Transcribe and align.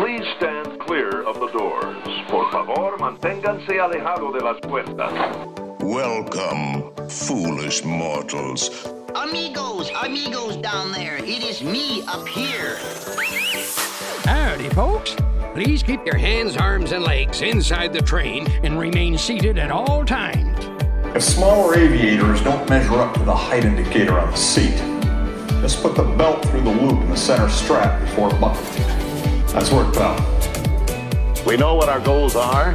Please 0.00 0.24
stand 0.38 0.80
clear 0.80 1.24
of 1.24 1.38
the 1.40 1.48
doors. 1.48 1.94
Por 2.28 2.50
favor, 2.50 2.96
manténganse 2.96 3.78
alejado 3.78 4.32
de 4.32 4.42
las 4.42 4.58
puertas. 4.60 5.12
Welcome, 5.80 6.90
foolish 7.10 7.84
mortals. 7.84 8.70
Amigos, 9.14 9.90
amigos 10.02 10.56
down 10.56 10.90
there. 10.92 11.18
It 11.18 11.44
is 11.44 11.62
me 11.62 12.02
up 12.08 12.26
here. 12.26 12.78
Howdy, 14.24 14.70
folks. 14.70 15.14
Please 15.52 15.82
keep 15.82 16.06
your 16.06 16.16
hands, 16.16 16.56
arms, 16.56 16.92
and 16.92 17.04
legs 17.04 17.42
inside 17.42 17.92
the 17.92 18.00
train 18.00 18.50
and 18.62 18.78
remain 18.78 19.18
seated 19.18 19.58
at 19.58 19.70
all 19.70 20.02
times. 20.06 20.64
If 21.14 21.24
smaller 21.24 21.76
aviators 21.78 22.42
don't 22.42 22.66
measure 22.70 22.94
up 22.94 23.12
to 23.16 23.24
the 23.24 23.36
height 23.36 23.66
indicator 23.66 24.18
on 24.18 24.30
the 24.30 24.36
seat, 24.38 24.78
just 25.60 25.82
put 25.82 25.94
the 25.94 26.04
belt 26.04 26.42
through 26.46 26.62
the 26.62 26.72
loop 26.72 27.02
in 27.02 27.10
the 27.10 27.16
center 27.18 27.50
strap 27.50 28.00
before 28.00 28.30
buckling. 28.40 28.99
That's 29.52 29.72
worked 29.72 29.96
well. 29.96 30.14
We 31.44 31.56
know 31.56 31.74
what 31.74 31.88
our 31.88 31.98
goals 31.98 32.36
are. 32.36 32.72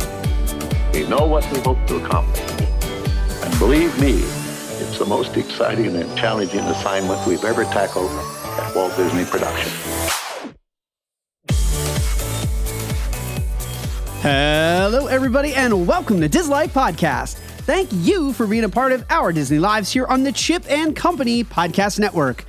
We 0.91 1.07
know 1.07 1.25
what 1.25 1.49
we 1.53 1.59
hope 1.61 1.77
to 1.87 2.03
accomplish. 2.03 2.41
And 2.41 3.59
believe 3.59 3.97
me, 3.97 4.15
it's 4.81 4.99
the 4.99 5.05
most 5.05 5.37
exciting 5.37 5.95
and 5.95 6.17
challenging 6.17 6.59
assignment 6.59 7.25
we've 7.25 7.45
ever 7.45 7.63
tackled 7.63 8.11
at 8.11 8.75
Walt 8.75 8.93
Disney 8.97 9.23
Productions. 9.23 9.73
Hello, 14.21 15.07
everybody, 15.07 15.53
and 15.53 15.87
welcome 15.87 16.19
to 16.19 16.27
Dislife 16.27 16.71
Podcast. 16.71 17.35
Thank 17.59 17.87
you 17.93 18.33
for 18.33 18.47
being 18.47 18.65
a 18.65 18.69
part 18.69 18.91
of 18.91 19.05
our 19.09 19.31
Disney 19.31 19.59
Lives 19.59 19.93
here 19.93 20.07
on 20.07 20.23
the 20.23 20.31
Chip 20.33 20.69
and 20.69 20.93
Company 20.93 21.45
Podcast 21.45 21.99
Network. 21.99 22.43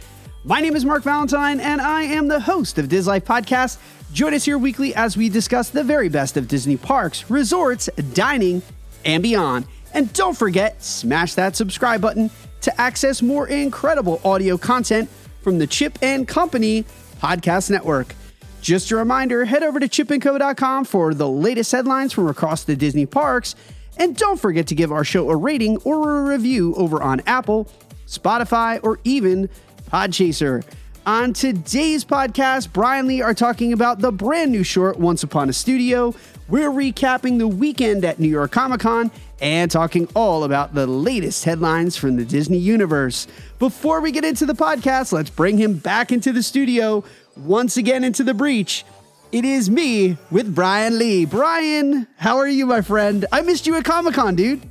My 0.45 0.61
name 0.61 0.77
is 0.77 0.84
Mark 0.84 1.03
Valentine, 1.03 1.59
and 1.59 1.81
I 1.81 2.03
am 2.03 2.29
the 2.29 2.39
host 2.39 2.79
of 2.79 2.87
Dislife 2.87 3.25
Podcast. 3.25 3.79
Join 4.16 4.33
us 4.33 4.47
here 4.47 4.56
weekly 4.56 4.95
as 4.95 5.15
we 5.15 5.29
discuss 5.29 5.69
the 5.69 5.84
very 5.84 6.09
best 6.09 6.39
of 6.39 6.48
Disney 6.48 6.78
parks, 6.78 7.28
resorts, 7.31 7.91
dining, 8.14 8.62
and 9.05 9.22
beyond. 9.22 9.67
And 9.92 10.11
don't 10.14 10.34
forget, 10.34 10.83
smash 10.83 11.34
that 11.34 11.55
subscribe 11.55 12.00
button 12.00 12.31
to 12.62 12.81
access 12.81 13.20
more 13.20 13.47
incredible 13.47 14.22
audio 14.25 14.56
content 14.56 15.11
from 15.42 15.59
the 15.59 15.67
Chip 15.67 15.98
and 16.00 16.27
Company 16.27 16.87
Podcast 17.20 17.69
Network. 17.69 18.14
Just 18.62 18.91
a 18.91 18.97
reminder, 18.97 19.44
head 19.44 19.62
over 19.62 19.78
to 19.78 19.87
chipandco.com 19.87 20.87
for 20.87 21.12
the 21.12 21.28
latest 21.28 21.70
headlines 21.70 22.14
from 22.14 22.27
across 22.28 22.64
the 22.64 22.75
Disney 22.75 23.05
parks. 23.05 23.55
And 23.98 24.17
don't 24.17 24.41
forget 24.41 24.67
to 24.69 24.75
give 24.75 24.92
our 24.92 25.05
show 25.05 25.28
a 25.28 25.37
rating 25.37 25.77
or 25.84 26.20
a 26.20 26.31
review 26.31 26.75
over 26.77 27.03
on 27.03 27.20
Apple, 27.27 27.70
Spotify, 28.06 28.81
or 28.83 28.98
even 29.05 29.50
Podchaser. 29.92 30.64
On 31.07 31.33
today's 31.33 32.05
podcast, 32.05 32.73
Brian 32.73 33.07
Lee 33.07 33.23
are 33.23 33.33
talking 33.33 33.73
about 33.73 34.01
the 34.01 34.11
brand 34.11 34.51
new 34.51 34.65
short 34.65 34.99
Once 34.99 35.23
Upon 35.23 35.49
a 35.49 35.53
Studio. 35.53 36.12
We're 36.49 36.73
recapping 36.73 37.39
the 37.39 37.47
weekend 37.47 38.05
at 38.05 38.19
New 38.19 38.27
York 38.27 38.51
Comic 38.51 38.81
Con 38.81 39.12
and 39.41 39.71
talking 39.71 40.09
all 40.17 40.43
about 40.43 40.75
the 40.75 40.89
latest 40.89 41.45
headlines 41.45 41.97
from 41.97 42.17
the 42.17 42.25
Disney 42.25 42.59
universe. 42.59 43.29
Before 43.61 44.01
we 44.01 44.11
get 44.11 44.25
into 44.25 44.47
the 44.47 44.55
podcast, 44.55 45.12
let's 45.12 45.31
bring 45.31 45.59
him 45.59 45.75
back 45.75 46.11
into 46.11 46.33
the 46.33 46.43
studio, 46.43 47.05
once 47.37 47.77
again 47.77 48.03
into 48.03 48.25
the 48.25 48.34
breach. 48.34 48.84
It 49.31 49.45
is 49.45 49.71
me 49.71 50.17
with 50.33 50.57
Brian 50.57 50.99
Lee. 50.99 51.25
Brian, 51.25 52.09
how 52.17 52.39
are 52.39 52.49
you, 52.49 52.67
my 52.67 52.81
friend? 52.81 53.27
I 53.31 53.43
missed 53.43 53.69
you 53.69 53.77
at 53.77 53.84
Comic 53.84 54.15
Con, 54.15 54.34
dude. 54.34 54.69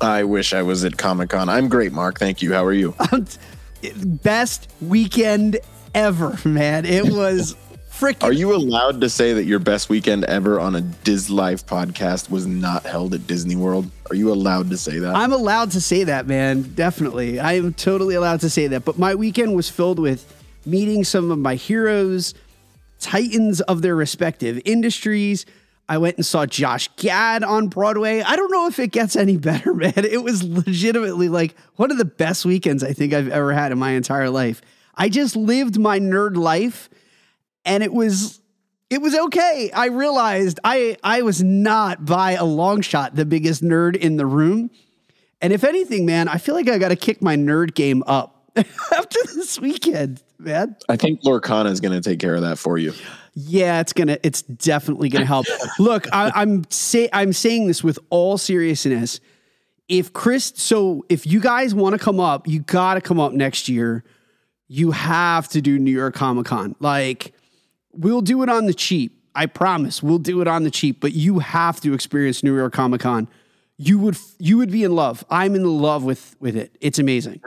I 0.00 0.22
wish 0.22 0.54
I 0.54 0.62
was 0.62 0.84
at 0.84 0.98
Comic 0.98 1.30
Con. 1.30 1.48
I'm 1.48 1.68
great, 1.68 1.90
Mark. 1.90 2.20
Thank 2.20 2.42
you. 2.42 2.52
How 2.52 2.64
are 2.64 2.72
you? 2.72 2.94
Best 3.92 4.70
weekend 4.80 5.58
ever, 5.94 6.38
man. 6.44 6.84
It 6.84 7.04
was 7.04 7.56
freaking. 7.90 8.24
Are 8.24 8.32
you 8.32 8.54
allowed 8.54 9.00
to 9.00 9.08
say 9.08 9.32
that 9.34 9.44
your 9.44 9.58
best 9.58 9.88
weekend 9.88 10.24
ever 10.24 10.58
on 10.60 10.76
a 10.76 10.80
Dislife 10.80 11.64
podcast 11.64 12.30
was 12.30 12.46
not 12.46 12.84
held 12.84 13.14
at 13.14 13.26
Disney 13.26 13.56
World? 13.56 13.90
Are 14.10 14.16
you 14.16 14.32
allowed 14.32 14.70
to 14.70 14.76
say 14.76 14.98
that? 14.98 15.14
I'm 15.14 15.32
allowed 15.32 15.70
to 15.72 15.80
say 15.80 16.04
that, 16.04 16.26
man. 16.26 16.62
Definitely. 16.74 17.40
I 17.40 17.54
am 17.54 17.72
totally 17.74 18.14
allowed 18.14 18.40
to 18.40 18.50
say 18.50 18.66
that. 18.68 18.84
But 18.84 18.98
my 18.98 19.14
weekend 19.14 19.54
was 19.54 19.68
filled 19.70 19.98
with 19.98 20.30
meeting 20.66 21.04
some 21.04 21.30
of 21.30 21.38
my 21.38 21.54
heroes, 21.54 22.34
titans 23.00 23.60
of 23.62 23.82
their 23.82 23.94
respective 23.94 24.60
industries. 24.64 25.46
I 25.88 25.98
went 25.98 26.16
and 26.16 26.24
saw 26.24 26.46
Josh 26.46 26.88
Gad 26.96 27.44
on 27.44 27.68
Broadway. 27.68 28.22
I 28.22 28.36
don't 28.36 28.50
know 28.50 28.66
if 28.66 28.78
it 28.78 28.90
gets 28.90 29.16
any 29.16 29.36
better, 29.38 29.74
man. 29.74 29.92
It 29.96 30.22
was 30.22 30.42
legitimately 30.42 31.28
like 31.28 31.54
one 31.76 31.90
of 31.90 31.98
the 31.98 32.04
best 32.04 32.44
weekends 32.44 32.82
I 32.82 32.92
think 32.92 33.12
I've 33.12 33.28
ever 33.28 33.52
had 33.52 33.72
in 33.72 33.78
my 33.78 33.90
entire 33.90 34.30
life. 34.30 34.62
I 34.94 35.08
just 35.08 35.36
lived 35.36 35.78
my 35.78 35.98
nerd 35.98 36.36
life 36.36 36.88
and 37.64 37.82
it 37.82 37.92
was 37.92 38.40
it 38.90 39.00
was 39.02 39.14
okay. 39.14 39.70
I 39.74 39.86
realized 39.86 40.60
I 40.62 40.96
I 41.02 41.22
was 41.22 41.42
not 41.42 42.04
by 42.04 42.32
a 42.32 42.44
long 42.44 42.80
shot 42.80 43.16
the 43.16 43.24
biggest 43.24 43.62
nerd 43.62 43.96
in 43.96 44.16
the 44.16 44.26
room. 44.26 44.70
And 45.40 45.52
if 45.52 45.64
anything, 45.64 46.06
man, 46.06 46.28
I 46.28 46.38
feel 46.38 46.54
like 46.54 46.68
I 46.68 46.78
got 46.78 46.88
to 46.88 46.96
kick 46.96 47.20
my 47.20 47.36
nerd 47.36 47.74
game 47.74 48.02
up 48.06 48.50
after 48.56 49.18
this 49.34 49.60
weekend, 49.60 50.22
man. 50.44 50.76
I 50.88 50.96
think 50.96 51.22
Lorcana 51.22 51.70
is 51.70 51.80
going 51.80 52.00
to 52.00 52.00
take 52.00 52.18
care 52.18 52.34
of 52.34 52.42
that 52.42 52.58
for 52.58 52.78
you. 52.78 52.92
Yeah, 53.34 53.80
it's 53.80 53.92
gonna. 53.92 54.16
It's 54.22 54.42
definitely 54.42 55.08
gonna 55.08 55.26
help. 55.26 55.46
Look, 55.80 56.06
I, 56.12 56.30
I'm 56.34 56.64
say 56.70 57.08
I'm 57.12 57.32
saying 57.32 57.66
this 57.66 57.82
with 57.82 57.98
all 58.10 58.38
seriousness. 58.38 59.18
If 59.88 60.12
Chris, 60.12 60.52
so 60.56 61.04
if 61.08 61.26
you 61.26 61.40
guys 61.40 61.74
want 61.74 61.94
to 61.94 61.98
come 61.98 62.20
up, 62.20 62.46
you 62.46 62.60
got 62.60 62.94
to 62.94 63.00
come 63.00 63.18
up 63.18 63.32
next 63.32 63.68
year. 63.68 64.04
You 64.68 64.92
have 64.92 65.48
to 65.48 65.60
do 65.60 65.78
New 65.78 65.90
York 65.90 66.14
Comic 66.14 66.46
Con. 66.46 66.76
Like, 66.78 67.34
we'll 67.92 68.22
do 68.22 68.42
it 68.42 68.48
on 68.48 68.66
the 68.66 68.72
cheap. 68.72 69.20
I 69.34 69.46
promise. 69.46 70.02
We'll 70.02 70.18
do 70.18 70.40
it 70.40 70.46
on 70.46 70.62
the 70.62 70.70
cheap. 70.70 71.00
But 71.00 71.12
you 71.12 71.40
have 71.40 71.80
to 71.80 71.92
experience 71.92 72.42
New 72.44 72.56
York 72.56 72.72
Comic 72.72 73.00
Con. 73.00 73.28
You 73.78 73.98
would 73.98 74.16
you 74.38 74.58
would 74.58 74.70
be 74.70 74.84
in 74.84 74.94
love. 74.94 75.24
I'm 75.28 75.56
in 75.56 75.64
love 75.64 76.04
with 76.04 76.36
with 76.38 76.56
it. 76.56 76.76
It's 76.80 77.00
amazing. 77.00 77.40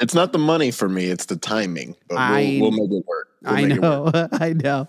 It's 0.00 0.14
not 0.14 0.32
the 0.32 0.38
money 0.38 0.70
for 0.70 0.88
me; 0.88 1.06
it's 1.06 1.26
the 1.26 1.36
timing. 1.36 1.96
But 2.08 2.14
we'll, 2.16 2.20
I- 2.20 2.58
we'll 2.60 2.70
make 2.72 2.90
it 2.90 3.04
work. 3.06 3.28
We'll 3.42 3.54
I 3.54 3.60
it 3.60 3.70
work. 3.70 3.80
know. 3.80 4.28
I 4.32 4.52
know. 4.52 4.88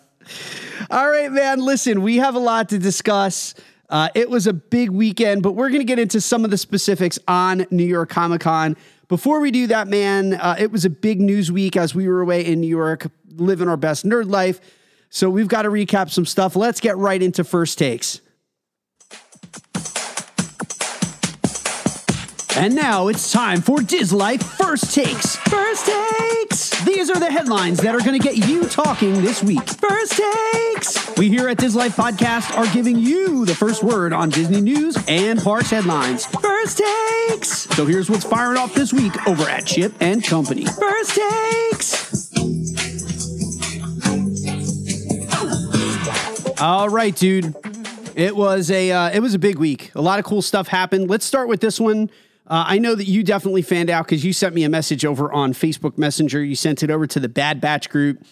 All 0.89 1.09
right, 1.09 1.31
man. 1.31 1.59
Listen, 1.63 2.01
we 2.01 2.17
have 2.17 2.35
a 2.35 2.39
lot 2.39 2.69
to 2.69 2.79
discuss. 2.79 3.53
Uh, 3.89 4.09
it 4.15 4.29
was 4.29 4.47
a 4.47 4.53
big 4.53 4.89
weekend, 4.89 5.43
but 5.43 5.51
we're 5.51 5.69
going 5.69 5.81
to 5.81 5.85
get 5.85 5.99
into 5.99 6.19
some 6.21 6.43
of 6.45 6.49
the 6.51 6.57
specifics 6.57 7.19
on 7.27 7.67
New 7.69 7.83
York 7.85 8.09
Comic 8.09 8.41
Con. 8.41 8.75
Before 9.07 9.39
we 9.39 9.51
do 9.51 9.67
that, 9.67 9.87
man, 9.87 10.33
uh, 10.33 10.55
it 10.57 10.71
was 10.71 10.85
a 10.85 10.89
big 10.89 11.21
news 11.21 11.51
week 11.51 11.77
as 11.77 11.93
we 11.93 12.07
were 12.07 12.21
away 12.21 12.43
in 12.45 12.59
New 12.61 12.67
York, 12.67 13.05
living 13.35 13.67
our 13.67 13.77
best 13.77 14.05
nerd 14.05 14.29
life. 14.31 14.59
So 15.09 15.29
we've 15.29 15.47
got 15.49 15.63
to 15.63 15.69
recap 15.69 16.09
some 16.09 16.25
stuff. 16.25 16.55
Let's 16.55 16.79
get 16.79 16.97
right 16.97 17.21
into 17.21 17.43
first 17.43 17.77
takes. 17.77 18.21
And 22.55 22.75
now 22.75 23.07
it's 23.07 23.31
time 23.31 23.61
for 23.61 23.79
Dislife 23.79 24.43
First 24.43 24.93
Takes. 24.93 25.37
First 25.37 25.87
Takes! 25.87 26.85
These 26.85 27.09
are 27.09 27.19
the 27.19 27.31
headlines 27.31 27.79
that 27.79 27.95
are 27.95 27.99
going 27.99 28.19
to 28.19 28.23
get 28.23 28.47
you 28.47 28.67
talking 28.67 29.23
this 29.23 29.41
week. 29.43 29.67
First 29.67 30.13
Takes! 30.13 31.17
We 31.17 31.29
here 31.29 31.49
at 31.49 31.57
Dislife 31.57 31.95
Podcast 31.95 32.55
are 32.55 32.71
giving 32.71 32.99
you 32.99 33.43
the 33.45 33.55
first 33.55 33.83
word 33.83 34.13
on 34.13 34.29
Disney 34.29 34.61
news 34.61 34.95
and 35.07 35.41
parks 35.41 35.71
headlines. 35.71 36.27
First 36.27 36.77
Takes! 36.77 37.49
So 37.75 37.87
here's 37.87 38.07
what's 38.07 38.23
firing 38.23 38.59
off 38.59 38.75
this 38.75 38.93
week 38.93 39.27
over 39.27 39.49
at 39.49 39.65
Chip 39.65 39.91
and 39.99 40.23
Company. 40.23 40.65
First 40.65 41.19
Takes! 41.71 42.31
All 46.61 46.87
right, 46.87 47.15
dude. 47.15 47.55
It 48.15 48.35
was 48.35 48.69
a 48.69 48.91
uh, 48.91 49.09
it 49.09 49.21
was 49.21 49.33
a 49.33 49.39
big 49.39 49.57
week. 49.57 49.91
A 49.95 50.01
lot 50.01 50.19
of 50.19 50.25
cool 50.25 50.43
stuff 50.43 50.67
happened. 50.67 51.09
Let's 51.09 51.25
start 51.25 51.47
with 51.47 51.59
this 51.59 51.79
one. 51.79 52.11
Uh, 52.45 52.65
I 52.67 52.77
know 52.77 52.93
that 52.93 53.07
you 53.07 53.23
definitely 53.23 53.61
fanned 53.61 53.89
out 53.89 54.05
because 54.05 54.25
you 54.25 54.33
sent 54.33 54.53
me 54.53 54.63
a 54.63 54.69
message 54.69 55.05
over 55.05 55.31
on 55.31 55.53
Facebook 55.53 55.97
Messenger. 55.97 56.43
You 56.43 56.55
sent 56.55 56.83
it 56.83 56.91
over 56.91 57.07
to 57.07 57.19
the 57.19 57.29
Bad 57.29 57.61
Batch 57.61 57.89
group. 57.89 58.23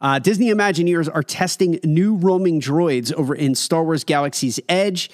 Uh, 0.00 0.18
Disney 0.18 0.48
Imagineers 0.48 1.08
are 1.12 1.22
testing 1.22 1.78
new 1.84 2.16
roaming 2.16 2.60
droids 2.60 3.12
over 3.12 3.34
in 3.36 3.54
Star 3.54 3.84
Wars 3.84 4.02
Galaxy's 4.02 4.58
Edge. 4.68 5.10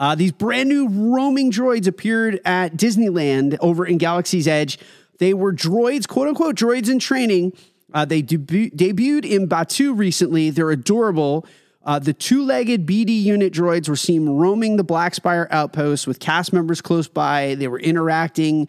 Uh, 0.00 0.16
these 0.16 0.32
brand 0.32 0.68
new 0.68 0.88
roaming 0.88 1.52
droids 1.52 1.86
appeared 1.86 2.40
at 2.44 2.76
Disneyland 2.76 3.56
over 3.60 3.86
in 3.86 3.96
Galaxy's 3.96 4.48
Edge. 4.48 4.76
They 5.20 5.32
were 5.32 5.52
droids, 5.52 6.08
quote 6.08 6.26
unquote, 6.26 6.56
droids 6.56 6.90
in 6.90 6.98
training. 6.98 7.52
Uh, 7.92 8.04
they 8.04 8.24
debu- 8.24 8.74
debuted 8.74 9.24
in 9.24 9.48
Batuu 9.48 9.96
recently. 9.96 10.50
They're 10.50 10.72
adorable. 10.72 11.46
Uh, 11.84 11.98
the 11.98 12.14
two 12.14 12.42
legged 12.42 12.86
BD 12.86 13.22
unit 13.22 13.52
droids 13.52 13.88
were 13.88 13.96
seen 13.96 14.28
roaming 14.28 14.76
the 14.76 14.84
Black 14.84 15.14
Spire 15.14 15.46
outpost 15.50 16.06
with 16.06 16.18
cast 16.18 16.52
members 16.52 16.80
close 16.80 17.08
by. 17.08 17.54
They 17.56 17.68
were 17.68 17.78
interacting. 17.78 18.68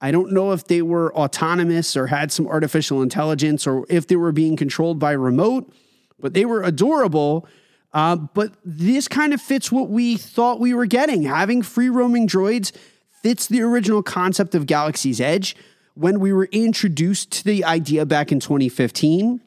I 0.00 0.10
don't 0.10 0.32
know 0.32 0.52
if 0.52 0.66
they 0.66 0.82
were 0.82 1.14
autonomous 1.14 1.96
or 1.96 2.08
had 2.08 2.32
some 2.32 2.46
artificial 2.46 3.02
intelligence 3.02 3.66
or 3.66 3.86
if 3.88 4.08
they 4.08 4.16
were 4.16 4.32
being 4.32 4.56
controlled 4.56 4.98
by 4.98 5.12
remote, 5.12 5.72
but 6.18 6.34
they 6.34 6.44
were 6.44 6.62
adorable. 6.62 7.46
Uh, 7.92 8.16
but 8.16 8.52
this 8.64 9.06
kind 9.06 9.32
of 9.32 9.40
fits 9.40 9.70
what 9.70 9.88
we 9.88 10.16
thought 10.16 10.60
we 10.60 10.74
were 10.74 10.86
getting. 10.86 11.22
Having 11.22 11.62
free 11.62 11.88
roaming 11.88 12.26
droids 12.26 12.72
fits 13.22 13.46
the 13.46 13.62
original 13.62 14.02
concept 14.02 14.54
of 14.54 14.66
Galaxy's 14.66 15.20
Edge 15.20 15.56
when 15.94 16.20
we 16.20 16.32
were 16.32 16.48
introduced 16.52 17.30
to 17.32 17.44
the 17.44 17.64
idea 17.64 18.04
back 18.04 18.30
in 18.30 18.40
2015. 18.40 19.40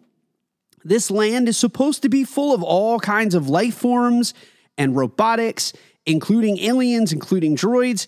This 0.84 1.12
land 1.12 1.48
is 1.50 1.58
supposed 1.58 2.02
to 2.04 2.10
be 2.10 2.24
full 2.24 2.54
of 2.54 2.64
all 2.64 3.00
kinds 3.00 3.36
of 3.36 3.50
life 3.50 3.76
forms 3.76 4.34
and 4.78 4.96
robotics, 4.96 5.74
including 6.06 6.58
aliens, 6.60 7.12
including 7.12 7.56
droids. 7.56 8.08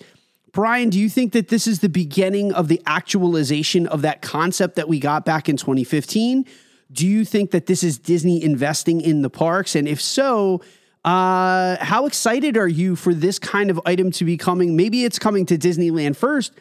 Brian, 0.52 0.90
do 0.90 1.00
you 1.00 1.10
think 1.10 1.34
that 1.34 1.48
this 1.48 1.68
is 1.68 1.80
the 1.80 1.90
beginning 1.90 2.54
of 2.54 2.68
the 2.68 2.82
actualization 2.86 3.88
of 3.88 4.02
that 4.02 4.22
concept 4.22 4.76
that 4.76 4.88
we 4.88 5.00
got 5.00 5.26
back 5.26 5.48
in 5.48 5.58
2015? 5.58 6.46
Do 6.92 7.08
you 7.08 7.24
think 7.24 7.52
that 7.52 7.68
this 7.68 7.84
is 7.84 7.98
Disney 7.98 8.44
investing 8.44 9.00
in 9.00 9.22
the 9.22 9.30
parks? 9.30 9.76
And 9.76 9.88
if 9.88 10.02
so, 10.02 10.62
uh, 11.06 11.78
how 11.84 12.06
excited 12.06 12.58
are 12.58 12.68
you 12.68 12.96
for 12.96 13.14
this 13.14 13.40
kind 13.40 13.72
of 13.72 13.80
item 13.86 14.12
to 14.12 14.26
be 14.26 14.38
coming? 14.38 14.76
Maybe 14.76 15.06
it's 15.06 15.18
coming 15.18 15.46
to 15.48 15.58
Disneyland 15.58 16.18
first, 16.18 16.54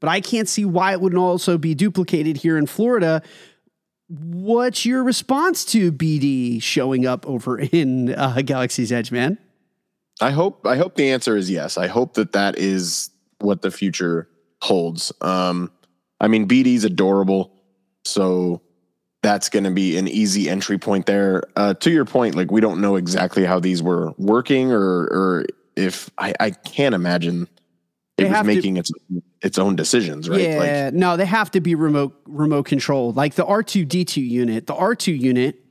but 0.00 0.08
I 0.08 0.20
can't 0.20 0.48
see 0.48 0.64
why 0.64 0.92
it 0.92 1.00
wouldn't 1.00 1.20
also 1.20 1.58
be 1.58 1.74
duplicated 1.74 2.36
here 2.38 2.58
in 2.58 2.66
Florida. 2.66 3.22
What's 4.08 4.86
your 4.86 5.04
response 5.04 5.64
to 5.66 5.92
BD 5.92 6.62
showing 6.62 7.06
up 7.06 7.26
over 7.26 7.58
in 7.58 8.14
uh, 8.14 8.40
Galaxy's 8.44 8.90
Edge, 8.90 9.12
man? 9.12 9.38
I 10.20 10.30
hope 10.30 10.66
I 10.66 10.76
hope 10.76 10.96
the 10.96 11.10
answer 11.10 11.36
is 11.36 11.50
yes. 11.50 11.76
I 11.78 11.86
hope 11.86 12.14
that 12.14 12.32
that 12.32 12.58
is 12.58 13.10
what 13.40 13.62
the 13.62 13.70
future 13.70 14.28
holds. 14.62 15.12
Um, 15.20 15.70
I 16.20 16.26
mean, 16.28 16.48
BD's 16.48 16.84
adorable, 16.84 17.52
so 18.04 18.62
that's 19.22 19.48
going 19.48 19.64
to 19.64 19.70
be 19.70 19.96
an 19.98 20.08
easy 20.08 20.48
entry 20.48 20.78
point 20.78 21.06
there. 21.06 21.44
Uh, 21.54 21.74
to 21.74 21.90
your 21.90 22.04
point, 22.04 22.34
like 22.34 22.50
we 22.50 22.60
don't 22.60 22.80
know 22.80 22.96
exactly 22.96 23.44
how 23.44 23.60
these 23.60 23.82
were 23.82 24.12
working, 24.16 24.72
or 24.72 24.80
or 25.04 25.44
if 25.76 26.10
I, 26.18 26.34
I 26.40 26.50
can't 26.50 26.94
imagine 26.96 27.42
it 27.42 27.48
They 28.16 28.24
was 28.24 28.32
have 28.32 28.46
to- 28.46 28.54
making 28.54 28.76
its 28.78 28.90
its 29.42 29.58
own 29.58 29.76
decisions, 29.76 30.28
right? 30.28 30.40
Yeah, 30.40 30.84
Like, 30.84 30.94
no, 30.94 31.16
they 31.16 31.26
have 31.26 31.50
to 31.52 31.60
be 31.60 31.74
remote 31.74 32.20
remote 32.26 32.66
controlled. 32.66 33.16
Like 33.16 33.34
the 33.34 33.44
R 33.44 33.62
two 33.62 33.84
D 33.84 34.04
two 34.04 34.22
unit, 34.22 34.66
the 34.66 34.74
R 34.74 34.94
two 34.94 35.12
unit. 35.12 35.64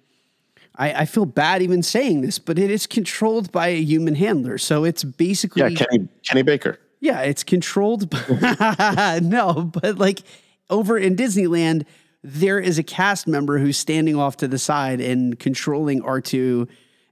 I, 0.79 0.93
I 0.93 1.05
feel 1.05 1.25
bad 1.25 1.63
even 1.63 1.81
saying 1.81 2.21
this, 2.21 2.37
but 2.37 2.59
it 2.59 2.69
is 2.69 2.85
controlled 2.85 3.51
by 3.51 3.69
a 3.69 3.81
human 3.81 4.13
handler, 4.13 4.59
so 4.59 4.83
it's 4.83 5.03
basically 5.03 5.63
yeah, 5.63 5.69
Kenny 5.69 6.07
Kenny 6.23 6.43
Baker. 6.43 6.79
Yeah, 6.99 7.21
it's 7.21 7.43
controlled. 7.43 8.09
By, 8.09 9.19
no, 9.23 9.53
but 9.53 9.97
like 9.97 10.21
over 10.69 10.97
in 10.97 11.15
Disneyland, 11.15 11.85
there 12.23 12.59
is 12.59 12.77
a 12.77 12.83
cast 12.83 13.27
member 13.27 13.57
who's 13.57 13.77
standing 13.77 14.15
off 14.15 14.37
to 14.37 14.47
the 14.47 14.59
side 14.59 15.01
and 15.01 15.37
controlling 15.39 16.01
R2 16.01 16.67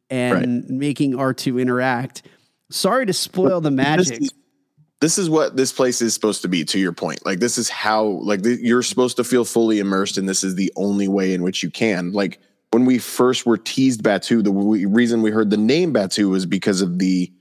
and 0.09 0.69
making 0.69 1.13
R2 1.13 1.61
interact. 1.61 2.23
Sorry 2.69 3.05
to 3.05 3.13
spoil 3.13 3.61
the 3.61 3.71
magic. 3.71 4.21
This 5.01 5.17
is 5.17 5.29
what 5.29 5.55
this 5.55 5.71
place 5.71 6.01
is 6.01 6.13
supposed 6.13 6.41
to 6.43 6.47
be. 6.47 6.63
To 6.65 6.79
your 6.79 6.93
point, 6.93 7.25
like 7.25 7.39
this 7.39 7.57
is 7.57 7.69
how 7.69 8.05
like 8.05 8.43
th- 8.43 8.59
you're 8.59 8.81
supposed 8.81 9.17
to 9.17 9.23
feel 9.23 9.45
fully 9.45 9.79
immersed, 9.79 10.17
and 10.17 10.27
this 10.27 10.43
is 10.43 10.55
the 10.55 10.71
only 10.75 11.07
way 11.07 11.33
in 11.33 11.43
which 11.43 11.63
you 11.63 11.69
can. 11.69 12.11
Like 12.11 12.39
when 12.71 12.85
we 12.85 12.97
first 12.97 13.45
were 13.45 13.57
teased 13.57 14.03
Batuu, 14.03 14.43
the 14.43 14.51
w- 14.51 14.87
reason 14.87 15.21
we 15.21 15.31
heard 15.31 15.49
the 15.49 15.57
name 15.57 15.93
Batuu 15.93 16.29
was 16.29 16.45
because 16.45 16.81
of 16.81 16.99
the, 16.99 17.31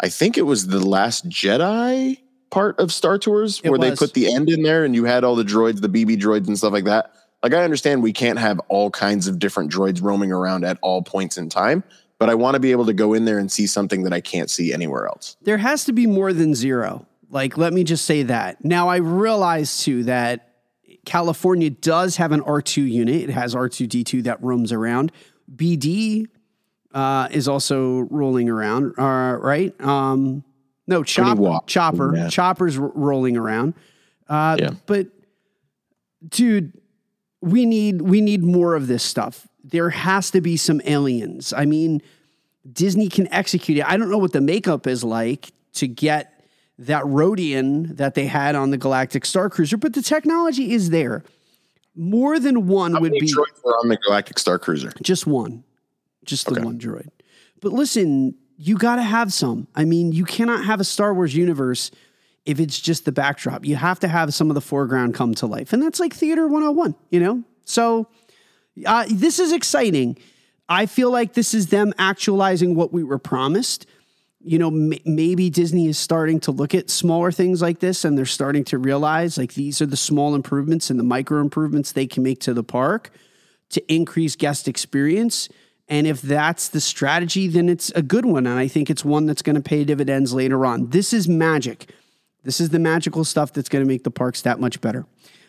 I 0.00 0.08
think 0.08 0.36
it 0.36 0.42
was 0.42 0.66
the 0.66 0.84
Last 0.84 1.28
Jedi 1.28 2.18
part 2.50 2.78
of 2.78 2.92
Star 2.92 3.18
Tours 3.18 3.60
It 3.62 3.70
where 3.70 3.78
they 3.78 3.94
put 3.94 4.14
the 4.14 4.32
end 4.32 4.48
in 4.48 4.62
there, 4.62 4.84
and 4.84 4.94
you 4.94 5.04
had 5.04 5.24
all 5.24 5.36
the 5.36 5.44
droids, 5.44 5.80
the 5.80 5.88
BB 5.88 6.20
droids, 6.20 6.46
and 6.46 6.56
stuff 6.56 6.72
like 6.72 6.84
that. 6.84 7.12
Like 7.42 7.52
I 7.52 7.62
understand 7.62 8.02
we 8.02 8.12
can't 8.12 8.38
have 8.38 8.58
all 8.68 8.90
kinds 8.90 9.28
of 9.28 9.38
different 9.38 9.70
droids 9.70 10.02
roaming 10.02 10.32
around 10.32 10.64
at 10.64 10.78
all 10.82 11.02
points 11.02 11.36
in 11.36 11.48
time. 11.48 11.84
But 12.18 12.30
I 12.30 12.34
want 12.34 12.54
to 12.54 12.60
be 12.60 12.70
able 12.70 12.86
to 12.86 12.94
go 12.94 13.12
in 13.12 13.24
there 13.26 13.38
and 13.38 13.50
see 13.52 13.66
something 13.66 14.02
that 14.04 14.12
I 14.12 14.20
can't 14.20 14.48
see 14.50 14.72
anywhere 14.72 15.06
else. 15.06 15.36
there 15.42 15.58
has 15.58 15.84
to 15.84 15.92
be 15.92 16.06
more 16.06 16.32
than 16.32 16.54
zero. 16.54 17.06
Like, 17.28 17.58
let 17.58 17.72
me 17.72 17.84
just 17.84 18.04
say 18.04 18.22
that. 18.22 18.64
Now, 18.64 18.88
I 18.88 18.96
realize 18.96 19.82
too 19.82 20.04
that 20.04 20.54
California 21.04 21.70
does 21.70 22.16
have 22.16 22.32
an 22.32 22.40
R2 22.42 22.88
unit. 22.90 23.16
It 23.28 23.30
has 23.30 23.54
R2D2 23.54 24.24
that 24.24 24.42
roams 24.42 24.72
around. 24.72 25.12
BD 25.54 26.26
uh, 26.94 27.28
is 27.30 27.48
also 27.48 28.00
rolling 28.10 28.48
around, 28.48 28.94
uh, 28.98 29.36
right? 29.40 29.78
Um, 29.80 30.42
no, 30.86 31.02
Chop. 31.02 31.66
Chopper. 31.66 32.16
Yeah. 32.16 32.28
Chopper's 32.28 32.78
r- 32.78 32.90
rolling 32.94 33.36
around. 33.36 33.74
Uh, 34.28 34.56
Yeah. 34.58 34.70
But, 34.86 35.08
dude, 36.26 36.72
we 37.42 37.66
need 37.66 38.00
we 38.02 38.20
need 38.20 38.42
more 38.42 38.74
of 38.74 38.86
this 38.86 39.02
stuff. 39.02 39.46
There 39.68 39.90
has 39.90 40.30
to 40.30 40.40
be 40.40 40.56
some 40.56 40.80
aliens. 40.84 41.52
I 41.52 41.64
mean, 41.64 42.00
Disney 42.72 43.08
can 43.08 43.32
execute 43.32 43.78
it. 43.78 43.84
I 43.88 43.96
don't 43.96 44.10
know 44.10 44.18
what 44.18 44.32
the 44.32 44.40
makeup 44.40 44.86
is 44.86 45.02
like 45.02 45.50
to 45.74 45.88
get 45.88 46.44
that 46.78 47.02
Rodian 47.04 47.96
that 47.96 48.14
they 48.14 48.26
had 48.26 48.54
on 48.54 48.70
the 48.70 48.76
Galactic 48.76 49.24
Star 49.24 49.50
Cruiser, 49.50 49.76
but 49.76 49.92
the 49.94 50.02
technology 50.02 50.72
is 50.72 50.90
there. 50.90 51.24
More 51.96 52.38
than 52.38 52.66
one 52.68 52.92
How 52.92 53.00
would 53.00 53.12
many 53.12 53.22
be 53.22 53.26
droids 53.32 53.64
were 53.64 53.72
on 53.78 53.88
the 53.88 53.96
Galactic 53.96 54.38
Star 54.38 54.58
Cruiser? 54.58 54.92
just 55.02 55.26
one, 55.26 55.64
just 56.24 56.46
the 56.46 56.52
Okay. 56.52 56.62
one 56.64 56.78
droid. 56.78 57.08
But 57.60 57.72
listen, 57.72 58.34
you 58.58 58.76
got 58.76 58.96
to 58.96 59.02
have 59.02 59.32
some. 59.32 59.66
I 59.74 59.84
mean, 59.84 60.12
you 60.12 60.24
cannot 60.24 60.64
have 60.66 60.78
a 60.78 60.84
Star 60.84 61.12
Wars 61.14 61.34
universe 61.34 61.90
if 62.44 62.60
it's 62.60 62.78
just 62.78 63.04
the 63.06 63.12
backdrop. 63.12 63.64
You 63.64 63.76
have 63.76 63.98
to 64.00 64.08
have 64.08 64.32
some 64.34 64.50
of 64.50 64.54
the 64.54 64.60
foreground 64.60 65.14
come 65.14 65.34
to 65.36 65.46
life. 65.46 65.72
And 65.72 65.82
that's 65.82 65.98
like 65.98 66.12
Theater 66.14 66.46
101, 66.46 66.94
you 67.10 67.18
know? 67.18 67.42
So 67.64 68.06
uh, 68.84 69.06
this 69.08 69.38
is 69.38 69.52
exciting. 69.52 70.18
I 70.68 70.86
feel 70.86 71.10
like 71.10 71.34
this 71.34 71.54
is 71.54 71.68
them 71.68 71.94
actualizing 71.98 72.74
what 72.74 72.92
we 72.92 73.04
were 73.04 73.18
promised. 73.18 73.86
You 74.40 74.58
know, 74.58 74.68
m- 74.68 74.98
maybe 75.04 75.48
Disney 75.50 75.86
is 75.86 75.98
starting 75.98 76.40
to 76.40 76.50
look 76.50 76.74
at 76.74 76.90
smaller 76.90 77.32
things 77.32 77.62
like 77.62 77.78
this 77.78 78.04
and 78.04 78.18
they're 78.18 78.26
starting 78.26 78.64
to 78.64 78.78
realize 78.78 79.38
like 79.38 79.54
these 79.54 79.80
are 79.80 79.86
the 79.86 79.96
small 79.96 80.34
improvements 80.34 80.90
and 80.90 80.98
the 80.98 81.04
micro 81.04 81.40
improvements 81.40 81.92
they 81.92 82.06
can 82.06 82.22
make 82.22 82.40
to 82.40 82.54
the 82.54 82.64
park 82.64 83.10
to 83.70 83.92
increase 83.92 84.36
guest 84.36 84.68
experience. 84.68 85.48
And 85.88 86.06
if 86.06 86.20
that's 86.20 86.68
the 86.68 86.80
strategy, 86.80 87.46
then 87.46 87.68
it's 87.68 87.90
a 87.90 88.02
good 88.02 88.24
one. 88.26 88.46
And 88.46 88.58
I 88.58 88.66
think 88.66 88.90
it's 88.90 89.04
one 89.04 89.26
that's 89.26 89.42
going 89.42 89.56
to 89.56 89.62
pay 89.62 89.84
dividends 89.84 90.32
later 90.32 90.66
on. 90.66 90.90
This 90.90 91.12
is 91.12 91.28
magic. 91.28 91.90
This 92.42 92.60
is 92.60 92.70
the 92.70 92.78
magical 92.78 93.24
stuff 93.24 93.52
that's 93.52 93.68
going 93.68 93.84
to 93.84 93.88
make 93.88 94.04
the 94.04 94.10
parks 94.10 94.42
that 94.42 94.60
much 94.60 94.80
better. 94.80 95.06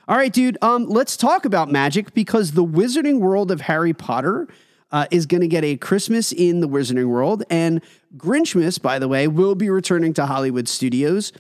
All 0.08 0.16
right, 0.16 0.32
dude. 0.32 0.58
Um, 0.62 0.86
let's 0.86 1.18
talk 1.18 1.46
about 1.46 1.70
magic 1.70 2.14
because 2.14 2.52
the 2.54 2.64
Wizarding 2.64 3.20
World 3.20 3.52
of 3.52 3.62
Harry 3.62 3.94
Potter 3.94 4.48
uh, 4.92 5.06
is 5.12 5.26
going 5.26 5.42
to 5.42 5.48
get 5.50 5.64
a 5.66 5.76
Christmas 5.78 6.32
in 6.32 6.62
the 6.62 6.68
Wizarding 6.70 7.08
World, 7.08 7.44
and 7.50 7.82
Grinchmas, 8.16 8.82
by 8.82 9.00
the 9.00 9.08
way, 9.10 9.28
will 9.28 9.54
be 9.56 9.70
returning 9.70 10.14
to 10.14 10.26
Hollywood 10.26 10.70
Studios. 10.70 11.34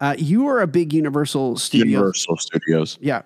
Uh, 0.00 0.14
you 0.16 0.46
are 0.48 0.60
a 0.62 0.66
big 0.66 0.92
Universal 0.94 1.58
Studio. 1.58 1.86
Universal 1.98 2.36
Studios. 2.38 2.98
Yeah, 3.02 3.22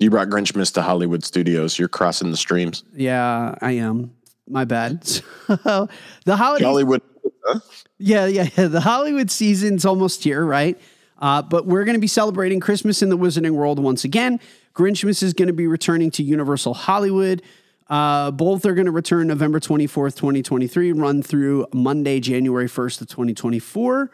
You 0.00 0.08
brought 0.10 0.28
Grinchmas 0.28 0.72
to 0.74 0.82
Hollywood 0.82 1.22
Studios. 1.24 1.78
You're 1.78 1.88
crossing 1.88 2.30
the 2.30 2.36
streams. 2.38 2.84
yeah, 2.94 3.54
I 3.60 3.72
am. 3.72 4.12
My 4.48 4.64
bad. 4.64 5.04
So, 5.62 5.88
the 6.24 6.36
holiday. 6.36 6.64
Hollywood. 6.64 7.02
Huh? 7.44 7.60
Yeah, 7.98 8.26
yeah, 8.26 8.48
yeah. 8.56 8.66
The 8.68 8.80
Hollywood 8.80 9.30
season's 9.30 9.84
almost 9.84 10.24
here, 10.24 10.44
right? 10.44 10.80
Uh, 11.18 11.42
but 11.42 11.66
we're 11.66 11.84
going 11.84 11.96
to 11.96 12.00
be 12.00 12.06
celebrating 12.06 12.60
Christmas 12.60 13.02
in 13.02 13.08
the 13.08 13.16
Wizarding 13.16 13.52
World 13.52 13.78
once 13.78 14.04
again. 14.04 14.40
Grinchmas 14.74 15.22
is 15.22 15.32
going 15.32 15.48
to 15.48 15.54
be 15.54 15.66
returning 15.66 16.10
to 16.12 16.22
Universal 16.22 16.74
Hollywood. 16.74 17.42
Uh, 17.88 18.30
both 18.30 18.66
are 18.66 18.74
going 18.74 18.86
to 18.86 18.92
return 18.92 19.28
November 19.28 19.60
24th, 19.60 20.16
2023, 20.16 20.92
run 20.92 21.22
through 21.22 21.66
Monday, 21.72 22.20
January 22.20 22.66
1st 22.66 23.02
of 23.02 23.08
2024. 23.08 24.10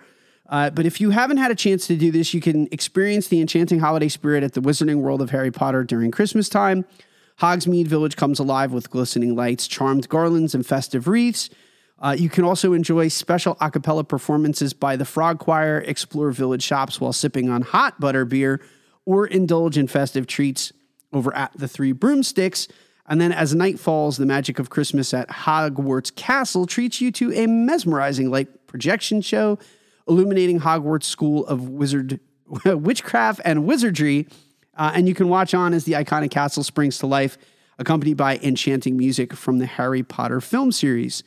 Uh, 0.49 0.69
but 0.71 0.85
if 0.85 1.01
you 1.01 1.11
haven't 1.11 1.39
had 1.39 1.51
a 1.51 1.55
chance 1.55 1.87
to 1.87 1.97
do 1.97 2.11
this, 2.11 2.35
you 2.35 2.41
can 2.41 2.69
experience 2.71 3.29
the 3.29 3.41
enchanting 3.41 3.81
holiday 3.81 4.09
spirit 4.09 4.45
at 4.45 4.53
the 4.53 4.61
Wizarding 4.61 5.01
World 5.01 5.23
of 5.23 5.31
Harry 5.31 5.51
Potter 5.51 5.83
during 5.83 6.11
Christmas 6.11 6.49
time. 6.49 6.85
Hogsmeade 7.41 7.87
Village 7.87 8.17
comes 8.17 8.39
alive 8.39 8.73
with 8.73 8.91
glistening 8.91 9.35
lights, 9.35 9.67
charmed 9.67 10.09
garlands, 10.11 10.55
and 10.55 10.67
festive 10.67 11.09
wreaths. 11.09 11.49
Uh, 12.03 12.17
you 12.19 12.29
can 12.29 12.43
also 12.43 12.73
enjoy 12.73 13.07
special 13.07 13.57
a 13.61 13.71
cappella 13.71 14.03
performances 14.03 14.75
by 14.75 14.97
the 14.97 15.05
Frog 15.05 15.39
Choir, 15.39 15.79
explore 15.87 16.33
village 16.33 16.63
shops 16.63 17.01
while 17.01 17.13
sipping 17.13 17.49
on 17.49 17.63
hot 17.63 18.01
butter 18.01 18.25
beer, 18.25 18.61
or 19.07 19.27
indulge 19.27 19.79
in 19.79 19.87
festive 19.87 20.27
treats 20.27 20.73
over 21.13 21.35
at 21.35 21.53
the 21.57 21.69
Three 21.69 21.93
Broomsticks. 21.93 22.67
And 23.07 23.21
then, 23.21 23.31
as 23.31 23.55
night 23.55 23.79
falls, 23.79 24.17
the 24.17 24.27
magic 24.27 24.59
of 24.59 24.69
Christmas 24.69 25.15
at 25.15 25.29
Hogwarts 25.29 26.15
Castle 26.15 26.67
treats 26.67 27.01
you 27.01 27.13
to 27.13 27.33
a 27.33 27.47
mesmerizing 27.47 28.31
light 28.31 28.67
projection 28.67 29.21
show 29.21 29.59
illuminating 30.09 30.61
Hogwarts 30.61 31.05
School 31.05 31.47
of 31.47 31.69
Wizard 31.69 32.19
Witchcraft 32.65 33.41
and 33.45 33.65
Wizardry. 33.65 34.27
Uh, 34.77 34.91
and 34.95 35.07
you 35.07 35.15
can 35.15 35.29
watch 35.29 35.55
on 35.55 35.73
as 35.75 35.85
the 35.85 35.93
iconic 35.93 36.31
castle 36.31 36.65
springs 36.65 36.99
to 36.99 37.07
life, 37.07 37.39
accompanied 37.79 38.17
by 38.17 38.39
enchanting 38.39 38.97
music 38.97 39.35
from 39.35 39.59
the 39.59 39.67
Harry 39.67 40.03
Potter 40.03 40.41
film 40.41 40.73
series. 40.73 41.23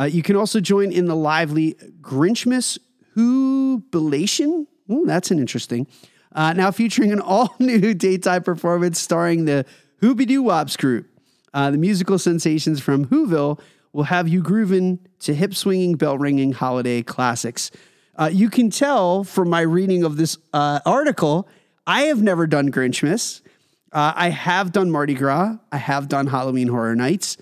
Uh, 0.00 0.04
you 0.04 0.22
can 0.22 0.34
also 0.34 0.60
join 0.60 0.90
in 0.90 1.04
the 1.04 1.14
lively 1.14 1.74
Grinchmas 2.00 2.78
Jubilation. 3.14 4.66
Ooh, 4.90 5.04
that's 5.04 5.30
an 5.30 5.38
interesting. 5.38 5.86
Uh, 6.32 6.54
now 6.54 6.70
featuring 6.70 7.12
an 7.12 7.20
all-new 7.20 7.92
daytime 7.92 8.42
performance 8.42 8.98
starring 8.98 9.44
the 9.44 9.66
Hoobie 10.00 10.38
Wops 10.38 10.78
group. 10.78 11.06
Uh, 11.52 11.70
the 11.70 11.76
musical 11.76 12.18
sensations 12.18 12.80
from 12.80 13.06
Whoville 13.06 13.60
will 13.92 14.04
have 14.04 14.26
you 14.26 14.40
grooving 14.40 15.00
to 15.18 15.34
hip-swinging, 15.34 15.96
bell-ringing 15.96 16.52
holiday 16.52 17.02
classics. 17.02 17.70
Uh, 18.16 18.30
you 18.32 18.48
can 18.48 18.70
tell 18.70 19.22
from 19.22 19.50
my 19.50 19.60
reading 19.60 20.02
of 20.02 20.16
this 20.16 20.38
uh, 20.54 20.80
article, 20.86 21.46
I 21.86 22.02
have 22.02 22.22
never 22.22 22.46
done 22.46 22.70
Grinchmas. 22.70 23.42
Uh, 23.92 24.14
I 24.16 24.30
have 24.30 24.72
done 24.72 24.90
Mardi 24.90 25.14
Gras. 25.14 25.56
I 25.70 25.76
have 25.76 26.08
done 26.08 26.28
Halloween 26.28 26.68
Horror 26.68 26.96
Nights. 26.96 27.36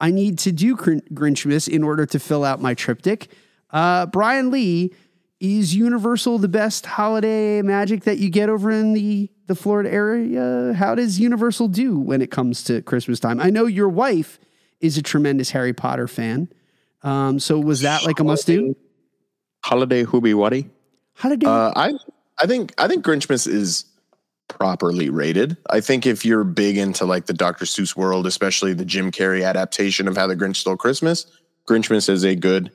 I 0.00 0.10
need 0.10 0.38
to 0.40 0.52
do 0.52 0.76
Gr- 0.76 0.94
Grinchmas 1.12 1.68
in 1.68 1.82
order 1.82 2.06
to 2.06 2.18
fill 2.18 2.44
out 2.44 2.60
my 2.60 2.74
triptych. 2.74 3.28
Uh, 3.70 4.06
Brian 4.06 4.50
Lee, 4.50 4.92
is 5.40 5.74
Universal 5.74 6.38
the 6.38 6.48
best 6.48 6.84
holiday 6.84 7.62
magic 7.62 8.04
that 8.04 8.18
you 8.18 8.28
get 8.28 8.50
over 8.50 8.70
in 8.70 8.92
the, 8.92 9.30
the 9.46 9.54
Florida 9.54 9.90
area? 9.90 10.74
How 10.74 10.94
does 10.94 11.18
Universal 11.18 11.68
do 11.68 11.98
when 11.98 12.20
it 12.20 12.30
comes 12.30 12.62
to 12.64 12.82
Christmas 12.82 13.18
time? 13.18 13.40
I 13.40 13.48
know 13.48 13.64
your 13.64 13.88
wife 13.88 14.38
is 14.80 14.98
a 14.98 15.02
tremendous 15.02 15.50
Harry 15.50 15.72
Potter 15.72 16.06
fan. 16.06 16.50
Um, 17.02 17.40
so 17.40 17.58
was 17.58 17.80
that 17.80 18.04
like 18.04 18.20
a 18.20 18.24
must 18.24 18.46
do? 18.46 18.76
Holiday 19.64 20.04
Hooby 20.04 20.34
Waddy. 20.34 20.68
Holiday. 21.14 21.46
Uh, 21.46 21.72
I 21.74 21.94
I 22.38 22.46
think 22.46 22.74
I 22.76 22.86
think 22.86 23.04
Grinchmas 23.04 23.48
is 23.48 23.84
properly 24.58 25.10
rated. 25.10 25.56
I 25.68 25.80
think 25.80 26.06
if 26.06 26.24
you're 26.24 26.44
big 26.44 26.76
into 26.76 27.04
like 27.04 27.26
the 27.26 27.32
Dr. 27.32 27.64
Seuss 27.64 27.96
world, 27.96 28.26
especially 28.26 28.74
the 28.74 28.84
Jim 28.84 29.10
Carrey 29.10 29.44
adaptation 29.44 30.08
of 30.08 30.16
How 30.16 30.26
the 30.26 30.36
Grinch 30.36 30.56
Stole 30.56 30.76
Christmas, 30.76 31.26
Grinchmas 31.68 32.08
is 32.08 32.24
a 32.24 32.34
good 32.34 32.70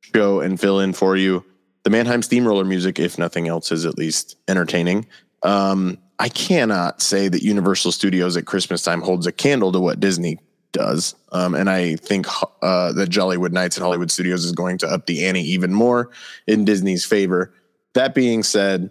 show 0.00 0.40
and 0.40 0.60
fill 0.60 0.80
in 0.80 0.92
for 0.92 1.16
you. 1.16 1.44
The 1.82 1.90
Mannheim 1.90 2.22
Steamroller 2.22 2.64
music, 2.64 2.98
if 2.98 3.18
nothing 3.18 3.48
else, 3.48 3.72
is 3.72 3.84
at 3.84 3.98
least 3.98 4.36
entertaining. 4.48 5.06
Um, 5.42 5.98
I 6.18 6.28
cannot 6.28 7.02
say 7.02 7.28
that 7.28 7.42
Universal 7.42 7.92
Studios 7.92 8.36
at 8.36 8.46
Christmas 8.46 8.82
time 8.82 9.02
holds 9.02 9.26
a 9.26 9.32
candle 9.32 9.72
to 9.72 9.80
what 9.80 10.00
Disney 10.00 10.38
does. 10.72 11.14
Um, 11.32 11.54
and 11.54 11.70
I 11.70 11.96
think 11.96 12.26
uh, 12.62 12.92
that 12.92 13.08
Jollywood 13.10 13.52
Nights 13.52 13.76
at 13.78 13.82
Hollywood 13.82 14.10
Studios 14.10 14.44
is 14.44 14.52
going 14.52 14.78
to 14.78 14.86
up 14.86 15.06
the 15.06 15.24
ante 15.26 15.40
even 15.40 15.72
more 15.72 16.10
in 16.46 16.64
Disney's 16.64 17.04
favor. 17.04 17.52
That 17.94 18.14
being 18.14 18.42
said, 18.42 18.90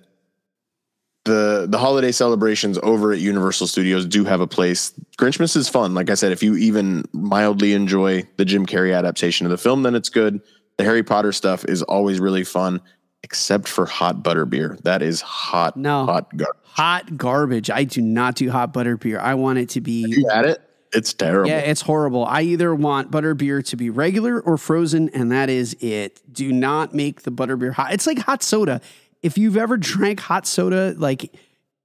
the 1.26 1.66
the 1.70 1.78
holiday 1.78 2.12
celebrations 2.12 2.78
over 2.84 3.14
at 3.14 3.20
Universal 3.20 3.68
Studios 3.68 4.06
do 4.06 4.26
have 4.26 4.42
a 4.42 4.48
place. 4.48 4.94
Grinchmas 5.18 5.56
is 5.56 5.70
fun. 5.70 5.94
Like 5.94 6.10
I 6.10 6.16
said, 6.16 6.32
if 6.32 6.44
you 6.44 6.56
even 6.56 7.06
mildly 7.14 7.74
enjoy 7.74 8.28
the 8.38 8.46
Jim 8.46 8.66
Carrey 8.66 8.96
adaptation 8.98 9.46
of 9.46 9.52
the 9.52 9.58
film, 9.58 9.84
then 9.84 9.96
it's 9.96 10.10
good. 10.10 10.42
The 10.78 10.84
Harry 10.84 11.04
Potter 11.04 11.32
stuff 11.32 11.64
is 11.66 11.82
always 11.84 12.20
really 12.20 12.44
fun, 12.44 12.82
except 13.24 13.68
for 13.68 13.86
hot 13.86 14.22
butter 14.24 14.46
beer. 14.46 14.78
That 14.84 15.02
is 15.02 15.22
hot, 15.22 15.78
No. 15.78 16.06
hot 16.06 16.36
garbage. 16.36 16.58
hot 16.64 17.18
garbage. 17.18 17.70
I 17.70 17.84
do 17.86 18.02
not 18.02 18.36
do 18.36 18.50
hot 18.50 18.74
butter 18.74 18.98
beer. 18.98 19.20
I 19.20 19.36
want 19.36 19.60
it 19.60 19.70
to 19.70 19.82
be 19.82 20.06
You 20.08 20.28
had 20.30 20.46
it? 20.46 20.62
It's 20.96 21.14
terrible. 21.14 21.50
Yeah, 21.50 21.60
it's 21.60 21.82
horrible. 21.82 22.24
I 22.26 22.42
either 22.44 22.74
want 22.76 23.10
butter 23.12 23.34
beer 23.34 23.62
to 23.64 23.76
be 23.76 23.90
regular 23.90 24.40
or 24.40 24.58
frozen, 24.58 25.10
and 25.10 25.32
that 25.32 25.50
is 25.50 25.76
it. 25.80 26.22
Do 26.32 26.52
not 26.52 26.94
make 26.94 27.22
the 27.24 27.32
butter 27.32 27.56
beer 27.58 27.72
hot. 27.72 27.94
It's 27.94 28.06
like 28.06 28.20
hot 28.20 28.44
soda. 28.44 28.80
If 29.24 29.38
you've 29.38 29.58
ever 29.58 29.78
drank 29.78 30.20
hot 30.20 30.46
soda, 30.46 30.94
like 30.98 31.34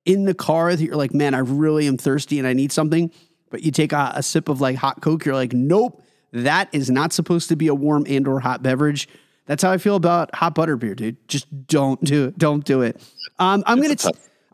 in 0.04 0.24
the 0.24 0.34
car, 0.34 0.74
that 0.74 0.82
you're 0.82 0.96
like, 0.96 1.14
man, 1.14 1.34
I 1.34 1.38
really 1.38 1.86
am 1.86 1.96
thirsty 1.96 2.38
and 2.38 2.46
I 2.46 2.52
need 2.52 2.72
something, 2.72 3.10
but 3.50 3.62
you 3.62 3.70
take 3.70 3.92
a, 3.92 4.12
a 4.16 4.22
sip 4.22 4.48
of 4.48 4.60
like 4.60 4.76
hot 4.76 5.00
Coke, 5.00 5.24
you're 5.24 5.34
like, 5.34 5.52
nope, 5.52 6.02
that 6.32 6.68
is 6.72 6.90
not 6.90 7.12
supposed 7.12 7.48
to 7.48 7.56
be 7.56 7.68
a 7.68 7.74
warm 7.74 8.04
and 8.06 8.28
or 8.28 8.40
hot 8.40 8.62
beverage. 8.62 9.08
That's 9.46 9.62
how 9.62 9.70
I 9.70 9.78
feel 9.78 9.96
about 9.96 10.34
hot 10.34 10.54
butter 10.54 10.76
beer, 10.76 10.94
dude. 10.94 11.26
Just 11.26 11.46
don't 11.66 12.02
do 12.04 12.26
it. 12.26 12.36
Don't 12.36 12.64
do 12.66 12.82
it. 12.82 13.00
Um, 13.38 13.62
I'm 13.66 13.80
gonna. 13.80 13.96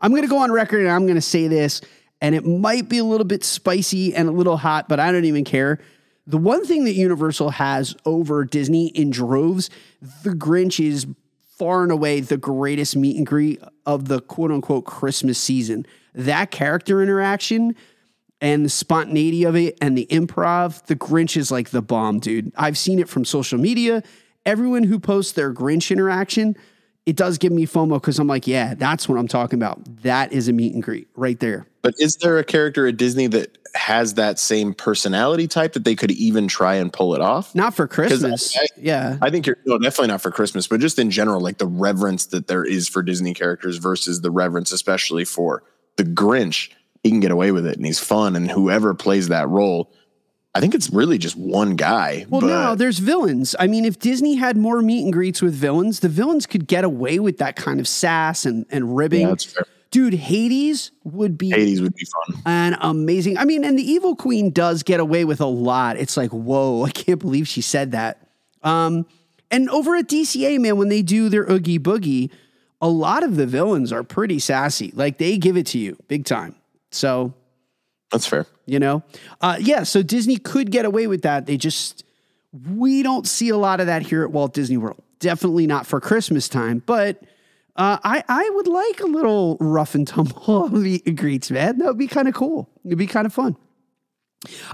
I'm 0.05 0.11
going 0.11 0.23
to 0.23 0.27
go 0.27 0.37
on 0.37 0.51
record 0.51 0.81
and 0.81 0.89
I'm 0.89 1.05
going 1.05 1.15
to 1.15 1.21
say 1.21 1.47
this, 1.47 1.81
and 2.21 2.35
it 2.35 2.45
might 2.45 2.89
be 2.89 2.97
a 2.97 3.03
little 3.03 3.25
bit 3.25 3.43
spicy 3.43 4.13
and 4.13 4.29
a 4.29 4.31
little 4.31 4.57
hot, 4.57 4.87
but 4.87 4.99
I 4.99 5.11
don't 5.11 5.25
even 5.25 5.43
care. 5.43 5.79
The 6.27 6.37
one 6.37 6.65
thing 6.65 6.85
that 6.85 6.93
Universal 6.93 7.51
has 7.51 7.95
over 8.05 8.45
Disney 8.45 8.87
in 8.89 9.09
droves, 9.09 9.69
The 10.23 10.31
Grinch 10.31 10.83
is 10.83 11.07
far 11.57 11.83
and 11.83 11.91
away 11.91 12.19
the 12.19 12.37
greatest 12.37 12.95
meet 12.95 13.17
and 13.17 13.25
greet 13.25 13.61
of 13.85 14.07
the 14.07 14.21
quote 14.21 14.51
unquote 14.51 14.85
Christmas 14.85 15.37
season. 15.37 15.85
That 16.13 16.51
character 16.51 17.01
interaction 17.01 17.75
and 18.41 18.65
the 18.65 18.69
spontaneity 18.69 19.43
of 19.45 19.55
it 19.55 19.77
and 19.81 19.97
the 19.97 20.07
improv, 20.11 20.85
The 20.85 20.95
Grinch 20.95 21.37
is 21.37 21.51
like 21.51 21.69
the 21.69 21.81
bomb, 21.81 22.19
dude. 22.19 22.51
I've 22.55 22.77
seen 22.77 22.99
it 22.99 23.09
from 23.09 23.25
social 23.25 23.57
media. 23.57 24.03
Everyone 24.45 24.83
who 24.83 24.99
posts 24.99 25.31
their 25.31 25.53
Grinch 25.53 25.91
interaction, 25.91 26.55
it 27.05 27.15
does 27.15 27.37
give 27.37 27.51
me 27.51 27.67
FOMO 27.67 28.01
because 28.01 28.17
I'm 28.19 28.27
like, 28.27 28.47
yeah, 28.47 28.73
that's 28.73 29.07
what 29.07 29.17
I'm 29.19 29.27
talking 29.27 29.59
about. 29.59 29.79
That 30.01 30.33
is 30.33 30.47
a 30.47 30.53
meet 30.53 30.73
and 30.73 30.81
greet 30.81 31.07
right 31.15 31.39
there. 31.39 31.67
But 31.81 31.93
is 31.99 32.15
there 32.15 32.39
a 32.39 32.43
character 32.43 32.87
at 32.87 32.97
Disney 32.97 33.27
that 33.27 33.57
has 33.75 34.15
that 34.15 34.39
same 34.39 34.73
personality 34.73 35.47
type 35.47 35.73
that 35.73 35.83
they 35.83 35.95
could 35.95 36.11
even 36.11 36.47
try 36.47 36.75
and 36.75 36.91
pull 36.91 37.13
it 37.13 37.21
off? 37.21 37.53
Not 37.53 37.75
for 37.75 37.87
Christmas. 37.87 38.57
I- 38.57 38.65
yeah. 38.77 39.17
I 39.21 39.29
think 39.29 39.45
you're 39.45 39.57
no, 39.65 39.77
definitely 39.77 40.07
not 40.07 40.21
for 40.21 40.31
Christmas, 40.31 40.67
but 40.67 40.79
just 40.79 40.97
in 40.97 41.11
general, 41.11 41.41
like 41.41 41.59
the 41.59 41.67
reverence 41.67 42.27
that 42.27 42.47
there 42.47 42.63
is 42.63 42.87
for 42.87 43.03
Disney 43.03 43.33
characters 43.35 43.77
versus 43.77 44.21
the 44.21 44.31
reverence, 44.31 44.71
especially 44.71 45.25
for 45.25 45.63
the 45.97 46.03
Grinch. 46.03 46.71
He 47.03 47.11
can 47.11 47.19
get 47.19 47.29
away 47.29 47.51
with 47.51 47.67
it 47.67 47.77
and 47.77 47.85
he's 47.85 47.99
fun. 47.99 48.35
And 48.35 48.49
whoever 48.49 48.95
plays 48.95 49.27
that 49.27 49.47
role, 49.47 49.91
I 50.55 50.61
think 50.61 50.73
it's 50.73 50.89
really 50.89 51.17
just 51.17 51.35
one 51.35 51.75
guy. 51.75 52.25
Well, 52.29 52.39
but 52.39 52.47
no, 52.47 52.75
there's 52.75 52.99
villains. 52.99 53.57
I 53.59 53.67
mean, 53.67 53.83
if 53.83 53.99
Disney 53.99 54.35
had 54.35 54.55
more 54.55 54.81
meet 54.81 55.03
and 55.03 55.11
greets 55.11 55.41
with 55.41 55.53
villains, 55.53 55.99
the 55.99 56.07
villains 56.07 56.45
could 56.45 56.65
get 56.65 56.85
away 56.85 57.19
with 57.19 57.39
that 57.39 57.57
kind 57.57 57.81
of 57.81 57.89
sass 57.89 58.45
and, 58.45 58.65
and 58.69 58.95
ribbing. 58.95 59.21
Yeah, 59.23 59.27
that's 59.27 59.43
fair. 59.43 59.65
Dude, 59.91 60.13
Hades 60.13 60.91
would 61.03 61.37
be 61.37 61.49
Hades 61.49 61.81
would 61.81 61.93
be 61.93 62.05
fun. 62.05 62.41
an 62.45 62.77
amazing. 62.79 63.37
I 63.37 63.43
mean, 63.43 63.65
and 63.65 63.77
the 63.77 63.83
Evil 63.83 64.15
Queen 64.15 64.49
does 64.49 64.81
get 64.81 65.01
away 65.01 65.25
with 65.25 65.41
a 65.41 65.45
lot. 65.45 65.97
It's 65.97 66.15
like, 66.15 66.31
whoa, 66.31 66.83
I 66.83 66.89
can't 66.89 67.19
believe 67.19 67.49
she 67.49 67.61
said 67.61 67.91
that. 67.91 68.25
Um, 68.63 69.05
and 69.51 69.69
over 69.69 69.95
at 69.95 70.07
DCA, 70.07 70.59
man, 70.59 70.77
when 70.77 70.87
they 70.87 71.01
do 71.01 71.27
their 71.27 71.43
Oogie 71.43 71.79
Boogie, 71.79 72.31
a 72.81 72.87
lot 72.87 73.23
of 73.23 73.35
the 73.35 73.45
villains 73.45 73.91
are 73.91 74.03
pretty 74.03 74.39
sassy. 74.39 74.91
Like 74.95 75.17
they 75.17 75.37
give 75.37 75.57
it 75.57 75.65
to 75.67 75.79
you 75.79 75.97
big 76.07 76.25
time. 76.25 76.55
So 76.91 77.33
That's 78.15 78.27
fair. 78.27 78.45
you 78.65 78.79
know 78.79 79.03
uh, 79.41 79.57
yeah 79.59 79.83
so 79.83 80.01
disney 80.01 80.37
could 80.37 80.71
get 80.71 80.85
away 80.85 81.07
with 81.07 81.21
that 81.23 81.45
they 81.45 81.57
just 81.57 82.03
we 82.71 83.03
don't 83.03 83.27
see 83.27 83.49
a 83.49 83.57
lot 83.57 83.79
of 83.81 83.87
that 83.87 84.01
here 84.01 84.23
at 84.23 84.31
walt 84.31 84.53
disney 84.53 84.77
world 84.77 85.03
definitely 85.19 85.67
not 85.67 85.85
for 85.85 85.99
christmas 85.99 86.47
time 86.47 86.81
but 86.85 87.21
uh, 87.77 87.97
I, 88.05 88.23
I 88.29 88.49
would 88.51 88.67
like 88.67 89.01
a 89.01 89.05
little 89.07 89.57
rough 89.59 89.95
and 89.95 90.07
tumble 90.07 90.69
greets, 91.15 91.51
man. 91.51 91.77
That 91.79 91.87
would 91.87 91.97
be 91.97 92.07
kind 92.07 92.29
of 92.29 92.33
cool. 92.33 92.69
It'd 92.85 92.97
be 92.97 93.05
kind 93.05 93.25
of 93.25 93.33
fun. 93.33 93.57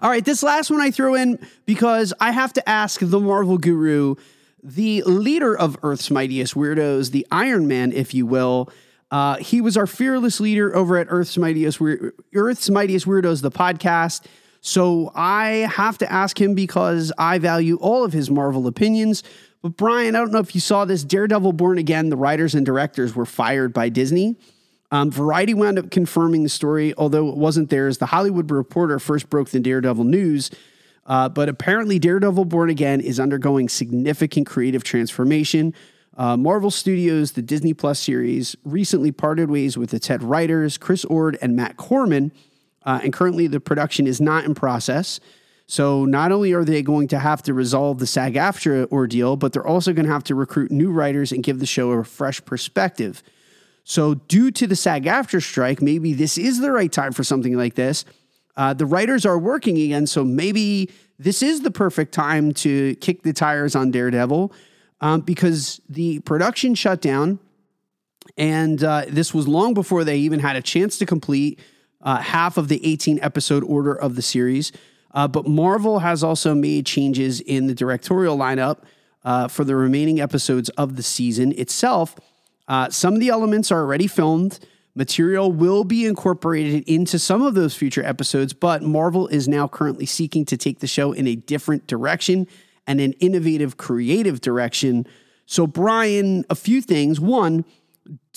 All 0.03 0.09
right, 0.11 0.23
this 0.23 0.43
last 0.43 0.69
one 0.69 0.81
I 0.81 0.91
throw 0.91 1.15
in 1.15 1.39
because 1.65 2.13
I 2.19 2.31
have 2.31 2.53
to 2.53 2.69
ask 2.69 2.99
the 3.01 3.19
Marvel 3.19 3.57
guru, 3.57 4.15
the 4.63 5.01
leader 5.03 5.57
of 5.57 5.77
Earth's 5.81 6.11
Mightiest 6.11 6.53
Weirdos, 6.53 7.09
the 7.11 7.25
Iron 7.31 7.67
Man, 7.67 7.91
if 7.91 8.13
you 8.13 8.27
will. 8.27 8.69
Uh, 9.11 9.35
he 9.37 9.59
was 9.59 9.75
our 9.75 9.87
fearless 9.87 10.39
leader 10.39 10.73
over 10.75 10.97
at 10.97 11.07
Earth's 11.09 11.37
Mightiest 11.37 11.81
Weir- 11.81 12.13
Earth's 12.33 12.69
Mightiest 12.69 13.05
Weirdos, 13.05 13.41
the 13.41 13.51
podcast. 13.51 14.25
So 14.61 15.11
I 15.13 15.67
have 15.69 15.97
to 15.97 16.11
ask 16.11 16.39
him 16.39 16.55
because 16.55 17.11
I 17.17 17.37
value 17.39 17.77
all 17.77 18.05
of 18.05 18.13
his 18.13 18.29
Marvel 18.29 18.67
opinions. 18.67 19.23
But 19.61 19.75
Brian, 19.75 20.15
I 20.15 20.19
don't 20.19 20.31
know 20.31 20.39
if 20.39 20.55
you 20.55 20.61
saw 20.61 20.85
this. 20.85 21.03
Daredevil 21.03 21.53
Born 21.53 21.77
Again, 21.77 22.09
the 22.09 22.15
writers 22.15 22.55
and 22.55 22.65
directors 22.65 23.15
were 23.15 23.25
fired 23.25 23.73
by 23.73 23.89
Disney. 23.89 24.37
Um, 24.91 25.09
Variety 25.09 25.53
wound 25.53 25.79
up 25.79 25.89
confirming 25.89 26.43
the 26.43 26.49
story, 26.49 26.93
although 26.97 27.29
it 27.29 27.37
wasn't 27.37 27.69
theirs. 27.69 27.97
The 27.97 28.07
Hollywood 28.07 28.51
Reporter 28.51 28.99
first 28.99 29.29
broke 29.29 29.49
the 29.49 29.59
Daredevil 29.59 30.03
news, 30.03 30.51
uh, 31.05 31.29
but 31.29 31.47
apparently, 31.47 31.97
Daredevil 31.97 32.45
Born 32.45 32.69
Again 32.69 32.99
is 33.01 33.19
undergoing 33.19 33.69
significant 33.69 34.47
creative 34.47 34.83
transformation. 34.83 35.73
Uh, 36.21 36.37
Marvel 36.37 36.69
Studios, 36.69 37.31
the 37.31 37.41
Disney 37.41 37.73
Plus 37.73 37.99
series, 37.99 38.55
recently 38.63 39.11
parted 39.11 39.49
ways 39.49 39.75
with 39.75 39.91
its 39.91 40.05
head 40.05 40.21
writers, 40.21 40.77
Chris 40.77 41.03
Ord 41.05 41.35
and 41.41 41.55
Matt 41.55 41.77
Corman, 41.77 42.31
uh, 42.85 42.99
and 43.01 43.11
currently 43.11 43.47
the 43.47 43.59
production 43.59 44.05
is 44.05 44.21
not 44.21 44.45
in 44.45 44.53
process. 44.53 45.19
So 45.65 46.05
not 46.05 46.31
only 46.31 46.53
are 46.53 46.63
they 46.63 46.83
going 46.83 47.07
to 47.07 47.17
have 47.17 47.41
to 47.41 47.55
resolve 47.55 47.97
the 47.97 48.05
SAG 48.05 48.35
AFTRA 48.35 48.91
ordeal, 48.91 49.35
but 49.35 49.51
they're 49.51 49.65
also 49.65 49.93
going 49.93 50.05
to 50.05 50.11
have 50.11 50.23
to 50.25 50.35
recruit 50.35 50.69
new 50.69 50.91
writers 50.91 51.31
and 51.31 51.41
give 51.41 51.57
the 51.57 51.65
show 51.65 51.89
a 51.89 52.03
fresh 52.03 52.45
perspective. 52.45 53.23
So, 53.83 54.13
due 54.13 54.51
to 54.51 54.67
the 54.67 54.75
SAG 54.75 55.05
AFTRA 55.05 55.41
strike, 55.41 55.81
maybe 55.81 56.13
this 56.13 56.37
is 56.37 56.59
the 56.59 56.71
right 56.71 56.91
time 56.91 57.13
for 57.13 57.23
something 57.23 57.57
like 57.57 57.73
this. 57.73 58.05
Uh, 58.55 58.75
the 58.75 58.85
writers 58.85 59.25
are 59.25 59.39
working 59.39 59.75
again, 59.75 60.05
so 60.05 60.23
maybe 60.23 60.91
this 61.17 61.41
is 61.41 61.61
the 61.61 61.71
perfect 61.71 62.13
time 62.13 62.53
to 62.53 62.93
kick 62.97 63.23
the 63.23 63.33
tires 63.33 63.75
on 63.75 63.89
Daredevil 63.89 64.53
um, 65.01 65.21
because 65.21 65.81
the 65.89 66.19
production 66.19 66.75
shut 66.75 67.01
down, 67.01 67.39
and 68.37 68.83
uh, 68.83 69.05
this 69.07 69.33
was 69.33 69.47
long 69.47 69.73
before 69.73 70.03
they 70.03 70.17
even 70.17 70.39
had 70.39 70.55
a 70.55 70.61
chance 70.61 70.97
to 70.99 71.05
complete 71.05 71.59
uh, 72.01 72.17
half 72.17 72.57
of 72.57 72.67
the 72.67 72.85
18 72.85 73.19
episode 73.21 73.63
order 73.63 73.93
of 73.93 74.15
the 74.15 74.21
series. 74.21 74.71
Uh, 75.13 75.27
but 75.27 75.45
Marvel 75.47 75.99
has 75.99 76.23
also 76.23 76.55
made 76.55 76.85
changes 76.85 77.41
in 77.41 77.67
the 77.67 77.75
directorial 77.75 78.37
lineup 78.37 78.83
uh, 79.25 79.47
for 79.47 79.63
the 79.63 79.75
remaining 79.75 80.21
episodes 80.21 80.69
of 80.69 80.95
the 80.95 81.03
season 81.03 81.51
itself. 81.57 82.15
Uh, 82.67 82.89
some 82.89 83.13
of 83.15 83.19
the 83.19 83.29
elements 83.29 83.71
are 83.71 83.81
already 83.81 84.07
filmed. 84.07 84.59
Material 84.95 85.51
will 85.51 85.83
be 85.83 86.05
incorporated 86.05 86.83
into 86.87 87.17
some 87.17 87.41
of 87.41 87.53
those 87.53 87.75
future 87.75 88.03
episodes, 88.03 88.53
but 88.53 88.81
Marvel 88.81 89.27
is 89.27 89.47
now 89.47 89.67
currently 89.67 90.05
seeking 90.05 90.45
to 90.45 90.57
take 90.57 90.79
the 90.79 90.87
show 90.87 91.11
in 91.11 91.27
a 91.27 91.35
different 91.35 91.87
direction 91.87 92.47
and 92.87 92.99
an 92.99 93.13
innovative, 93.13 93.77
creative 93.77 94.41
direction. 94.41 95.05
So, 95.45 95.67
Brian, 95.67 96.45
a 96.49 96.55
few 96.55 96.81
things. 96.81 97.19
One, 97.19 97.65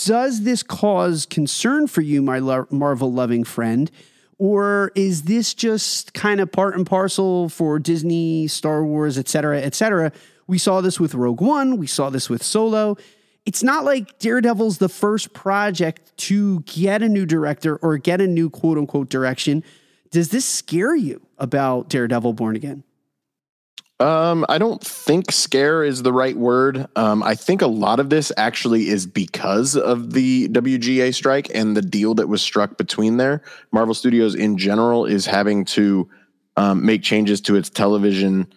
does 0.05 0.43
this 0.43 0.63
cause 0.63 1.27
concern 1.27 1.87
for 1.87 2.03
you, 2.03 2.23
my 2.23 2.39
lo- 2.39 2.67
Marvel 2.71 3.13
loving 3.13 3.45
friend, 3.45 3.91
Or 4.39 4.91
is 4.95 5.23
this 5.23 5.55
just 5.55 6.13
kind 6.15 6.41
of 6.41 6.51
part 6.51 6.77
and 6.77 6.87
parcel 6.87 7.49
for 7.49 7.79
Disney, 7.79 8.49
Star 8.49 8.85
Wars, 8.85 9.17
et 9.17 9.29
cetera, 9.29 9.61
et 9.61 9.75
cetera? 9.75 10.13
We 10.47 10.59
saw 10.59 10.81
this 10.81 10.99
with 11.01 11.15
Rogue 11.15 11.41
One, 11.41 11.77
we 11.77 11.87
saw 11.87 12.11
this 12.11 12.29
with 12.29 12.43
Solo. 12.43 12.97
It's 13.47 13.63
not 13.63 13.85
like 13.85 14.19
Daredevil's 14.19 14.79
the 14.79 14.89
first 14.89 15.35
project 15.35 16.17
to 16.17 16.61
get 16.61 17.03
a 17.03 17.09
new 17.09 17.27
director 17.27 17.77
or 17.77 17.99
get 17.99 18.21
a 18.21 18.27
new 18.27 18.51
quote 18.51 18.79
unquote 18.79 19.09
direction. 19.09 19.63
Does 20.11 20.31
this 20.31 20.45
scare 20.45 20.95
you 20.95 21.27
about 21.39 21.89
Daredevil 21.89 22.33
Born 22.35 22.57
Again? 22.57 22.85
Um, 24.01 24.45
I 24.49 24.59
don't 24.59 24.83
think 24.83 25.31
scare 25.31 25.85
is 25.85 26.03
the 26.03 26.13
right 26.13 26.37
word. 26.37 26.89
Um, 26.97 27.23
I 27.23 27.37
think 27.37 27.63
a 27.63 27.69
lot 27.69 28.01
of 28.01 28.11
this 28.11 28.33
actually 28.37 28.89
is 28.89 29.07
because 29.07 29.77
of 29.77 30.13
the 30.13 30.49
WGA 30.49 31.15
strike 31.15 31.49
and 31.55 31.77
the 31.77 31.83
deal 31.83 32.15
that 32.15 32.29
was 32.29 32.43
struck 32.43 32.77
between 32.77 33.19
there. 33.19 33.43
Marvel 33.71 33.95
Studios 33.95 34.35
in 34.35 34.59
general 34.59 35.05
is 35.07 35.27
having 35.27 35.65
to 35.67 36.09
um, 36.57 36.85
make 36.85 37.03
changes 37.03 37.41
to 37.43 37.55
its 37.55 37.71
television 37.71 38.53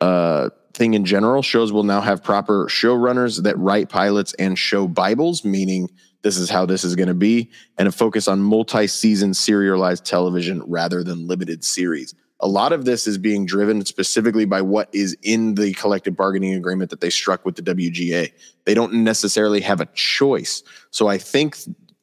uh, 0.00 0.50
thing 0.74 0.94
in 0.94 1.04
general. 1.04 1.40
Shows 1.42 1.72
will 1.72 1.84
now 1.84 2.00
have 2.00 2.24
proper 2.24 2.66
showrunners 2.66 3.44
that 3.44 3.56
write 3.58 3.90
pilots 3.90 4.34
and 4.34 4.58
show 4.58 4.88
Bibles, 4.88 5.44
meaning 5.44 5.88
this 6.22 6.36
is 6.36 6.50
how 6.50 6.66
this 6.66 6.82
is 6.82 6.96
going 6.96 7.08
to 7.08 7.14
be, 7.14 7.50
and 7.78 7.86
a 7.86 7.92
focus 7.92 8.26
on 8.26 8.40
multi 8.40 8.88
season 8.88 9.34
serialized 9.34 10.04
television 10.04 10.64
rather 10.66 11.04
than 11.04 11.28
limited 11.28 11.62
series 11.62 12.12
a 12.40 12.48
lot 12.48 12.72
of 12.72 12.84
this 12.84 13.06
is 13.06 13.18
being 13.18 13.46
driven 13.46 13.84
specifically 13.84 14.44
by 14.44 14.62
what 14.62 14.88
is 14.92 15.16
in 15.22 15.54
the 15.54 15.72
collective 15.74 16.16
bargaining 16.16 16.54
agreement 16.54 16.90
that 16.90 17.00
they 17.00 17.10
struck 17.10 17.44
with 17.44 17.56
the 17.56 17.62
WGA. 17.62 18.32
They 18.64 18.74
don't 18.74 18.92
necessarily 18.92 19.60
have 19.60 19.80
a 19.80 19.86
choice. 19.94 20.62
So 20.90 21.08
I 21.08 21.18
think 21.18 21.56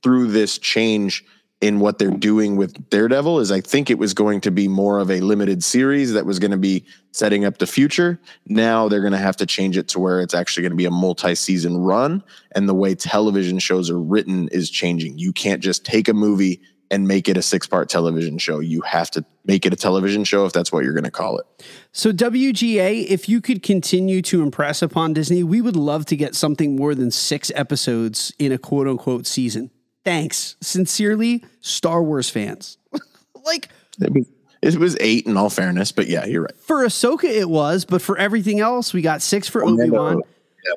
through 0.03 0.27
this 0.27 0.57
change 0.57 1.25
in 1.59 1.79
what 1.79 1.97
they're 1.97 2.11
doing 2.11 2.55
with 2.55 2.89
Daredevil 2.91 3.39
is 3.39 3.51
I 3.51 3.61
think 3.61 3.89
it 3.89 3.97
was 3.97 4.13
going 4.13 4.41
to 4.41 4.51
be 4.51 4.67
more 4.67 4.99
of 4.99 5.09
a 5.09 5.21
limited 5.21 5.63
series 5.63 6.13
that 6.13 6.25
was 6.25 6.37
going 6.37 6.51
to 6.51 6.57
be 6.57 6.85
setting 7.11 7.45
up 7.45 7.57
the 7.57 7.65
future. 7.65 8.19
Now 8.45 8.87
they're 8.87 9.01
going 9.01 9.13
to 9.13 9.17
have 9.17 9.37
to 9.37 9.45
change 9.47 9.75
it 9.75 9.87
to 9.89 9.99
where 9.99 10.21
it's 10.21 10.35
actually 10.35 10.61
going 10.63 10.71
to 10.73 10.77
be 10.77 10.85
a 10.85 10.91
multi-season 10.91 11.79
run 11.79 12.23
and 12.53 12.69
the 12.69 12.75
way 12.75 12.93
television 12.93 13.57
shows 13.57 13.89
are 13.89 13.99
written 13.99 14.49
is 14.49 14.69
changing. 14.69 15.17
You 15.17 15.33
can't 15.33 15.63
just 15.63 15.83
take 15.83 16.07
a 16.07 16.13
movie 16.13 16.61
and 16.89 17.07
make 17.07 17.27
it 17.29 17.37
a 17.37 17.41
six 17.41 17.67
part 17.67 17.89
television 17.89 18.37
show. 18.37 18.59
You 18.59 18.81
have 18.81 19.11
to 19.11 19.25
make 19.45 19.65
it 19.65 19.73
a 19.73 19.75
television 19.75 20.23
show 20.23 20.45
if 20.45 20.53
that's 20.53 20.71
what 20.71 20.83
you're 20.83 20.93
going 20.93 21.03
to 21.03 21.11
call 21.11 21.37
it. 21.39 21.45
So, 21.91 22.11
WGA, 22.11 23.05
if 23.05 23.27
you 23.27 23.41
could 23.41 23.63
continue 23.63 24.21
to 24.23 24.43
impress 24.43 24.81
upon 24.81 25.13
Disney, 25.13 25.43
we 25.43 25.61
would 25.61 25.75
love 25.75 26.05
to 26.07 26.15
get 26.15 26.35
something 26.35 26.75
more 26.75 26.95
than 26.95 27.11
six 27.11 27.51
episodes 27.55 28.33
in 28.39 28.51
a 28.51 28.57
quote 28.57 28.87
unquote 28.87 29.25
season. 29.25 29.71
Thanks. 30.03 30.55
Sincerely, 30.61 31.43
Star 31.61 32.01
Wars 32.01 32.29
fans. 32.29 32.77
like, 33.45 33.69
it 33.99 34.13
was, 34.13 34.75
it 34.75 34.79
was 34.79 34.97
eight 34.99 35.25
in 35.25 35.35
all 35.37 35.49
fairness, 35.49 35.91
but 35.91 36.07
yeah, 36.07 36.25
you're 36.25 36.43
right. 36.43 36.55
For 36.57 36.85
Ahsoka, 36.85 37.25
it 37.25 37.49
was, 37.49 37.83
but 37.83 38.01
for 38.01 38.17
everything 38.17 38.59
else, 38.59 38.93
we 38.93 39.01
got 39.01 39.21
six 39.21 39.49
for 39.49 39.65
Obi 39.65 39.89
Wan. 39.89 40.21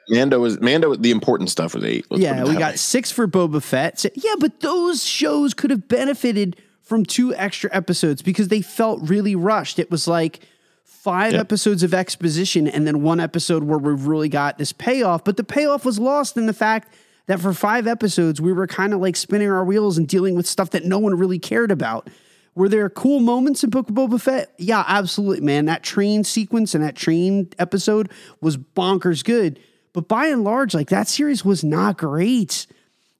Yeah, 0.09 0.19
Mando 0.19 0.41
was 0.41 0.61
Mando. 0.61 0.95
The 0.95 1.11
important 1.11 1.51
stuff 1.51 1.75
was 1.75 1.85
eight. 1.85 2.07
Let's 2.11 2.23
yeah, 2.23 2.45
we 2.45 2.57
got 2.57 2.79
six 2.79 3.11
for 3.11 3.27
Boba 3.27 3.63
Fett. 3.63 4.01
So, 4.01 4.09
yeah, 4.15 4.35
but 4.39 4.61
those 4.61 5.05
shows 5.05 5.55
could 5.55 5.71
have 5.71 5.89
benefited 5.89 6.57
from 6.83 7.05
two 7.05 7.35
extra 7.35 7.71
episodes 7.73 8.23
because 8.23 8.49
they 8.49 8.63
felt 8.63 9.01
really 9.09 9.37
rushed. 9.37 9.79
It 9.79 9.91
was 9.91 10.09
like 10.09 10.41
five 10.85 11.33
yep. 11.33 11.41
episodes 11.41 11.83
of 11.83 11.95
exposition 11.95 12.69
and 12.69 12.87
then 12.87 13.03
one 13.03 13.21
episode 13.21 13.63
where 13.63 13.79
we 13.79 13.93
really 13.93 14.29
got 14.29 14.59
this 14.59 14.73
payoff. 14.73 15.25
But 15.25 15.37
the 15.37 15.45
payoff 15.45 15.85
was 15.85 15.99
lost 15.99 16.37
in 16.37 16.47
the 16.47 16.53
fact 16.53 16.93
that 17.27 17.41
for 17.41 17.55
five 17.55 17.87
episodes 17.87 18.41
we 18.41 18.53
were 18.53 18.67
kind 18.67 18.93
of 18.93 19.01
like 19.01 19.17
spinning 19.17 19.51
our 19.51 19.65
wheels 19.65 19.97
and 19.97 20.07
dealing 20.07 20.35
with 20.35 20.47
stuff 20.47 20.71
that 20.71 20.85
no 20.85 20.99
one 20.99 21.15
really 21.15 21.39
cared 21.39 21.71
about. 21.71 22.11
Were 22.55 22.69
there 22.69 22.91
cool 22.91 23.21
moments 23.21 23.63
in 23.65 23.71
Book 23.71 23.89
of 23.89 23.95
Boba 23.95 24.21
Fett? 24.21 24.53
Yeah, 24.59 24.85
absolutely, 24.87 25.41
man. 25.47 25.67
That 25.67 25.83
train 25.83 26.25
sequence 26.25 26.75
and 26.75 26.83
that 26.83 26.97
train 26.97 27.49
episode 27.59 28.11
was 28.41 28.57
bonkers 28.57 29.25
good. 29.25 29.61
But 29.93 30.09
by 30.09 30.27
and 30.27 30.45
large, 30.45 30.75
like 30.75 30.89
that 30.89 31.09
series 31.09 31.45
was 31.45 31.65
not 31.65 31.99
great. 31.99 32.67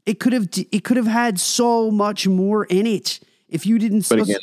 It 0.07 0.21
could 0.21 0.33
have 0.33 0.49
it 0.73 0.85
could 0.85 0.97
have 0.97 1.07
had 1.07 1.41
so 1.41 1.91
much 1.91 2.27
more 2.27 2.65
in 2.65 2.87
it 2.87 3.21
if 3.49 3.67
you 3.67 3.79
didn't. 3.79 4.09
But 4.09 4.21
again, 4.21 4.39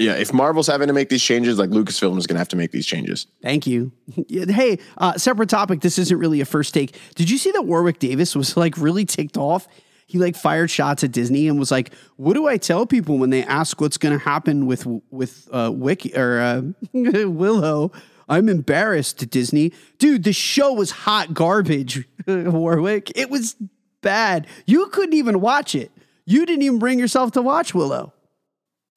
yeah, 0.00 0.14
if 0.14 0.32
Marvel's 0.32 0.66
having 0.66 0.88
to 0.88 0.94
make 0.94 1.10
these 1.10 1.22
changes, 1.22 1.58
like 1.58 1.68
Lucasfilm 1.70 2.16
is 2.16 2.26
going 2.26 2.36
to 2.36 2.38
have 2.38 2.48
to 2.48 2.56
make 2.56 2.72
these 2.72 2.86
changes. 2.86 3.26
Thank 3.42 3.66
you. 3.66 3.92
hey, 4.28 4.78
uh, 4.96 5.18
separate 5.18 5.50
topic. 5.50 5.82
This 5.82 5.98
isn't 5.98 6.16
really 6.16 6.40
a 6.40 6.46
first 6.46 6.72
take. 6.72 6.98
Did 7.16 7.28
you 7.28 7.36
see 7.36 7.50
that 7.52 7.66
Warwick 7.66 7.98
Davis 7.98 8.34
was 8.34 8.56
like 8.56 8.78
really 8.78 9.04
ticked 9.04 9.36
off? 9.36 9.68
He 10.06 10.18
like 10.18 10.36
fired 10.36 10.70
shots 10.70 11.04
at 11.04 11.12
Disney 11.12 11.48
and 11.48 11.58
was 11.58 11.70
like, 11.70 11.92
"What 12.16 12.32
do 12.32 12.48
I 12.48 12.56
tell 12.56 12.86
people 12.86 13.18
when 13.18 13.30
they 13.30 13.44
ask 13.44 13.80
what's 13.80 13.98
going 13.98 14.18
to 14.18 14.24
happen 14.24 14.66
with 14.66 14.86
with 15.10 15.48
uh, 15.52 15.70
Wiki 15.72 16.16
or 16.16 16.40
uh, 16.40 16.62
Willow?" 17.28 17.92
I'm 18.30 18.48
embarrassed 18.48 19.18
to 19.18 19.26
Disney. 19.26 19.72
Dude, 19.98 20.22
the 20.22 20.32
show 20.32 20.72
was 20.72 20.92
hot 20.92 21.34
garbage, 21.34 22.08
Warwick. 22.26 23.12
It 23.16 23.28
was 23.28 23.56
bad. 24.00 24.46
You 24.66 24.86
couldn't 24.86 25.14
even 25.14 25.40
watch 25.40 25.74
it. 25.74 25.90
You 26.24 26.46
didn't 26.46 26.62
even 26.62 26.78
bring 26.78 27.00
yourself 27.00 27.32
to 27.32 27.42
watch 27.42 27.74
Willow. 27.74 28.14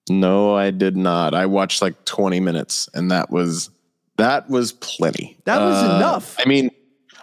No, 0.09 0.55
I 0.55 0.69
did 0.69 0.95
not. 0.95 1.33
I 1.33 1.47
watched 1.47 1.81
like 1.81 2.05
20 2.05 2.39
minutes 2.39 2.87
and 2.93 3.09
that 3.11 3.31
was 3.31 3.69
that 4.17 4.49
was 4.49 4.73
plenty. 4.73 5.37
That 5.45 5.59
was 5.59 5.83
uh, 5.83 5.95
enough. 5.95 6.35
I 6.37 6.45
mean, 6.45 6.69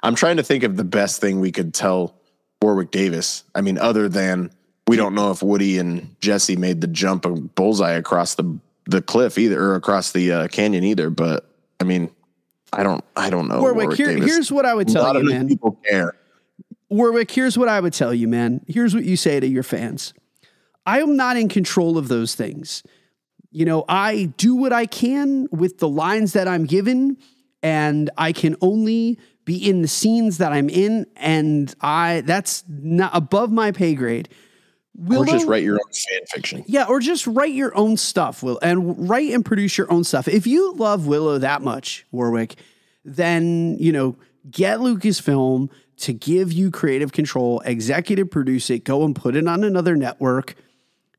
I'm 0.02 0.16
trying 0.16 0.38
to 0.38 0.42
think 0.42 0.64
of 0.64 0.76
the 0.76 0.84
best 0.84 1.20
thing 1.20 1.38
we 1.38 1.52
could 1.52 1.72
tell 1.72 2.16
Warwick 2.60 2.90
Davis. 2.90 3.44
I 3.54 3.60
mean, 3.60 3.78
other 3.78 4.08
than 4.08 4.50
we 4.88 4.96
don't 4.96 5.14
know 5.14 5.30
if 5.30 5.42
Woody 5.42 5.78
and 5.78 6.16
Jesse 6.20 6.56
made 6.56 6.80
the 6.80 6.88
jump 6.88 7.24
of 7.24 7.54
bullseye 7.54 7.92
across 7.92 8.34
the 8.34 8.58
the 8.86 9.02
cliff 9.02 9.38
either 9.38 9.62
or 9.62 9.76
across 9.76 10.10
the 10.10 10.32
uh, 10.32 10.48
canyon 10.48 10.82
either, 10.82 11.10
but 11.10 11.49
I 11.80 11.84
mean, 11.84 12.10
I 12.72 12.82
don't, 12.82 13.02
I 13.16 13.30
don't 13.30 13.48
know. 13.48 13.60
Warwick, 13.60 13.96
here, 13.96 14.10
here's 14.10 14.52
what 14.52 14.64
I 14.64 14.74
would 14.74 14.88
tell 14.88 15.16
you, 15.16 15.28
man. 15.28 15.48
People 15.48 15.78
care. 15.88 16.14
Warwick, 16.88 17.30
here's 17.30 17.56
what 17.56 17.68
I 17.68 17.80
would 17.80 17.92
tell 17.92 18.12
you, 18.12 18.28
man. 18.28 18.64
Here's 18.66 18.94
what 18.94 19.04
you 19.04 19.16
say 19.16 19.40
to 19.40 19.46
your 19.46 19.62
fans. 19.62 20.12
I 20.86 21.00
am 21.00 21.16
not 21.16 21.36
in 21.36 21.48
control 21.48 21.98
of 21.98 22.08
those 22.08 22.34
things. 22.34 22.82
You 23.50 23.64
know, 23.64 23.84
I 23.88 24.32
do 24.36 24.54
what 24.54 24.72
I 24.72 24.86
can 24.86 25.48
with 25.50 25.78
the 25.78 25.88
lines 25.88 26.34
that 26.34 26.46
I'm 26.46 26.66
given, 26.66 27.16
and 27.62 28.10
I 28.16 28.32
can 28.32 28.56
only 28.60 29.18
be 29.44 29.56
in 29.68 29.82
the 29.82 29.88
scenes 29.88 30.38
that 30.38 30.52
I'm 30.52 30.68
in, 30.68 31.06
and 31.16 31.74
I 31.80 32.22
that's 32.24 32.62
not 32.68 33.10
above 33.14 33.50
my 33.50 33.72
pay 33.72 33.94
grade. 33.94 34.28
Willow, 35.00 35.22
or 35.22 35.26
just 35.26 35.46
write 35.46 35.62
your 35.62 35.76
own 35.76 35.92
fan 35.92 36.26
fiction. 36.26 36.64
Yeah, 36.66 36.84
or 36.84 37.00
just 37.00 37.26
write 37.26 37.54
your 37.54 37.74
own 37.76 37.96
stuff, 37.96 38.42
Will, 38.42 38.58
and 38.62 39.08
write 39.08 39.32
and 39.32 39.44
produce 39.44 39.78
your 39.78 39.90
own 39.90 40.04
stuff. 40.04 40.28
If 40.28 40.46
you 40.46 40.74
love 40.74 41.06
Willow 41.06 41.38
that 41.38 41.62
much, 41.62 42.04
Warwick, 42.12 42.56
then 43.04 43.76
you 43.78 43.92
know 43.92 44.16
get 44.50 44.78
Lucasfilm 44.80 45.70
to 45.98 46.12
give 46.12 46.52
you 46.52 46.70
creative 46.70 47.12
control, 47.12 47.60
executive 47.60 48.30
produce 48.30 48.68
it, 48.68 48.84
go 48.84 49.04
and 49.04 49.16
put 49.16 49.36
it 49.36 49.46
on 49.46 49.64
another 49.64 49.96
network, 49.96 50.54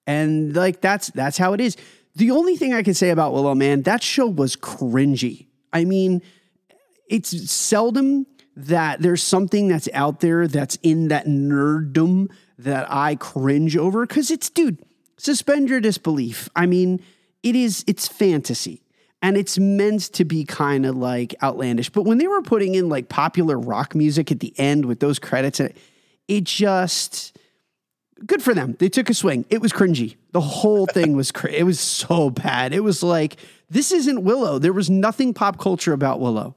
and 0.06 0.56
like 0.56 0.82
that's 0.82 1.10
that's 1.10 1.39
how 1.39 1.54
it 1.54 1.60
is. 1.60 1.76
The 2.15 2.30
only 2.30 2.58
thing 2.58 2.76
I 2.76 2.84
can 2.84 2.94
say 2.94 3.10
about 3.10 3.34
Willow, 3.34 3.56
man, 3.56 3.82
that 3.84 4.04
show 4.04 4.28
was 4.28 4.56
cringy. 4.56 5.48
I 5.74 5.86
mean, 5.86 6.22
it's 7.10 7.50
seldom 7.50 8.28
that 8.56 9.02
there's 9.02 9.24
something 9.24 9.70
that's 9.70 9.89
out 9.94 10.20
there 10.20 10.48
that's 10.48 10.78
in 10.84 11.08
that 11.08 11.26
nerddom 11.26 12.30
that 12.63 12.88
I 12.89 13.15
cringe 13.15 13.76
over 13.78 14.06
because 14.06 14.32
it's, 14.32 14.50
dude, 14.50 14.84
suspend 15.17 15.69
your 15.69 15.80
disbelief. 15.80 16.50
I 16.56 16.65
mean, 16.65 17.02
it 17.43 17.56
is, 17.56 17.84
it's 17.88 18.08
fantasy 18.08 18.82
and 19.21 19.38
it's 19.38 19.58
meant 19.58 20.02
to 20.13 20.26
be 20.26 20.45
kind 20.45 20.86
of 20.86 20.95
like 20.95 21.36
outlandish. 21.43 21.89
But 21.89 22.04
when 22.04 22.17
they 22.17 22.28
were 22.28 22.41
putting 22.41 22.76
in 22.76 22.89
like 22.89 23.10
popular 23.10 23.58
rock 23.58 23.95
music 23.95 24.32
at 24.32 24.39
the 24.39 24.54
end 24.58 24.86
with 24.86 25.00
those 25.00 25.19
credits, 25.19 25.60
and 25.60 25.74
it 26.28 26.43
just, 26.43 27.38
good 28.26 28.41
for 28.41 28.54
them. 28.54 28.76
They 28.80 28.89
took 28.89 29.10
a 29.10 29.13
swing. 29.13 29.45
It 29.50 29.62
was 29.62 29.71
cringy. 29.71 30.15
The 30.32 30.41
whole 30.41 30.86
thing 30.86 31.15
was, 31.15 31.32
cr- 31.32 31.47
it 31.47 31.65
was 31.65 31.80
so 31.80 32.30
bad. 32.30 32.74
It 32.74 32.82
was 32.82 33.04
like, 33.04 33.38
this 33.69 33.91
isn't 33.91 34.24
Willow. 34.24 34.60
There 34.60 34.74
was 34.74 34.89
nothing 34.89 35.34
pop 35.34 35.60
culture 35.60 35.93
about 35.93 36.19
Willow. 36.19 36.56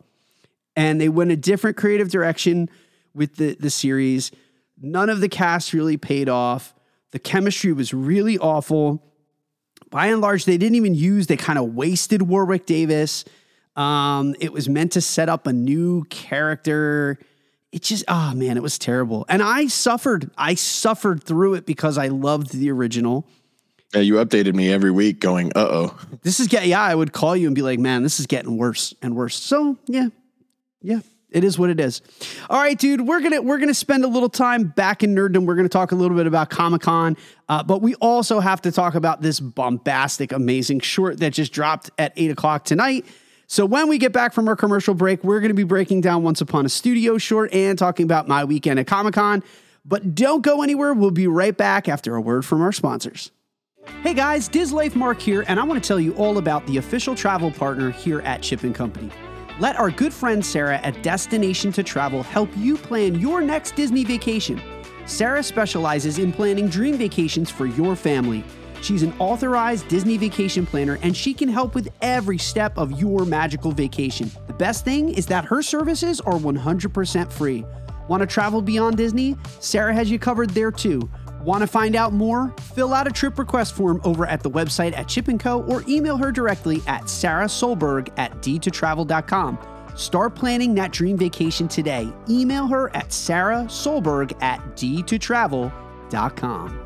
And 0.77 1.01
they 1.01 1.09
went 1.09 1.31
a 1.31 1.37
different 1.37 1.77
creative 1.77 2.11
direction 2.11 2.69
with 3.15 3.37
the, 3.37 3.57
the 3.59 3.71
series 3.71 4.33
None 4.85 5.09
of 5.09 5.21
the 5.21 5.29
cast 5.29 5.73
really 5.73 5.97
paid 5.97 6.29
off. 6.29 6.75
The 7.13 7.19
chemistry 7.19 7.73
was 7.73 7.95
really 7.95 8.39
awful. 8.39 9.03
By 9.91 10.07
and 10.07 10.21
large, 10.21 10.45
they 10.45 10.59
didn't 10.59 10.75
even 10.75 10.95
use, 10.95 11.27
they 11.27 11.37
kind 11.37 11.59
of 11.59 11.75
wasted 11.75 12.23
Warwick 12.23 12.67
Davis. 12.67 13.25
Um, 13.77 14.35
it 14.41 14.53
was 14.53 14.69
meant 14.69 14.93
to 14.93 15.01
set 15.01 15.29
up 15.29 15.47
a 15.47 15.53
new 15.53 16.05
character. 16.05 17.19
It 17.73 17.83
just, 17.83 18.05
oh 18.09 18.35
man, 18.35 18.57
it 18.57 18.63
was 18.63 18.79
terrible. 18.79 19.25
And 19.29 19.43
I 19.43 19.67
suffered. 19.67 20.31
I 20.37 20.55
suffered 20.55 21.25
through 21.25 21.55
it 21.55 21.67
because 21.67 21.99
I 21.99 22.09
loved 22.09 22.53
the 22.53 22.71
original. 22.71 23.27
Yeah, 23.95 24.01
you 24.01 24.15
updated 24.15 24.55
me 24.55 24.73
every 24.73 24.91
week 24.91 25.21
going, 25.21 25.53
uh 25.55 25.69
oh. 25.71 25.99
This 26.23 26.41
is 26.41 26.49
getting, 26.49 26.71
yeah, 26.71 26.83
I 26.83 26.95
would 26.95 27.13
call 27.13 27.37
you 27.37 27.47
and 27.47 27.55
be 27.55 27.63
like, 27.63 27.79
man, 27.79 28.03
this 28.03 28.19
is 28.19 28.27
getting 28.27 28.59
worse 28.59 28.93
and 29.03 29.15
worse. 29.15 29.37
So, 29.37 29.79
yeah, 29.87 30.09
yeah, 30.83 31.01
It 31.35 31.43
is 31.43 31.59
what 31.59 31.69
it 31.69 31.81
is. 31.81 32.01
All 32.49 32.61
right, 32.61 32.79
dude. 32.79 33.01
We're 33.01 33.21
gonna 33.21 33.43
we're 33.43 33.59
gonna 33.59 33.75
spend 33.75 34.05
a 34.05 34.09
little 34.09 34.29
time 34.29 34.69
back 34.69 35.03
in 35.03 35.17
nerddom. 35.17 35.47
We're 35.47 35.57
gonna 35.57 35.69
talk 35.69 35.91
a 35.91 35.97
little 35.97 36.17
bit 36.17 36.29
about 36.29 36.49
Comic 36.49 36.83
Con, 36.83 37.17
uh, 37.49 37.65
but 37.65 37.83
we 37.83 37.97
also 37.97 38.39
have 38.39 38.63
to 38.63 38.71
talk 38.71 38.95
about 38.95 39.21
this 39.21 39.41
bombastic, 39.41 40.31
amazing 40.31 40.79
short 40.79 41.19
that 41.19 41.33
just 41.33 41.53
dropped 41.53 41.91
at 41.99 42.13
eight 42.17 42.31
o'clock 42.31 42.65
tonight. 42.65 43.05
So 43.49 43.67
when 43.67 43.89
we 43.89 43.99
get 43.99 44.13
back 44.13 44.33
from 44.33 44.47
our 44.47 44.55
commercial 44.55 44.95
break, 44.95 45.25
we're 45.25 45.41
gonna 45.41 45.55
be 45.55 45.65
breaking 45.65 46.03
down 46.03 46.23
Once 46.23 46.41
Upon 46.41 46.65
a 46.67 46.69
Studio 46.69 47.19
short 47.19 47.53
and 47.53 47.77
talking 47.77 48.05
about 48.05 48.29
my 48.29 48.45
weekend 48.45 48.79
at 48.79 48.87
Comic 48.87 49.15
Con. 49.15 49.43
But 49.85 50.15
don't 50.15 50.43
go 50.43 50.63
anywhere. 50.63 50.95
We'll 50.95 51.11
be 51.11 51.27
right 51.27 51.55
back 51.55 51.89
after 51.89 52.15
a 52.15 52.21
word 52.21 52.45
from 52.45 52.63
our 52.63 52.73
sponsors. 52.73 53.33
Hey 54.03 54.15
guys, 54.15 54.49
Dislife 54.49 54.95
Mark 54.95 55.21
here, 55.21 55.45
and 55.49 55.59
I 55.59 55.65
want 55.65 55.83
to 55.83 55.87
tell 55.87 55.99
you 55.99 56.15
all 56.15 56.39
about 56.39 56.65
the 56.69 56.77
official 56.77 57.17
travel 57.17 57.51
partner 57.51 57.91
here 57.91 58.21
at 58.21 58.41
Chip 58.41 58.63
and 58.63 58.75
Company. 58.75 59.11
Let 59.61 59.79
our 59.79 59.89
good 59.89 60.13
friend 60.13 60.45
Sarah 60.45 60.79
at 60.79 61.01
Destination 61.05 61.71
to 61.73 61.85
Travel 61.85 62.25
help 62.25 62.51
you 62.57 62.77
plan 62.77 63.21
your 63.21 63.41
next 63.41 63.77
Disney 63.77 64.03
vacation. 64.03 64.61
Sarah 65.07 65.45
specializes 65.45 66.19
in 66.19 66.33
planning 66.33 66.69
dream 66.69 66.99
vacations 66.99 67.51
for 67.51 67.67
your 67.67 67.95
family. 67.95 68.43
She's 68.83 69.05
an 69.05 69.15
authorized 69.21 69.87
Disney 69.87 70.17
vacation 70.17 70.67
planner 70.67 70.99
and 71.03 71.17
she 71.17 71.33
can 71.33 71.49
help 71.49 71.77
with 71.77 71.89
every 72.03 72.37
step 72.37 72.77
of 72.77 73.01
your 73.01 73.25
magical 73.25 73.71
vacation. 73.71 74.29
The 74.49 74.55
best 74.55 74.85
thing 74.85 75.11
is 75.11 75.25
that 75.27 75.45
her 75.45 75.63
services 75.63 76.21
are 76.21 76.35
100% 76.35 77.33
free. 77.33 77.65
Want 78.09 78.23
to 78.23 78.27
travel 78.27 78.61
beyond 78.61 78.97
Disney? 78.97 79.37
Sarah 79.61 79.95
has 79.95 80.11
you 80.11 80.19
covered 80.19 80.51
there 80.51 80.73
too. 80.73 81.09
Want 81.45 81.61
to 81.61 81.67
find 81.67 81.95
out 81.95 82.15
more? 82.15 82.55
Fill 82.75 82.95
out 82.95 83.07
a 83.07 83.11
trip 83.11 83.39
request 83.39 83.75
form 83.75 84.01
over 84.03 84.25
at 84.25 84.43
the 84.43 84.51
website 84.51 84.97
at 84.97 85.09
Chip 85.09 85.29
& 85.39 85.41
Co. 85.41 85.63
or 85.65 85.85
email 85.87 86.17
her 86.17 86.33
directly 86.33 86.81
at 86.87 87.11
Sarah 87.11 87.45
Solberg 87.45 88.11
at 88.17 88.33
d2travel.com. 88.41 89.59
Start 89.95 90.35
planning 90.35 90.75
that 90.75 90.91
dream 90.91 91.19
vacation 91.19 91.69
today. 91.69 92.11
Email 92.31 92.67
her 92.67 92.89
at 92.97 93.13
Sarah 93.13 93.65
Solberg 93.69 94.33
at 94.43 94.59
d2travel.com. 94.75 96.84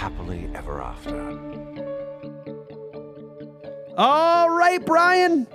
happily 0.00 0.48
ever 0.54 0.80
after. 0.80 1.38
All 3.98 4.48
right, 4.48 4.82
Brian, 4.86 5.46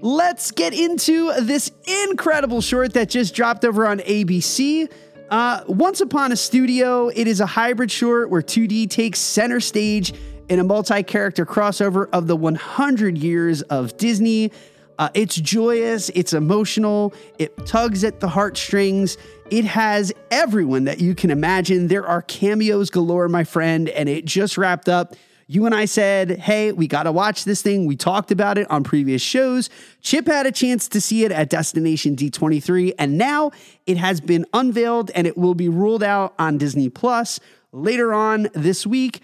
let's 0.00 0.50
get 0.50 0.74
into 0.74 1.32
this 1.40 1.70
incredible 2.08 2.60
short 2.60 2.94
that 2.94 3.08
just 3.08 3.32
dropped 3.32 3.64
over 3.64 3.86
on 3.86 4.00
ABC. 4.00 4.90
Uh, 5.30 5.62
Once 5.68 6.00
Upon 6.00 6.32
a 6.32 6.36
Studio, 6.36 7.10
it 7.14 7.28
is 7.28 7.38
a 7.38 7.46
hybrid 7.46 7.92
short 7.92 8.28
where 8.28 8.42
2D 8.42 8.90
takes 8.90 9.20
center 9.20 9.60
stage 9.60 10.12
in 10.48 10.58
a 10.58 10.64
multi 10.64 11.04
character 11.04 11.46
crossover 11.46 12.08
of 12.12 12.26
the 12.26 12.34
100 12.34 13.16
years 13.16 13.62
of 13.62 13.96
Disney. 13.98 14.50
Uh, 14.98 15.08
it's 15.14 15.36
joyous, 15.36 16.10
it's 16.10 16.32
emotional, 16.32 17.14
it 17.38 17.66
tugs 17.66 18.04
at 18.04 18.20
the 18.20 18.28
heartstrings. 18.28 19.16
It 19.50 19.64
has 19.64 20.12
everyone 20.30 20.84
that 20.84 21.00
you 21.00 21.14
can 21.14 21.30
imagine. 21.30 21.88
There 21.88 22.06
are 22.06 22.22
cameos 22.22 22.90
galore, 22.90 23.28
my 23.28 23.44
friend, 23.44 23.88
and 23.88 24.08
it 24.08 24.24
just 24.24 24.56
wrapped 24.56 24.88
up. 24.88 25.14
You 25.46 25.66
and 25.66 25.74
I 25.74 25.84
said, 25.84 26.38
hey, 26.38 26.72
we 26.72 26.86
got 26.86 27.02
to 27.02 27.12
watch 27.12 27.44
this 27.44 27.60
thing. 27.60 27.84
We 27.84 27.96
talked 27.96 28.30
about 28.30 28.56
it 28.56 28.70
on 28.70 28.84
previous 28.84 29.20
shows. 29.20 29.68
Chip 30.00 30.26
had 30.26 30.46
a 30.46 30.52
chance 30.52 30.88
to 30.88 31.00
see 31.00 31.24
it 31.24 31.32
at 31.32 31.50
Destination 31.50 32.16
D23, 32.16 32.94
and 32.98 33.18
now 33.18 33.50
it 33.86 33.98
has 33.98 34.20
been 34.20 34.46
unveiled 34.54 35.10
and 35.14 35.26
it 35.26 35.36
will 35.36 35.54
be 35.54 35.68
ruled 35.68 36.02
out 36.02 36.34
on 36.38 36.56
Disney 36.56 36.88
Plus 36.88 37.38
later 37.72 38.14
on 38.14 38.48
this 38.54 38.86
week. 38.86 39.20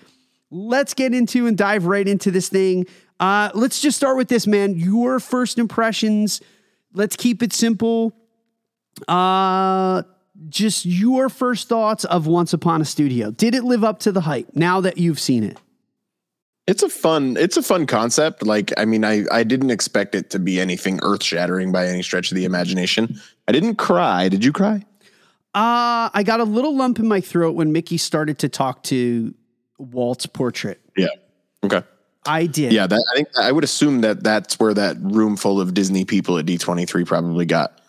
Let's 0.50 0.92
get 0.94 1.14
into 1.14 1.46
and 1.46 1.56
dive 1.56 1.86
right 1.86 2.06
into 2.06 2.30
this 2.30 2.48
thing. 2.48 2.86
Uh, 3.20 3.50
let's 3.54 3.80
just 3.80 3.96
start 3.96 4.16
with 4.16 4.28
this, 4.28 4.46
man. 4.46 4.76
Your 4.76 5.20
first 5.20 5.58
impressions. 5.58 6.40
Let's 6.92 7.16
keep 7.16 7.42
it 7.42 7.52
simple. 7.52 8.12
Uh, 9.06 10.02
just 10.48 10.86
your 10.86 11.28
first 11.28 11.68
thoughts 11.68 12.04
of 12.04 12.26
Once 12.26 12.52
Upon 12.52 12.80
a 12.80 12.84
Studio. 12.84 13.30
Did 13.30 13.54
it 13.54 13.64
live 13.64 13.84
up 13.84 14.00
to 14.00 14.12
the 14.12 14.20
hype 14.22 14.54
now 14.54 14.80
that 14.80 14.98
you've 14.98 15.18
seen 15.18 15.44
it? 15.44 15.58
It's 16.68 16.82
a 16.82 16.88
fun 16.88 17.38
it's 17.38 17.56
a 17.56 17.62
fun 17.62 17.86
concept. 17.86 18.42
Like 18.42 18.72
I 18.76 18.84
mean 18.84 19.02
I 19.02 19.24
I 19.32 19.42
didn't 19.42 19.70
expect 19.70 20.14
it 20.14 20.28
to 20.30 20.38
be 20.38 20.60
anything 20.60 21.00
earth-shattering 21.02 21.72
by 21.72 21.86
any 21.86 22.02
stretch 22.02 22.30
of 22.30 22.36
the 22.36 22.44
imagination. 22.44 23.18
I 23.48 23.52
didn't 23.52 23.76
cry. 23.76 24.28
Did 24.28 24.44
you 24.44 24.52
cry? 24.52 24.84
Uh, 25.54 26.10
I 26.12 26.22
got 26.26 26.40
a 26.40 26.44
little 26.44 26.76
lump 26.76 26.98
in 26.98 27.08
my 27.08 27.22
throat 27.22 27.54
when 27.54 27.72
Mickey 27.72 27.96
started 27.96 28.38
to 28.40 28.50
talk 28.50 28.82
to 28.84 29.34
Walt's 29.78 30.26
portrait. 30.26 30.78
Yeah. 30.94 31.08
Okay. 31.64 31.82
I 32.28 32.46
did. 32.46 32.72
Yeah, 32.72 32.86
that 32.86 33.04
I 33.12 33.16
think 33.16 33.28
I 33.38 33.50
would 33.50 33.64
assume 33.64 34.02
that 34.02 34.22
that's 34.22 34.58
where 34.60 34.74
that 34.74 34.96
room 35.00 35.36
full 35.36 35.60
of 35.60 35.74
Disney 35.74 36.04
people 36.04 36.38
at 36.38 36.46
D23 36.46 37.06
probably 37.06 37.46
got 37.46 37.80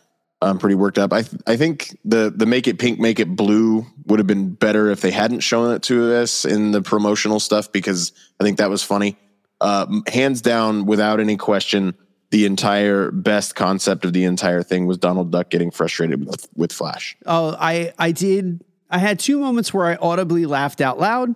um, 0.42 0.58
pretty 0.58 0.76
worked 0.76 0.98
up. 0.98 1.12
I 1.12 1.24
th- 1.24 1.42
I 1.46 1.58
think 1.58 1.98
the 2.06 2.32
the 2.36 2.46
make 2.46 2.68
it 2.68 2.80
pink, 2.80 3.00
make 3.00 3.20
it 3.20 3.36
blue 3.36 3.86
would 4.06 4.20
have 4.20 4.28
been 4.28 4.54
better 4.54 4.90
if 4.90 5.02
they 5.02 5.12
hadn't 5.12 5.42
shown 5.42 5.74
it 5.74 5.84
to 5.84 6.16
us 6.16 6.46
in 6.46 6.72
the 6.72 6.82
promotional 6.82 7.40
stuff 7.40 7.72
because 7.72 8.14
I 8.40 8.44
think 8.44 8.58
that 8.58 8.70
was 8.70 8.82
funny. 8.82 9.18
Uh, 9.62 9.86
hands 10.08 10.42
down, 10.42 10.86
without 10.86 11.20
any 11.20 11.36
question, 11.36 11.94
the 12.32 12.46
entire 12.46 13.12
best 13.12 13.56
concept 13.56 14.06
of 14.06 14.14
the 14.14 14.24
entire 14.24 14.64
thing 14.64 14.86
was 14.86 14.98
Donald 14.98 15.32
Duck 15.32 15.50
getting 15.50 15.72
frustrated 15.72 16.26
with, 16.26 16.48
with 16.56 16.72
Flash. 16.72 17.18
Oh, 17.26 17.56
I 17.60 17.94
I 17.98 18.12
did. 18.12 18.64
I 18.90 19.00
had 19.00 19.20
two 19.20 19.40
moments 19.40 19.74
where 19.74 19.86
I 19.86 19.96
audibly 19.96 20.46
laughed 20.46 20.82
out 20.82 21.00
loud. 21.00 21.36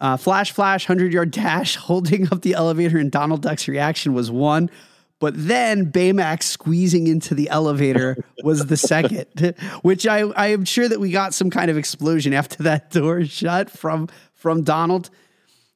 Uh, 0.00 0.16
flash, 0.16 0.52
flash, 0.52 0.86
hundred 0.86 1.12
yard 1.12 1.30
dash, 1.30 1.76
holding 1.90 2.30
up 2.32 2.42
the 2.42 2.54
elevator, 2.54 2.98
and 2.98 3.10
Donald 3.10 3.42
Duck's 3.42 3.68
reaction 3.68 4.14
was 4.14 4.30
one. 4.30 4.70
But 5.18 5.32
then 5.34 5.90
Baymax 5.90 6.42
squeezing 6.42 7.06
into 7.06 7.34
the 7.34 7.48
elevator 7.48 8.22
was 8.42 8.66
the 8.66 8.76
second, 8.76 9.54
which 9.82 10.06
I 10.06 10.20
I 10.20 10.48
am 10.48 10.64
sure 10.64 10.88
that 10.88 11.00
we 11.00 11.10
got 11.10 11.32
some 11.32 11.48
kind 11.48 11.70
of 11.70 11.78
explosion 11.78 12.34
after 12.34 12.62
that 12.64 12.90
door 12.90 13.24
shut 13.24 13.70
from 13.70 14.08
from 14.34 14.62
Donald. 14.62 15.08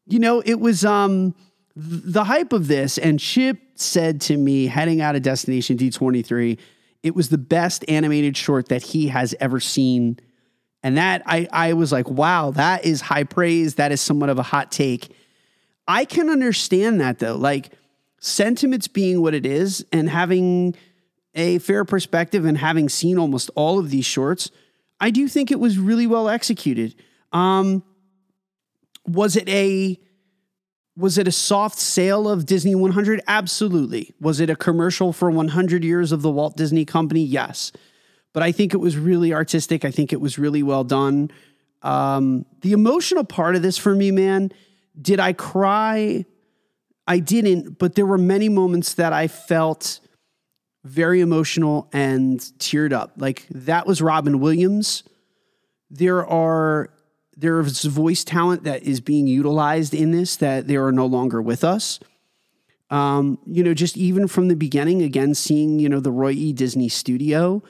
You 0.07 0.19
know, 0.19 0.43
it 0.45 0.61
was 0.61 0.85
um 0.85 1.35
the 1.75 2.25
hype 2.25 2.53
of 2.53 2.69
this, 2.69 2.99
and 2.99 3.19
Chip 3.19 3.59
said 3.77 4.21
to 4.23 4.37
me 4.37 4.67
heading 4.67 5.01
out 5.01 5.17
of 5.17 5.23
Destination 5.23 5.79
D23, 5.79 6.59
it 7.03 7.15
was 7.15 7.31
the 7.31 7.39
best 7.39 7.85
animated 7.89 8.37
short 8.37 8.69
that 8.69 8.83
he 8.83 9.09
has 9.09 9.35
ever 9.41 9.61
seen. 9.61 10.19
And 10.83 10.97
that 10.97 11.23
I 11.27 11.49
I 11.53 11.73
was 11.75 11.93
like, 11.93 12.09
wow, 12.09 12.51
that 12.53 12.85
is 12.85 13.01
high 13.01 13.25
praise. 13.25 13.75
That 13.75 13.93
is 13.93 14.01
somewhat 14.01 14.31
of 14.31 14.39
a 14.39 14.43
hot 14.43 14.73
take. 14.73 15.15
I 15.87 16.05
can 16.05 16.31
understand 16.31 17.01
that 17.01 17.19
though. 17.19 17.37
Like 17.37 17.71
sentiments 18.21 18.89
being 18.89 19.21
what 19.23 19.35
it 19.35 19.45
is 19.45 19.85
and 19.93 20.09
having 20.09 20.75
a 21.35 21.59
fair 21.59 21.85
perspective 21.85 22.45
and 22.45 22.59
having 22.59 22.89
seen 22.89 23.19
almost 23.19 23.51
all 23.55 23.79
of 23.79 23.91
these 23.91 24.05
shorts, 24.07 24.51
I 25.01 25.11
do 25.11 25.29
think 25.29 25.51
it 25.51 25.61
was 25.61 25.79
really 25.79 26.07
well 26.07 26.29
executed. 26.29 26.95
Um, 27.33 27.83
was 29.07 29.37
it 29.37 29.49
a 29.49 29.99
was 30.97 31.17
it 31.17 31.27
a 31.27 31.33
soft 31.33 31.79
sale 31.79 32.29
of 32.29 32.45
Disney 32.45 32.75
100? 32.75 33.23
Absolutely. 33.27 34.13
Was 34.21 34.39
it 34.41 34.51
a 34.51 34.57
commercial 34.57 35.13
for 35.13 35.31
100 35.31 35.83
years 35.83 36.13
of 36.13 36.21
the 36.21 36.31
Walt 36.31 36.57
Disney 36.57 36.85
Company? 36.85 37.23
Yes. 37.23 37.73
But 38.33 38.43
I 38.43 38.53
think 38.53 38.75
it 38.75 38.79
was 38.79 38.97
really 38.97 39.33
artistic. 39.33 39.85
I 39.85 39.91
think 39.91 40.13
it 40.13 40.21
was 40.21 40.39
really 40.39 40.63
well 40.63 40.85
done. 40.85 41.31
Um, 41.83 42.47
the 42.61 42.73
emotional 42.73 43.25
part 43.25 43.57
of 43.57 43.63
this 43.63 43.79
for 43.79 43.95
me, 43.95 44.11
man, 44.11 44.53
did 45.01 45.19
I 45.19 45.33
cry? 45.33 46.25
I 47.07 47.19
didn't, 47.19 47.79
but 47.79 47.95
there 47.95 48.07
were 48.07 48.19
many 48.19 48.49
moments 48.49 48.95
that 48.95 49.13
I 49.13 49.27
felt 49.27 50.01
very 50.85 51.21
emotional 51.21 51.89
and 51.93 52.39
teared 52.59 52.93
up. 52.93 53.15
Like 53.17 53.47
that 53.51 53.87
was 53.87 54.01
Robin 54.01 54.41
Williams. 54.41 55.03
There 55.91 56.25
are 56.27 56.91
there 57.37 57.61
is 57.61 57.85
voice 57.85 58.23
talent 58.23 58.65
that 58.65 58.83
is 58.83 59.01
being 59.01 59.27
utilized 59.27 59.95
in 59.95 60.11
this 60.11 60.37
that 60.37 60.67
they 60.67 60.77
are 60.77 60.93
no 60.93 61.07
longer 61.07 61.41
with 61.41 61.65
us. 61.65 61.99
Um, 62.91 63.39
you 63.47 63.63
know, 63.65 63.73
just 63.73 63.97
even 63.97 64.27
from 64.29 64.49
the 64.49 64.57
beginning, 64.57 65.01
again, 65.01 65.35
seeing, 65.35 65.79
you 65.79 65.89
know, 65.89 66.01
the 66.01 66.11
Roy 66.11 66.33
E. 66.33 66.53
Disney 66.53 66.89
studio 66.89 67.63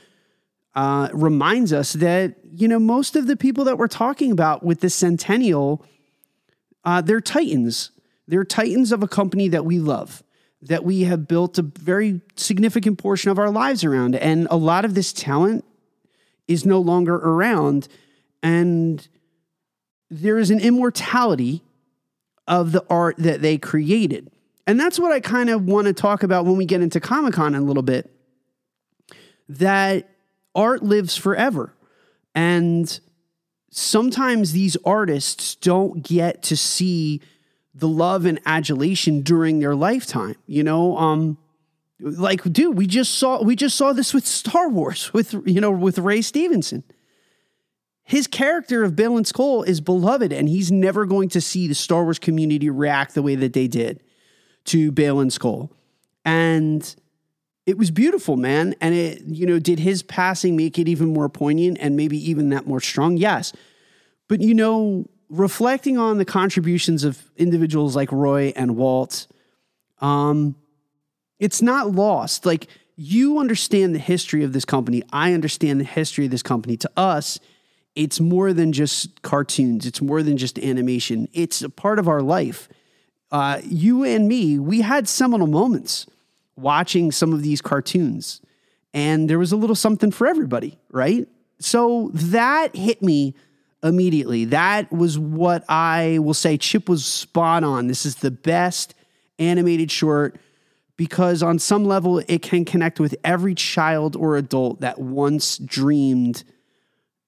uh, 0.75 1.09
reminds 1.13 1.73
us 1.73 1.95
that, 1.95 2.37
you 2.53 2.69
know, 2.69 2.79
most 2.79 3.17
of 3.17 3.27
the 3.27 3.37
people 3.37 3.65
that 3.65 3.79
we're 3.79 3.89
talking 3.89 4.31
about 4.31 4.63
with 4.63 4.81
this 4.81 4.95
centennial, 4.95 5.85
uh, 6.85 7.01
they're 7.01 7.21
titans. 7.21 7.91
They're 8.29 8.45
titans 8.45 8.93
of 8.93 9.03
a 9.03 9.09
company 9.09 9.49
that 9.49 9.65
we 9.65 9.79
love, 9.79 10.23
that 10.63 10.85
we 10.85 11.03
have 11.03 11.27
built 11.27 11.59
a 11.59 11.63
very 11.63 12.21
significant 12.37 12.99
portion 12.99 13.31
of 13.31 13.39
our 13.39 13.51
lives 13.51 13.83
around. 13.83 14.15
And 14.15 14.47
a 14.51 14.57
lot 14.57 14.85
of 14.85 14.95
this 14.95 15.13
talent 15.13 15.65
is 16.47 16.65
no 16.65 16.81
longer 16.81 17.15
around. 17.15 17.89
and 18.43 19.07
there 20.11 20.39
is 20.39 20.51
an 20.51 20.61
immortality 20.61 21.63
of 22.47 22.73
the 22.73 22.85
art 22.91 23.17
that 23.19 23.41
they 23.43 23.57
created. 23.57 24.31
And 24.67 24.79
that's 24.79 24.99
what 24.99 25.13
I 25.13 25.21
kind 25.21 25.49
of 25.51 25.65
want 25.65 25.87
to 25.87 25.93
talk 25.93 26.23
about 26.23 26.45
when 26.45 26.57
we 26.57 26.65
get 26.65 26.83
into 26.83 27.01
Comic 27.01 27.35
Con 27.35 27.55
in 27.55 27.63
a 27.63 27.65
little 27.65 27.83
bit. 27.83 28.11
That 29.49 30.09
art 30.61 30.83
lives 30.83 31.17
forever. 31.17 31.73
And 32.35 33.01
sometimes 33.71 34.53
these 34.53 34.77
artists 34.85 35.55
don't 35.55 36.03
get 36.03 36.43
to 36.45 36.57
see 36.57 37.21
the 37.75 37.89
love 37.89 38.27
and 38.27 38.39
adulation 38.45 39.23
during 39.23 39.61
their 39.61 39.75
lifetime. 39.75 40.37
You 40.47 40.63
know, 40.63 40.99
um, 40.99 41.39
like, 41.99 42.43
dude, 42.45 42.77
we 42.77 42.87
just 42.87 43.15
saw 43.15 43.43
we 43.43 43.57
just 43.57 43.77
saw 43.77 43.93
this 43.93 44.13
with 44.13 44.27
Star 44.27 44.69
Wars 44.69 45.13
with 45.15 45.35
you 45.47 45.61
know 45.61 45.71
with 45.71 45.99
Ray 45.99 46.23
Stevenson. 46.23 46.85
His 48.03 48.27
character 48.27 48.83
of 48.83 48.93
Baylan 48.93 49.31
Skoll 49.31 49.67
is 49.67 49.81
beloved, 49.81 50.33
and 50.33 50.49
he's 50.49 50.73
never 50.73 51.07
going 51.07 51.29
to 51.31 51.41
see 51.41 51.69
the 51.69 51.77
Star 51.77 52.03
Wars 52.03 52.19
community 52.19 52.69
react 52.69 53.15
the 53.15 53.23
way 53.23 53.37
that 53.37 53.53
they 53.53 53.69
did 53.69 54.03
to 54.65 54.91
Baylan 54.91 55.31
Skoll. 55.31 55.71
And 56.25 56.95
it 57.71 57.79
was 57.79 57.93
beautiful, 57.93 58.37
man. 58.37 58.75
And 58.81 58.97
it, 58.97 59.23
you 59.23 59.47
know, 59.47 59.61
did 59.61 59.79
his 59.79 60.03
passing 60.03 60.57
make 60.57 60.77
it 60.77 60.89
even 60.89 61.13
more 61.13 61.29
poignant 61.29 61.79
and 61.81 61.97
maybe 61.97 62.19
even 62.29 62.49
that 62.49 62.67
more 62.67 62.81
strong? 62.81 63.17
Yes. 63.17 63.53
But, 64.29 64.41
you 64.41 64.55
know, 64.55 65.09
reflecting 65.29 65.97
on 65.97 66.19
the 66.19 66.25
contributions 66.25 67.05
of 67.05 67.31
individuals 67.37 67.95
like 67.95 68.11
Roy 68.11 68.53
and 68.57 68.77
Walt, 68.77 69.29
um, 70.01 70.57
it's 71.39 71.63
not 71.63 71.93
lost. 71.93 72.45
Like, 72.45 72.67
you 72.97 73.39
understand 73.39 73.95
the 73.95 74.01
history 74.01 74.43
of 74.43 74.53
this 74.53 74.65
company. 74.65 75.05
I 75.13 75.33
understand 75.33 75.79
the 75.79 75.85
history 75.85 76.25
of 76.25 76.33
this 76.33 76.43
company. 76.43 76.77
To 76.79 76.91
us, 76.97 77.39
it's 77.95 78.19
more 78.19 78.53
than 78.53 78.73
just 78.73 79.23
cartoons, 79.23 79.87
it's 79.87 80.03
more 80.03 80.25
than 80.25 80.37
just 80.37 80.59
animation, 80.59 81.29
it's 81.33 81.63
a 81.63 81.71
part 81.71 82.01
of 82.01 82.09
our 82.09 82.21
life. 82.21 82.69
Uh, 83.31 83.61
you 83.65 84.03
and 84.03 84.27
me, 84.27 84.59
we 84.59 84.81
had 84.81 85.09
seminal 85.09 85.47
moments 85.47 86.07
watching 86.61 87.13
some 87.13 87.33
of 87.33 87.43
these 87.43 87.61
cartoons, 87.61 88.41
and 88.93 89.29
there 89.31 89.39
was 89.39 89.53
a 89.53 89.57
little 89.57 89.77
something 89.77 90.11
for 90.11 90.27
everybody, 90.27 90.79
right? 90.91 91.29
So 91.59 92.11
that 92.15 92.75
hit 92.75 93.03
me 93.03 93.35
immediately. 93.83 94.47
That 94.47 94.91
was 94.93 95.19
what 95.19 95.65
I 95.69 96.19
will 96.21 96.35
say. 96.35 96.57
Chip 96.57 96.89
was 96.89 97.05
spot 97.05 97.65
on. 97.65 97.87
This 97.87 98.05
is 98.05 98.17
the 98.17 98.31
best 98.31 98.95
animated 99.39 99.91
short 99.91 100.39
because, 100.97 101.43
on 101.43 101.59
some 101.59 101.85
level, 101.85 102.19
it 102.29 102.43
can 102.43 102.65
connect 102.65 103.01
with 103.01 103.17
every 103.25 103.55
child 103.55 104.17
or 104.17 104.37
adult 104.37 104.81
that 104.81 104.99
once 104.99 105.57
dreamed 105.59 106.45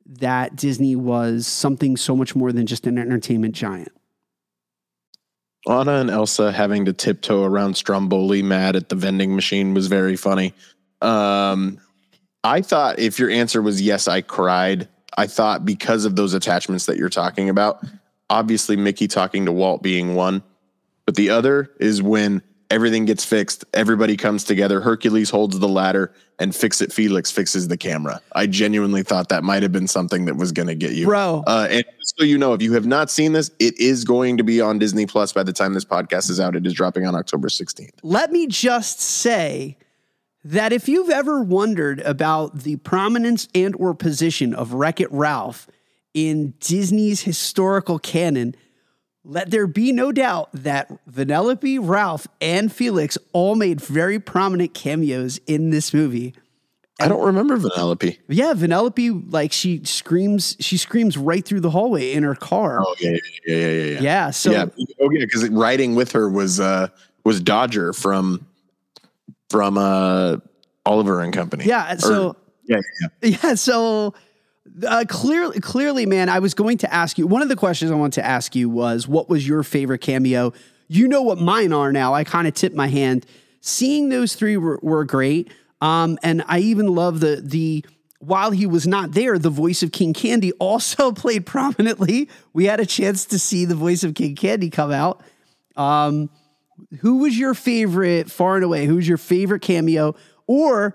that 0.04 0.56
Disney 0.56 0.94
was 0.94 1.46
something 1.46 1.96
so 1.96 2.14
much 2.14 2.36
more 2.36 2.52
than 2.52 2.66
just 2.66 2.86
an 2.86 2.98
entertainment 2.98 3.54
giant. 3.54 3.92
Anna 5.68 5.94
and 5.94 6.10
Elsa 6.10 6.50
having 6.50 6.84
to 6.86 6.92
tiptoe 6.92 7.44
around 7.44 7.76
Stromboli 7.76 8.42
mad 8.42 8.74
at 8.74 8.88
the 8.88 8.96
vending 8.96 9.34
machine 9.34 9.74
was 9.74 9.86
very 9.86 10.16
funny. 10.16 10.54
Um, 11.00 11.78
I 12.44 12.62
thought 12.62 12.98
if 12.98 13.18
your 13.18 13.30
answer 13.30 13.62
was 13.62 13.80
yes, 13.80 14.08
I 14.08 14.20
cried. 14.22 14.88
I 15.16 15.26
thought 15.26 15.64
because 15.64 16.04
of 16.04 16.16
those 16.16 16.34
attachments 16.34 16.86
that 16.86 16.96
you're 16.96 17.08
talking 17.08 17.48
about, 17.48 17.84
obviously 18.28 18.76
Mickey 18.76 19.06
talking 19.06 19.46
to 19.46 19.52
Walt 19.52 19.82
being 19.82 20.14
one, 20.14 20.42
but 21.06 21.14
the 21.14 21.30
other 21.30 21.70
is 21.78 22.02
when 22.02 22.42
everything 22.72 23.04
gets 23.04 23.24
fixed, 23.24 23.64
everybody 23.74 24.16
comes 24.16 24.44
together, 24.44 24.80
Hercules 24.80 25.28
holds 25.28 25.58
the 25.58 25.68
ladder, 25.68 26.12
and 26.38 26.56
Fix 26.56 26.80
It 26.80 26.92
Felix 26.92 27.30
fixes 27.30 27.68
the 27.68 27.76
camera. 27.76 28.20
I 28.34 28.46
genuinely 28.46 29.02
thought 29.02 29.28
that 29.28 29.44
might 29.44 29.62
have 29.62 29.72
been 29.72 29.86
something 29.86 30.24
that 30.24 30.36
was 30.36 30.52
going 30.52 30.68
to 30.68 30.74
get 30.74 30.92
you, 30.92 31.04
bro. 31.06 31.44
Uh, 31.46 31.68
and 31.70 31.84
so 32.00 32.24
you 32.24 32.38
know, 32.38 32.54
if 32.54 32.62
you 32.62 32.72
have 32.72 32.86
not 32.86 33.10
seen 33.10 33.34
this, 33.34 33.50
it 33.58 33.78
is 33.78 34.04
going 34.04 34.38
to 34.38 34.42
be 34.42 34.60
on 34.60 34.78
Disney 34.78 35.06
Plus 35.06 35.32
by 35.32 35.42
the 35.42 35.52
time 35.52 35.74
this 35.74 35.84
podcast 35.84 36.30
is 36.30 36.40
out. 36.40 36.56
It 36.56 36.66
is 36.66 36.72
dropping 36.72 37.06
on 37.06 37.14
October 37.14 37.48
16th. 37.48 37.90
Let 38.02 38.32
me 38.32 38.46
just 38.46 39.00
say 39.00 39.76
that 40.42 40.72
if 40.72 40.88
you've 40.88 41.10
ever 41.10 41.42
wondered 41.42 42.00
about 42.00 42.60
the 42.60 42.76
prominence 42.76 43.48
and 43.54 43.76
or 43.76 43.94
position 43.94 44.54
of 44.54 44.72
Wreck-It 44.72 45.12
Ralph 45.12 45.68
in 46.14 46.54
Disney's 46.58 47.20
historical 47.22 47.98
canon, 47.98 48.56
let 49.24 49.50
there 49.50 49.66
be 49.66 49.92
no 49.92 50.12
doubt 50.12 50.50
that 50.52 50.90
Vanellope, 51.10 51.78
Ralph, 51.80 52.26
and 52.40 52.72
Felix 52.72 53.16
all 53.32 53.54
made 53.54 53.80
very 53.80 54.18
prominent 54.18 54.74
cameos 54.74 55.38
in 55.46 55.70
this 55.70 55.94
movie. 55.94 56.34
I 57.00 57.08
don't 57.08 57.24
remember 57.24 57.56
Vanellope. 57.56 58.16
Yeah, 58.28 58.52
Vanellope, 58.54 59.32
like 59.32 59.52
she 59.52 59.84
screams, 59.84 60.56
she 60.60 60.76
screams 60.76 61.16
right 61.16 61.44
through 61.44 61.60
the 61.60 61.70
hallway 61.70 62.12
in 62.12 62.22
her 62.22 62.34
car. 62.34 62.78
Oh 62.80 62.94
yeah, 63.00 63.10
yeah, 63.46 63.56
yeah, 63.56 63.56
yeah. 63.56 63.84
Yeah. 63.84 64.00
Yeah, 64.02 64.30
so 64.30 64.50
yeah, 64.52 64.66
oh 65.00 65.10
yeah, 65.10 65.24
because 65.24 65.48
riding 65.50 65.94
with 65.94 66.12
her 66.12 66.28
was 66.28 66.60
uh 66.60 66.88
was 67.24 67.40
Dodger 67.40 67.92
from 67.92 68.46
from 69.50 69.78
uh 69.78 70.36
Oliver 70.86 71.20
and 71.20 71.32
Company. 71.32 71.64
yeah, 71.64 71.96
so 71.96 72.28
Or- 72.28 72.36
yeah, 72.66 72.80
yeah, 73.22 73.36
Yeah, 73.42 73.54
so 73.56 74.14
uh, 74.86 75.04
clearly, 75.08 75.60
clearly, 75.60 76.06
man, 76.06 76.28
I 76.28 76.38
was 76.38 76.54
going 76.54 76.78
to 76.78 76.92
ask 76.92 77.18
you. 77.18 77.26
One 77.26 77.42
of 77.42 77.48
the 77.48 77.56
questions 77.56 77.90
I 77.90 77.94
wanted 77.94 78.20
to 78.20 78.26
ask 78.26 78.54
you 78.54 78.68
was, 78.68 79.06
what 79.06 79.28
was 79.28 79.46
your 79.46 79.62
favorite 79.62 80.00
cameo? 80.00 80.52
You 80.88 81.08
know 81.08 81.22
what 81.22 81.38
mine 81.38 81.72
are 81.72 81.92
now. 81.92 82.14
I 82.14 82.24
kind 82.24 82.46
of 82.46 82.54
tipped 82.54 82.76
my 82.76 82.88
hand. 82.88 83.26
Seeing 83.60 84.08
those 84.08 84.34
three 84.34 84.56
were, 84.56 84.78
were 84.82 85.04
great, 85.04 85.52
um, 85.80 86.18
and 86.22 86.42
I 86.46 86.58
even 86.60 86.88
love 86.94 87.20
the 87.20 87.40
the. 87.42 87.84
While 88.18 88.52
he 88.52 88.66
was 88.66 88.86
not 88.86 89.12
there, 89.12 89.36
the 89.36 89.50
voice 89.50 89.82
of 89.82 89.90
King 89.90 90.12
Candy 90.12 90.52
also 90.52 91.10
played 91.12 91.44
prominently. 91.44 92.28
We 92.52 92.66
had 92.66 92.78
a 92.78 92.86
chance 92.86 93.24
to 93.26 93.38
see 93.38 93.64
the 93.64 93.74
voice 93.74 94.04
of 94.04 94.14
King 94.14 94.36
Candy 94.36 94.70
come 94.70 94.92
out. 94.92 95.22
Um, 95.74 96.30
who 97.00 97.18
was 97.18 97.36
your 97.36 97.52
favorite 97.52 98.30
far 98.30 98.54
and 98.54 98.64
away? 98.64 98.86
Who's 98.86 99.08
your 99.08 99.18
favorite 99.18 99.62
cameo? 99.62 100.14
Or 100.46 100.94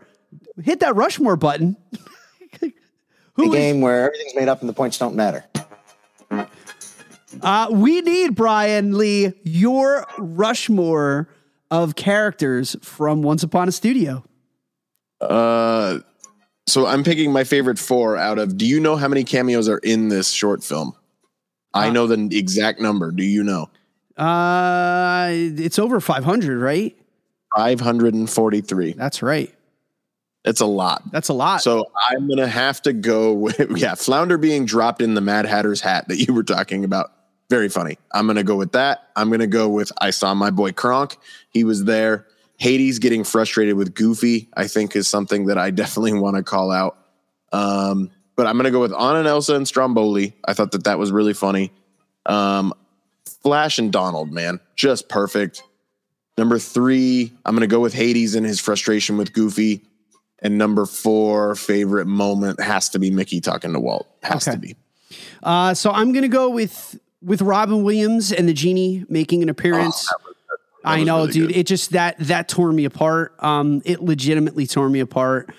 hit 0.64 0.80
that 0.80 0.96
Rushmore 0.96 1.36
button. 1.36 1.76
a 3.38 3.42
Who 3.42 3.54
is, 3.54 3.60
game 3.60 3.82
where 3.82 4.06
everything's 4.08 4.36
made 4.36 4.48
up 4.48 4.62
and 4.62 4.70
the 4.70 4.74
points 4.74 4.98
don't 4.98 5.16
matter. 5.16 5.46
uh, 7.42 7.68
we 7.72 8.02
need 8.02 8.36
Brian 8.36 8.98
Lee 8.98 9.34
your 9.44 10.06
Rushmore 10.18 11.30
of 11.72 11.96
characters 11.96 12.76
from 12.82 13.22
Once 13.22 13.44
Upon 13.44 13.68
a 13.68 13.72
Studio. 13.72 14.24
Uh, 15.22 16.00
so 16.68 16.86
I'm 16.86 17.04
picking 17.04 17.32
my 17.32 17.44
favorite 17.44 17.80
four 17.80 18.18
out 18.18 18.40
of. 18.40 18.58
Do 18.58 18.66
you 18.66 18.80
know 18.80 18.96
how 18.96 19.08
many 19.08 19.24
cameos 19.24 19.68
are 19.70 19.80
in 19.80 20.10
this 20.10 20.30
short 20.32 20.64
film? 20.64 20.94
I 21.74 21.90
know 21.92 22.08
the 22.08 22.36
exact 22.36 22.82
number. 22.82 23.12
Do 23.12 23.24
you 23.24 23.44
know? 23.44 23.70
Uh, 24.18 25.30
it's 25.32 25.78
over 25.78 26.00
500, 26.00 26.60
right? 26.60 26.98
543. 27.56 28.94
That's 28.94 29.22
right. 29.22 29.54
It's 30.46 30.62
a 30.62 30.66
lot. 30.66 31.04
That's 31.12 31.30
a 31.30 31.34
lot. 31.34 31.62
So 31.62 31.92
I'm 32.10 32.28
gonna 32.28 32.48
have 32.48 32.82
to 32.84 32.94
go 32.94 33.34
with 33.34 33.60
yeah, 33.78 33.96
Flounder 33.96 34.38
being 34.38 34.66
dropped 34.66 35.02
in 35.02 35.14
the 35.14 35.22
Mad 35.22 35.46
Hatter's 35.46 35.82
hat 35.82 36.08
that 36.08 36.18
you 36.18 36.34
were 36.34 36.44
talking 36.44 36.84
about. 36.84 37.12
Very 37.50 37.70
funny. 37.70 37.98
I'm 38.14 38.28
gonna 38.28 38.44
go 38.44 38.56
with 38.56 38.72
that. 38.74 39.10
I'm 39.16 39.30
gonna 39.30 39.48
go 39.48 39.68
with 39.70 39.92
I 40.00 40.12
saw 40.12 40.34
my 40.34 40.50
boy 40.50 40.72
Kronk. 40.72 41.18
He 41.50 41.64
was 41.64 41.86
there. 41.86 42.28
Hades 42.58 43.00
getting 43.00 43.24
frustrated 43.24 43.76
with 43.76 43.94
Goofy, 43.94 44.50
I 44.56 44.68
think, 44.68 44.96
is 44.96 45.08
something 45.08 45.46
that 45.48 45.58
I 45.58 45.70
definitely 45.72 46.14
want 46.14 46.38
to 46.38 46.44
call 46.44 46.72
out. 46.72 46.98
Um, 47.52 48.10
but 48.36 48.48
I'm 48.48 48.56
gonna 48.56 48.72
go 48.72 48.82
with 48.82 48.94
Anna 48.94 49.20
and 49.20 49.28
Elsa 49.28 49.56
and 49.56 49.68
Stromboli. 49.68 50.34
I 50.46 50.54
thought 50.54 50.72
that 50.72 50.86
that 50.86 51.00
was 51.00 51.12
really 51.12 51.34
funny. 51.34 51.72
Um, 52.26 52.74
Flash 53.42 53.80
and 53.80 53.92
Donald, 53.92 54.32
man, 54.32 54.60
just 54.76 55.10
perfect. 55.10 55.64
Number 56.38 56.60
three, 56.60 57.34
I'm 57.46 57.56
gonna 57.56 57.68
go 57.68 57.80
with 57.80 57.94
Hades 57.94 58.36
and 58.36 58.46
his 58.46 58.60
frustration 58.60 59.18
with 59.18 59.34
Goofy. 59.34 59.87
And 60.40 60.58
number 60.58 60.86
four, 60.86 61.56
favorite 61.56 62.06
moment 62.06 62.60
has 62.62 62.90
to 62.90 63.00
be 63.00 63.10
Mickey 63.10 63.42
talking 63.42 63.74
to 63.74 63.80
Walt. 63.80 64.08
Has 64.24 64.48
Okay. 64.48 64.56
to 64.56 64.60
be. 64.62 64.76
Uh, 65.42 65.74
so 65.74 65.92
I'm 65.92 66.12
gonna 66.14 66.28
go 66.28 66.50
with 66.50 67.00
with 67.24 67.42
Robin 67.42 67.84
Williams 67.84 68.32
and 68.32 68.48
the 68.48 68.54
genie 68.54 69.04
making 69.10 69.42
an 69.42 69.50
appearance. 69.50 70.08
I 70.86 70.98
was 71.00 71.06
know, 71.08 71.18
really 71.22 71.32
dude. 71.34 71.48
good. 71.50 71.58
It 71.58 71.68
just 71.68 71.92
that 71.92 72.18
that 72.20 72.48
tore 72.50 72.72
me 72.72 72.86
apart. 72.86 73.36
Um, 73.44 73.82
it 73.86 74.02
legitimately 74.02 74.68
tore 74.68 74.90
me 74.90 75.00
apart. 75.00 75.50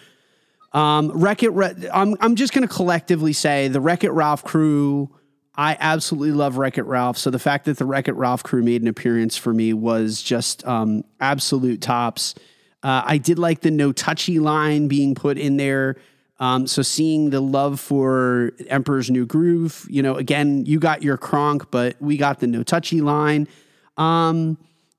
Um, 0.72 1.10
Wreck 1.12 1.42
It. 1.42 1.50
I'm 1.92 2.16
I'm 2.20 2.36
just 2.36 2.52
gonna 2.52 2.68
collectively 2.68 3.32
say 3.32 3.68
the 3.68 3.80
Wreck 3.80 4.04
It 4.04 4.10
Ralph 4.12 4.44
crew. 4.44 5.10
I 5.56 5.76
absolutely 5.80 6.32
love 6.36 6.56
Wreck 6.56 6.78
It 6.78 6.84
Ralph. 6.84 7.18
So 7.18 7.30
the 7.30 7.38
fact 7.40 7.64
that 7.64 7.78
the 7.78 7.84
Wreck 7.84 8.06
It 8.06 8.12
Ralph 8.12 8.44
crew 8.44 8.62
made 8.62 8.80
an 8.82 8.86
appearance 8.86 9.36
for 9.36 9.52
me 9.52 9.72
was 9.72 10.22
just 10.22 10.64
um, 10.68 11.02
absolute 11.20 11.80
tops. 11.80 12.34
Uh, 12.82 13.02
I 13.04 13.18
did 13.18 13.38
like 13.38 13.60
the 13.60 13.70
no 13.70 13.92
touchy 13.92 14.38
line 14.38 14.88
being 14.88 15.14
put 15.14 15.38
in 15.38 15.56
there. 15.56 15.96
Um, 16.40 16.66
so 16.68 16.82
seeing 16.82 17.30
the 17.30 17.40
love 17.40 17.80
for 17.80 18.52
Emperor's 18.68 19.10
New 19.10 19.26
Groove, 19.26 19.84
you 19.90 20.02
know, 20.02 20.14
again, 20.14 20.64
you 20.66 20.78
got 20.78 21.02
your 21.02 21.16
Kronk, 21.16 21.70
but 21.70 21.96
we 22.00 22.16
got 22.16 22.38
the 22.38 22.46
no 22.46 22.62
touchy 22.62 23.00
line. 23.00 23.48
Um, 23.96 24.56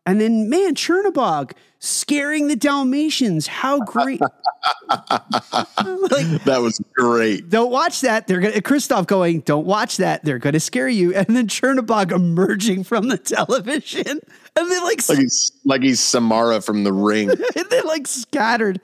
And 0.10 0.20
then, 0.20 0.50
man, 0.50 0.74
Chernobog 0.76 1.52
scaring 1.80 2.48
the 2.48 2.56
Dalmatians. 2.56 3.48
How 3.48 3.80
great. 3.80 4.20
like, 4.90 6.44
That 6.44 6.60
was 6.62 6.82
great. 6.96 7.50
don't 7.50 7.72
watch 7.72 8.02
that. 8.02 8.28
They're 8.28 8.40
gonna 8.40 8.62
Christoph 8.62 9.08
going, 9.08 9.42
don't 9.42 9.66
watch 9.66 9.98
that. 9.98 10.24
They're 10.24 10.40
gonna 10.40 10.60
scare 10.60 10.90
you. 10.90 11.14
And 11.14 11.28
then 11.28 11.48
Chernobog 11.48 12.12
emerging 12.12 12.84
from 12.86 13.08
the 13.08 13.18
television. 13.18 14.08
And 14.56 14.72
then 14.72 14.84
like, 14.84 15.08
Like 15.08 15.20
he's 15.20 15.52
like 15.66 15.84
he's 15.84 16.00
Samara 16.00 16.62
from 16.62 16.84
the 16.84 16.94
ring. 16.94 17.30
and 17.56 17.66
then 17.70 17.86
like 17.86 18.08
scattered. 18.08 18.82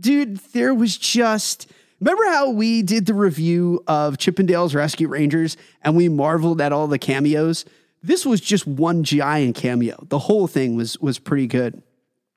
Dude, 0.00 0.38
there 0.52 0.74
was 0.74 0.96
just 0.96 1.70
remember 2.00 2.24
how 2.26 2.50
we 2.50 2.82
did 2.82 3.06
the 3.06 3.14
review 3.14 3.84
of 3.86 4.18
Chip 4.18 4.40
'n 4.40 4.46
Dale's 4.46 4.74
Rescue 4.74 5.08
Rangers 5.08 5.56
and 5.82 5.96
we 5.96 6.08
marveled 6.08 6.60
at 6.60 6.72
all 6.72 6.86
the 6.88 6.98
cameos? 6.98 7.64
This 8.02 8.24
was 8.24 8.40
just 8.40 8.66
one 8.66 9.02
giant 9.04 9.56
cameo. 9.56 10.04
The 10.08 10.18
whole 10.18 10.46
thing 10.46 10.76
was 10.76 10.98
was 11.00 11.18
pretty 11.18 11.46
good. 11.46 11.82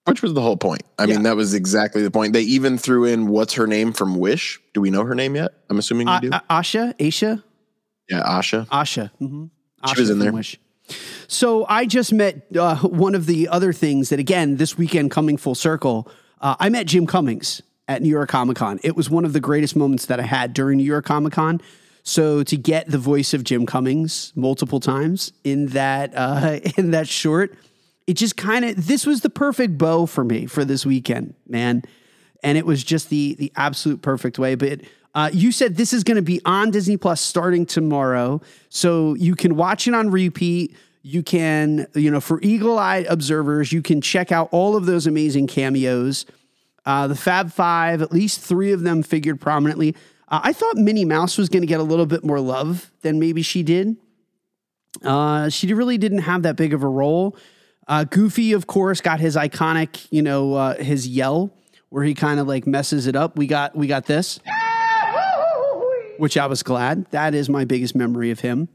Which 0.06 0.24
was 0.24 0.34
the 0.34 0.41
whole 0.41 0.58
point. 0.58 0.82
I 0.98 1.06
mean, 1.06 1.22
that 1.24 1.36
was 1.36 1.54
exactly 1.54 2.02
the 2.02 2.10
point. 2.10 2.34
They 2.34 2.41
even 2.41 2.80
threw 2.80 3.06
in 3.06 3.28
what's 3.28 3.54
her 3.54 3.67
name 3.67 3.93
from 3.93 4.15
Wish. 4.15 4.60
Do 4.74 4.82
we 4.82 4.89
know 4.89 5.04
her 5.04 5.13
name 5.13 5.36
yet? 5.36 5.52
I'm 5.69 5.78
assuming 5.78 6.08
we 6.08 6.19
do. 6.19 6.30
uh, 6.32 6.39
Asha, 6.50 6.95
Asha, 6.98 7.43
yeah, 8.10 8.24
Asha. 8.24 8.65
Asha. 8.69 9.12
hmm 9.19 9.45
She 9.93 10.02
was 10.02 10.10
in 10.10 10.17
there. 10.17 10.32
Wish. 10.32 10.60
So 11.28 11.67
I 11.69 11.86
just 11.86 12.12
met 12.12 12.48
uh, 12.58 12.78
one 12.78 13.13
of 13.13 13.28
the 13.28 13.48
other 13.50 13.72
things 13.72 14.10
that, 14.10 14.17
again, 14.19 14.58
this 14.58 14.76
weekend 14.80 15.12
coming 15.12 15.38
full 15.38 15.54
circle, 15.54 16.10
uh, 16.41 16.56
I 16.60 16.69
met 16.69 16.88
Jim 16.88 17.06
Cummings 17.06 17.62
at 17.88 18.02
New 18.02 18.10
York 18.10 18.30
Comic 18.30 18.58
Con. 18.58 18.80
It 18.84 18.95
was 18.95 19.12
one 19.12 19.26
of 19.26 19.34
the 19.34 19.39
greatest 19.39 19.76
moments 19.76 20.08
that 20.08 20.19
I 20.19 20.24
had 20.24 20.54
during 20.54 20.78
New 20.78 20.84
York 20.84 21.06
Comic 21.06 21.34
Con. 21.34 21.62
So 22.03 22.43
to 22.43 22.57
get 22.57 22.88
the 22.88 22.97
voice 22.97 23.33
of 23.33 23.43
Jim 23.43 23.65
Cummings 23.65 24.33
multiple 24.35 24.79
times 24.79 25.31
in 25.43 25.67
that 25.67 26.13
uh, 26.15 26.59
in 26.77 26.91
that 26.91 27.07
short, 27.07 27.55
it 28.07 28.13
just 28.13 28.38
kind 28.38 28.65
of 28.65 28.88
this 28.88 29.05
was 29.05 29.21
the 29.21 29.29
perfect 29.29 29.77
bow 29.77 30.05
for 30.05 30.23
me 30.23 30.45
for 30.45 30.65
this 30.65 30.85
weekend, 30.85 31.35
man. 31.47 31.83
And 32.41 32.57
it 32.57 32.65
was 32.65 32.83
just 32.83 33.09
the 33.09 33.35
the 33.35 33.51
absolute 33.55 34.01
perfect 34.01 34.39
way. 34.39 34.55
But 34.55 34.81
uh, 35.13 35.29
you 35.33 35.51
said 35.51 35.75
this 35.75 35.93
is 35.93 36.03
going 36.03 36.15
to 36.15 36.21
be 36.21 36.41
on 36.45 36.71
Disney 36.71 36.97
Plus 36.97 37.21
starting 37.21 37.65
tomorrow, 37.65 38.41
so 38.69 39.15
you 39.15 39.35
can 39.35 39.55
watch 39.55 39.88
it 39.88 39.93
on 39.93 40.09
repeat. 40.09 40.75
You 41.01 41.23
can, 41.23 41.88
you 41.95 42.12
know, 42.12 42.19
for 42.19 42.41
eagle-eyed 42.41 43.05
observers, 43.05 43.71
you 43.71 43.81
can 43.81 44.01
check 44.01 44.31
out 44.31 44.49
all 44.51 44.75
of 44.75 44.85
those 44.85 45.07
amazing 45.07 45.47
cameos. 45.47 46.25
Uh, 46.85 47.07
the 47.07 47.15
Fab 47.15 47.51
Five, 47.51 48.01
at 48.01 48.12
least 48.12 48.41
three 48.41 48.71
of 48.71 48.81
them 48.81 49.03
figured 49.03 49.39
prominently. 49.39 49.95
Uh, 50.29 50.39
I 50.43 50.53
thought 50.53 50.77
Minnie 50.77 51.05
Mouse 51.05 51.37
was 51.37 51.49
going 51.49 51.61
to 51.61 51.67
get 51.67 51.79
a 51.79 51.83
little 51.83 52.05
bit 52.05 52.23
more 52.23 52.39
love 52.39 52.91
than 53.01 53.19
maybe 53.19 53.41
she 53.41 53.63
did. 53.63 53.97
Uh, 55.03 55.49
she 55.49 55.73
really 55.73 55.97
didn't 55.97 56.19
have 56.19 56.43
that 56.43 56.55
big 56.55 56.73
of 56.73 56.83
a 56.83 56.87
role. 56.87 57.35
Uh, 57.87 58.03
Goofy, 58.03 58.53
of 58.53 58.67
course, 58.67 59.01
got 59.01 59.19
his 59.19 59.35
iconic, 59.35 60.07
you 60.11 60.21
know, 60.21 60.53
uh, 60.53 60.75
his 60.75 61.07
yell 61.07 61.51
where 61.89 62.03
he 62.03 62.13
kind 62.13 62.39
of 62.39 62.47
like 62.47 62.67
messes 62.67 63.07
it 63.07 63.15
up. 63.15 63.35
We 63.35 63.47
got 63.47 63.75
we 63.75 63.87
got 63.87 64.05
this, 64.05 64.39
which 66.17 66.37
I 66.37 66.45
was 66.45 66.63
glad. 66.63 67.09
That 67.11 67.33
is 67.33 67.49
my 67.49 67.65
biggest 67.65 67.95
memory 67.95 68.31
of 68.31 68.39
him. 68.39 68.69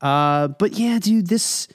Uh, 0.00 0.48
but 0.48 0.72
yeah, 0.72 0.98
dude, 0.98 1.26
this 1.26 1.68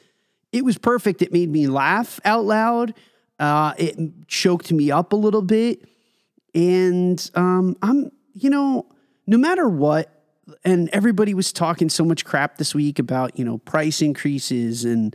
it 0.52 0.64
was 0.64 0.78
perfect. 0.78 1.22
It 1.22 1.34
made 1.34 1.50
me 1.50 1.68
laugh 1.68 2.20
out 2.24 2.46
loud. 2.46 2.94
Uh, 3.40 3.74
it 3.78 4.28
choked 4.28 4.72
me 4.72 4.90
up 4.90 5.14
a 5.14 5.16
little 5.16 5.42
bit, 5.42 5.88
and 6.56 7.30
um, 7.36 7.76
I'm 7.82 8.12
you 8.34 8.50
know 8.50 8.86
no 9.28 9.38
matter 9.38 9.68
what. 9.70 10.12
And 10.64 10.90
everybody 10.94 11.34
was 11.34 11.52
talking 11.52 11.90
so 11.90 12.06
much 12.06 12.24
crap 12.24 12.58
this 12.58 12.74
week 12.74 13.00
about 13.00 13.38
you 13.38 13.44
know 13.44 13.58
price 13.58 14.02
increases 14.02 14.86
and 14.86 15.14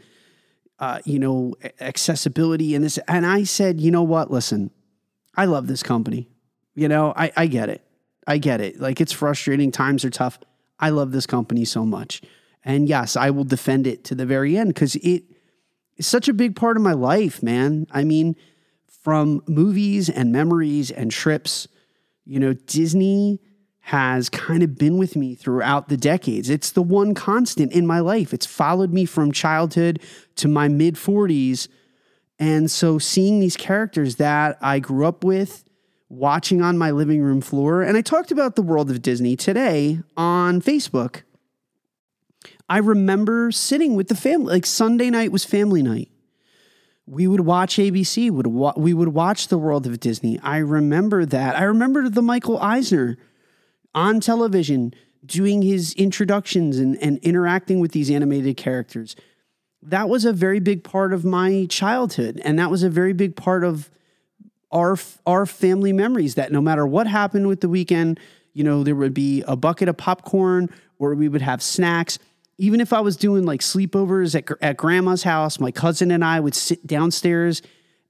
uh, 0.78 1.00
you 1.06 1.18
know 1.18 1.54
accessibility 1.80 2.74
and 2.74 2.84
this. 2.84 2.98
And 3.08 3.24
I 3.24 3.44
said, 3.44 3.80
you 3.80 3.90
know 3.90 4.02
what? 4.02 4.30
Listen, 4.30 4.70
I 5.34 5.46
love 5.46 5.68
this 5.68 5.82
company. 5.82 6.28
You 6.74 6.88
know, 6.88 7.14
I, 7.16 7.32
I 7.36 7.46
get 7.46 7.70
it. 7.70 7.82
I 8.26 8.38
get 8.38 8.60
it. 8.60 8.78
Like 8.78 9.00
it's 9.00 9.12
frustrating. 9.12 9.72
Times 9.72 10.04
are 10.04 10.10
tough. 10.10 10.38
I 10.78 10.90
love 10.90 11.12
this 11.12 11.26
company 11.26 11.64
so 11.64 11.86
much. 11.86 12.20
And 12.64 12.88
yes, 12.88 13.16
I 13.16 13.30
will 13.30 13.44
defend 13.44 13.86
it 13.86 14.04
to 14.04 14.14
the 14.14 14.26
very 14.26 14.56
end 14.56 14.74
because 14.74 14.96
it 14.96 15.24
is 15.96 16.06
such 16.06 16.28
a 16.28 16.34
big 16.34 16.56
part 16.56 16.76
of 16.76 16.82
my 16.82 16.92
life, 16.92 17.42
man. 17.42 17.86
I 17.90 18.04
mean, 18.04 18.36
from 19.02 19.42
movies 19.48 20.08
and 20.08 20.30
memories 20.30 20.90
and 20.90 21.10
trips, 21.10 21.66
you 22.24 22.38
know, 22.38 22.52
Disney 22.52 23.40
has 23.86 24.28
kind 24.28 24.62
of 24.62 24.78
been 24.78 24.96
with 24.96 25.16
me 25.16 25.34
throughout 25.34 25.88
the 25.88 25.96
decades. 25.96 26.48
It's 26.48 26.70
the 26.70 26.82
one 26.82 27.14
constant 27.14 27.72
in 27.72 27.84
my 27.84 27.98
life. 27.98 28.32
It's 28.32 28.46
followed 28.46 28.92
me 28.92 29.04
from 29.04 29.32
childhood 29.32 30.00
to 30.36 30.46
my 30.46 30.68
mid 30.68 30.94
40s. 30.94 31.66
And 32.38 32.70
so 32.70 32.98
seeing 32.98 33.40
these 33.40 33.56
characters 33.56 34.16
that 34.16 34.56
I 34.60 34.78
grew 34.78 35.04
up 35.04 35.24
with, 35.24 35.64
watching 36.08 36.62
on 36.62 36.78
my 36.78 36.92
living 36.92 37.22
room 37.22 37.40
floor, 37.40 37.82
and 37.82 37.96
I 37.96 38.02
talked 38.02 38.30
about 38.30 38.54
the 38.54 38.62
world 38.62 38.88
of 38.90 39.02
Disney 39.02 39.34
today 39.34 39.98
on 40.16 40.62
Facebook. 40.62 41.22
I 42.68 42.78
remember 42.78 43.50
sitting 43.50 43.96
with 43.96 44.08
the 44.08 44.14
family, 44.14 44.54
like 44.54 44.66
Sunday 44.66 45.10
night 45.10 45.32
was 45.32 45.44
family 45.44 45.82
night. 45.82 46.08
We 47.06 47.26
would 47.26 47.40
watch 47.40 47.76
ABC, 47.76 48.30
would 48.30 48.46
wa- 48.46 48.74
we 48.76 48.94
would 48.94 49.08
watch 49.08 49.48
the 49.48 49.58
world 49.58 49.86
of 49.88 49.98
Disney. 49.98 50.38
I 50.40 50.58
remember 50.58 51.26
that. 51.26 51.56
I 51.56 51.64
remember 51.64 52.08
the 52.08 52.22
Michael 52.22 52.58
Eisner 52.60 53.18
on 53.94 54.20
television 54.20 54.94
doing 55.24 55.62
his 55.62 55.94
introductions 55.94 56.78
and, 56.78 56.96
and 56.98 57.18
interacting 57.18 57.80
with 57.80 57.92
these 57.92 58.10
animated 58.10 58.56
characters. 58.56 59.14
That 59.82 60.08
was 60.08 60.24
a 60.24 60.32
very 60.32 60.60
big 60.60 60.84
part 60.84 61.12
of 61.12 61.24
my 61.24 61.66
childhood 61.68 62.40
and 62.44 62.58
that 62.58 62.70
was 62.70 62.82
a 62.82 62.90
very 62.90 63.12
big 63.12 63.36
part 63.36 63.64
of 63.64 63.90
our 64.70 64.96
our 65.26 65.44
family 65.44 65.92
memories 65.92 66.34
that 66.36 66.50
no 66.50 66.60
matter 66.60 66.86
what 66.86 67.06
happened 67.06 67.46
with 67.46 67.60
the 67.60 67.68
weekend 67.68 68.18
you 68.54 68.64
know 68.64 68.82
there 68.82 68.94
would 68.94 69.14
be 69.14 69.42
a 69.46 69.56
bucket 69.56 69.88
of 69.88 69.96
popcorn 69.96 70.70
or 70.98 71.14
we 71.14 71.28
would 71.28 71.42
have 71.42 71.62
snacks. 71.62 72.18
Even 72.58 72.80
if 72.80 72.92
i 72.92 73.00
was 73.00 73.16
doing 73.16 73.44
like 73.44 73.60
sleepovers 73.60 74.34
at, 74.34 74.56
at 74.62 74.76
grandma's 74.76 75.24
house 75.24 75.60
my 75.60 75.70
cousin 75.70 76.10
and 76.10 76.24
i 76.24 76.40
would 76.40 76.54
sit 76.54 76.86
downstairs 76.86 77.60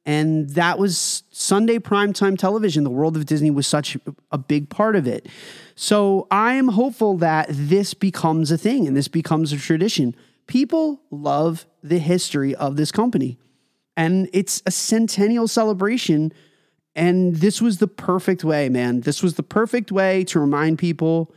and 0.04 0.50
that 0.50 0.78
was 0.78 1.22
sunday 1.30 1.78
primetime 1.78 2.36
television. 2.36 2.84
The 2.84 2.90
world 2.90 3.16
of 3.16 3.26
disney 3.26 3.50
was 3.50 3.66
such 3.66 3.96
a 4.30 4.38
big 4.38 4.68
part 4.68 4.96
of 4.96 5.06
it. 5.06 5.28
So 5.74 6.26
i 6.30 6.54
am 6.54 6.68
hopeful 6.68 7.16
that 7.18 7.46
this 7.50 7.94
becomes 7.94 8.50
a 8.50 8.58
thing 8.58 8.86
and 8.86 8.96
this 8.96 9.08
becomes 9.08 9.52
a 9.52 9.58
tradition. 9.58 10.14
People 10.46 11.00
love 11.10 11.66
the 11.82 11.98
history 11.98 12.54
of 12.54 12.76
this 12.76 12.92
company. 12.92 13.38
And 13.96 14.28
it's 14.32 14.62
a 14.66 14.70
centennial 14.70 15.46
celebration. 15.48 16.32
And 16.94 17.36
this 17.36 17.60
was 17.60 17.78
the 17.78 17.86
perfect 17.86 18.42
way 18.44 18.68
man. 18.68 19.00
This 19.00 19.22
was 19.22 19.34
the 19.34 19.42
perfect 19.42 19.92
way 19.92 20.24
to 20.24 20.40
remind 20.40 20.78
people 20.78 21.32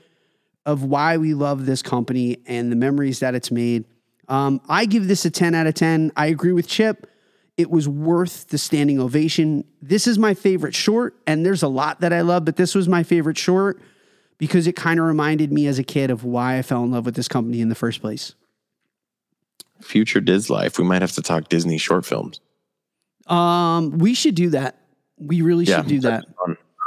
of 0.65 0.83
why 0.83 1.17
we 1.17 1.33
love 1.33 1.65
this 1.65 1.81
company 1.81 2.37
and 2.47 2.71
the 2.71 2.75
memories 2.75 3.19
that 3.19 3.35
it's 3.35 3.51
made. 3.51 3.85
Um, 4.27 4.59
i 4.67 4.85
give 4.85 5.07
this 5.07 5.23
a 5.25 5.29
10 5.29 5.53
out 5.53 5.67
of 5.67 5.75
10 5.75 6.11
i 6.17 6.25
agree 6.25 6.51
with 6.51 6.67
chip 6.67 7.05
it 7.57 7.71
was 7.71 7.87
worth 7.87 8.47
the 8.49 8.57
standing 8.57 8.99
ovation 8.99 9.63
this 9.81 10.07
is 10.07 10.17
my 10.17 10.33
favorite 10.33 10.75
short 10.75 11.15
and 11.25 11.45
there's 11.45 11.63
a 11.63 11.67
lot 11.67 12.01
that 12.01 12.13
i 12.13 12.21
love 12.21 12.45
but 12.45 12.55
this 12.55 12.75
was 12.75 12.87
my 12.87 13.03
favorite 13.03 13.37
short 13.37 13.81
because 14.37 14.67
it 14.67 14.75
kind 14.75 14.99
of 14.99 15.05
reminded 15.05 15.51
me 15.51 15.67
as 15.67 15.79
a 15.79 15.83
kid 15.83 16.11
of 16.11 16.23
why 16.23 16.57
i 16.57 16.61
fell 16.61 16.83
in 16.83 16.91
love 16.91 17.05
with 17.05 17.15
this 17.15 17.27
company 17.27 17.61
in 17.61 17.69
the 17.69 17.75
first 17.75 18.01
place 18.01 18.35
Future 19.81 20.21
Dislife. 20.21 20.77
We 20.77 20.83
might 20.83 21.01
have 21.01 21.11
to 21.13 21.21
talk 21.21 21.49
Disney 21.49 21.77
short 21.77 22.05
films. 22.05 22.39
Um, 23.27 23.97
we 23.97 24.13
should 24.13 24.35
do 24.35 24.49
that. 24.51 24.79
We 25.17 25.41
really 25.41 25.65
should 25.65 25.87
do 25.87 25.99
that. 26.01 26.25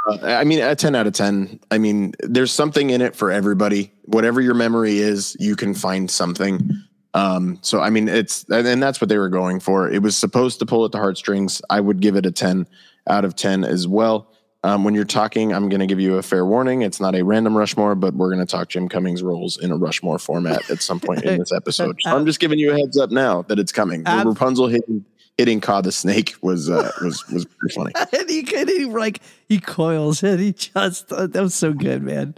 Uh, 0.07 0.17
I 0.23 0.43
mean, 0.43 0.59
a 0.61 0.75
10 0.75 0.95
out 0.95 1.07
of 1.07 1.13
10. 1.13 1.59
I 1.71 1.77
mean, 1.77 2.13
there's 2.19 2.51
something 2.51 2.89
in 2.89 3.01
it 3.01 3.15
for 3.15 3.31
everybody. 3.31 3.91
Whatever 4.05 4.41
your 4.41 4.53
memory 4.53 4.99
is, 4.99 5.35
you 5.39 5.55
can 5.55 5.73
find 5.73 6.09
something. 6.09 6.71
Um, 7.13 7.57
so, 7.61 7.79
I 7.81 7.89
mean, 7.89 8.07
it's, 8.07 8.43
and, 8.49 8.67
and 8.67 8.83
that's 8.83 9.01
what 9.01 9.09
they 9.09 9.17
were 9.17 9.29
going 9.29 9.59
for. 9.59 9.89
It 9.89 10.01
was 10.01 10.15
supposed 10.15 10.59
to 10.59 10.65
pull 10.65 10.85
at 10.85 10.91
the 10.91 10.99
heartstrings. 10.99 11.61
I 11.69 11.79
would 11.79 11.99
give 12.01 12.15
it 12.15 12.25
a 12.25 12.31
10 12.31 12.67
out 13.07 13.25
of 13.25 13.35
10 13.35 13.63
as 13.63 13.87
well. 13.87 14.27
Um, 14.63 14.83
when 14.83 14.93
you're 14.93 15.05
talking, 15.05 15.53
I'm 15.53 15.69
going 15.69 15.79
to 15.79 15.87
give 15.87 16.01
you 16.01 16.17
a 16.17 16.21
fair 16.21 16.45
warning. 16.45 16.81
It's 16.81 16.99
not 16.99 17.15
a 17.15 17.23
random 17.23 17.57
Rushmore, 17.57 17.95
but 17.95 18.13
we're 18.13 18.27
going 18.33 18.45
to 18.45 18.51
talk 18.51 18.67
Jim 18.67 18.89
Cummings 18.89 19.23
roles 19.23 19.57
in 19.57 19.71
a 19.71 19.77
Rushmore 19.77 20.19
format 20.19 20.69
at 20.69 20.81
some 20.81 20.99
point 20.99 21.23
in 21.23 21.39
this 21.39 21.51
episode. 21.55 21.97
So 22.01 22.15
I'm 22.15 22.25
just 22.25 22.41
giving 22.41 22.59
you 22.59 22.73
a 22.73 22.77
heads 22.77 22.97
up 22.97 23.09
now 23.09 23.43
that 23.43 23.57
it's 23.57 23.71
coming. 23.71 24.03
Ab- 24.05 24.27
Rapunzel 24.27 24.67
hitting 24.67 25.05
hitting 25.37 25.61
Kaa 25.61 25.79
the 25.79 25.93
snake 25.93 26.35
was 26.41 26.69
uh, 26.69 26.91
was 27.01 27.25
was 27.29 27.45
pretty 27.45 27.73
funny. 27.73 27.93
and 28.19 28.29
he 28.29 28.43
could 28.43 28.67
he 28.67 28.83
like 28.83 29.21
he 29.47 29.61
coils 29.61 30.21
and 30.23 30.41
he 30.41 30.51
just 30.51 31.09
uh, 31.13 31.27
that 31.27 31.41
was 31.41 31.55
so 31.55 31.71
good, 31.71 32.03
man. 32.03 32.35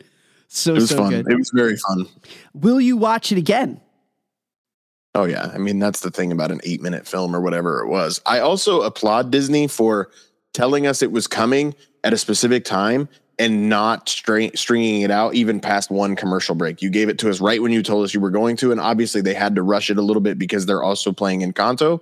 So 0.47 0.73
It 0.73 0.75
was 0.75 0.89
so 0.91 0.97
fun. 0.97 1.09
good. 1.09 1.31
It 1.31 1.35
was 1.35 1.49
very 1.55 1.75
fun. 1.75 2.05
Will 2.53 2.79
you 2.79 2.97
watch 2.97 3.31
it 3.31 3.39
again? 3.39 3.81
Oh 5.13 5.25
yeah, 5.25 5.51
I 5.53 5.57
mean 5.57 5.79
that's 5.79 5.99
the 5.99 6.11
thing 6.11 6.31
about 6.31 6.51
an 6.51 6.61
eight 6.63 6.81
minute 6.81 7.05
film 7.07 7.35
or 7.35 7.41
whatever 7.41 7.81
it 7.81 7.87
was. 7.87 8.21
I 8.25 8.39
also 8.39 8.81
applaud 8.81 9.31
Disney 9.31 9.67
for 9.67 10.09
telling 10.53 10.87
us 10.87 11.01
it 11.01 11.11
was 11.11 11.27
coming 11.27 11.75
at 12.03 12.13
a 12.13 12.17
specific 12.17 12.63
time 12.63 13.09
and 13.37 13.69
not 13.69 14.07
stringing 14.07 15.01
it 15.01 15.11
out 15.11 15.33
even 15.33 15.59
past 15.59 15.89
one 15.89 16.15
commercial 16.15 16.53
break. 16.55 16.81
You 16.81 16.89
gave 16.89 17.09
it 17.09 17.17
to 17.19 17.29
us 17.29 17.41
right 17.41 17.61
when 17.61 17.71
you 17.71 17.81
told 17.81 18.03
us 18.05 18.13
you 18.13 18.19
were 18.19 18.29
going 18.29 18.55
to, 18.57 18.71
and 18.71 18.79
obviously 18.79 19.21
they 19.21 19.33
had 19.33 19.55
to 19.55 19.63
rush 19.63 19.89
it 19.89 19.97
a 19.97 20.01
little 20.01 20.21
bit 20.21 20.37
because 20.37 20.65
they're 20.65 20.83
also 20.83 21.11
playing 21.11 21.41
in 21.41 21.51
Encanto. 21.51 22.01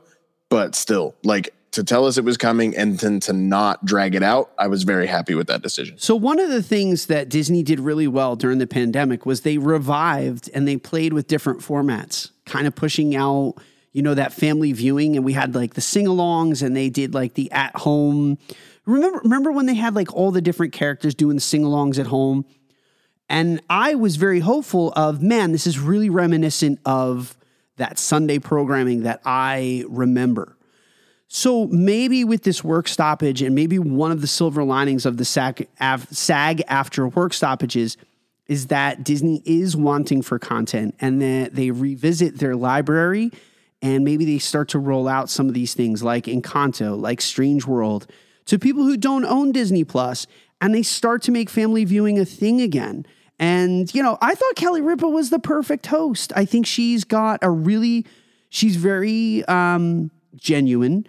but 0.49 0.76
still, 0.76 1.16
like 1.24 1.53
to 1.72 1.84
tell 1.84 2.05
us 2.05 2.17
it 2.17 2.24
was 2.24 2.38
coming 2.38 2.76
and 2.76 2.97
then 2.99 3.20
to 3.22 3.34
not 3.34 3.86
drag 3.86 4.15
it 4.15 4.24
out, 4.24 4.51
I 4.57 4.67
was 4.67 4.84
very 4.84 5.07
happy 5.07 5.36
with 5.36 5.47
that 5.47 5.61
decision. 5.61 5.97
So 5.99 6.15
one 6.15 6.39
of 6.39 6.49
the 6.49 6.63
things 6.63 7.05
that 7.05 7.30
Disney 7.30 7.61
did 7.61 7.80
really 7.80 8.07
well 8.07 8.36
during 8.36 8.57
the 8.57 8.67
pandemic 8.67 9.26
was 9.26 9.41
they 9.41 9.57
revived 9.57 10.49
and 10.53 10.67
they 10.67 10.78
played 10.78 11.13
with 11.13 11.28
different 11.28 11.59
formats, 11.59 12.32
kind 12.45 12.65
of 12.65 12.76
pushing 12.76 13.15
out, 13.15 13.55
you 13.91 14.01
know, 14.01 14.15
that 14.15 14.34
family 14.34 14.74
viewing 14.74 15.15
and 15.15 15.24
we 15.24 15.34
had 15.34 15.53
like 15.53 15.76
the 15.76 15.82
sing-alongs 15.82 16.63
and 16.63 16.76
they 16.76 16.89
did 16.89 17.13
like 17.13 17.36
the 17.36 17.51
at 17.51 17.76
home. 17.76 18.38
Remember 18.86 19.20
remember 19.24 19.51
when 19.51 19.67
they 19.67 19.76
had 19.76 19.93
like 19.93 20.13
all 20.13 20.32
the 20.32 20.41
different 20.41 20.74
characters 20.74 21.13
doing 21.13 21.36
the 21.36 21.41
sing-alongs 21.41 21.99
at 21.99 22.07
home? 22.07 22.45
And 23.32 23.61
I 23.70 23.93
was 23.93 24.15
very 24.15 24.39
hopeful 24.39 24.91
of, 24.95 25.22
man, 25.22 25.51
this 25.51 25.67
is 25.67 25.78
really 25.78 26.09
reminiscent 26.09 26.80
of 26.84 27.38
that 27.76 27.99
Sunday 27.99 28.39
programming 28.39 29.03
that 29.03 29.22
I 29.24 29.86
remember. 29.88 30.57
So 31.32 31.67
maybe 31.67 32.23
with 32.23 32.41
this 32.41 32.63
work 32.63 32.88
stoppage, 32.88 33.43
and 33.43 33.53
maybe 33.53 33.77
one 33.77 34.11
of 34.11 34.21
the 34.21 34.27
silver 34.27 34.63
linings 34.63 35.05
of 35.05 35.17
the 35.17 35.25
SAG, 35.25 35.67
SAG-AFTRA 35.80 37.15
work 37.15 37.34
stoppages 37.34 37.97
is 38.47 38.67
that 38.67 39.03
Disney 39.03 39.43
is 39.45 39.77
wanting 39.77 40.23
for 40.23 40.39
content 40.39 40.95
and 40.99 41.21
that 41.21 41.53
they 41.53 41.69
revisit 41.69 42.39
their 42.39 42.55
library 42.55 43.32
and 43.80 44.03
maybe 44.03 44.25
they 44.25 44.39
start 44.39 44.69
to 44.69 44.80
roll 44.80 45.07
out 45.07 45.30
some 45.30 45.47
of 45.47 45.53
these 45.53 45.75
things 45.75 46.01
like 46.01 46.25
Encanto, 46.25 46.99
like 46.99 47.21
Strange 47.21 47.65
World 47.67 48.07
to 48.45 48.57
people 48.57 48.84
who 48.84 48.97
don't 48.97 49.23
own 49.23 49.51
Disney 49.51 49.84
Plus 49.84 50.25
and 50.59 50.73
they 50.73 50.82
start 50.82 51.21
to 51.21 51.32
make 51.32 51.47
family 51.47 51.86
viewing 51.86 52.17
a 52.17 52.25
thing 52.25 52.59
again. 52.59 53.05
And, 53.38 53.93
you 53.93 54.01
know, 54.01 54.17
I 54.19 54.34
thought 54.34 54.55
Kelly 54.55 54.82
Ripa 54.82 55.07
was 55.07 55.30
the 55.30 55.39
perfect 55.39 55.86
host. 55.86 56.34
I 56.36 56.45
think 56.45 56.65
she's 56.65 57.03
got 57.03 57.39
a 57.43 57.51
really, 57.51 58.07
she's 58.49 58.77
very 58.77 59.45
um, 59.45 60.09
genuine. 60.36 61.05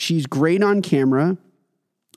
She's 0.00 0.26
great 0.26 0.62
on 0.62 0.80
camera. 0.80 1.36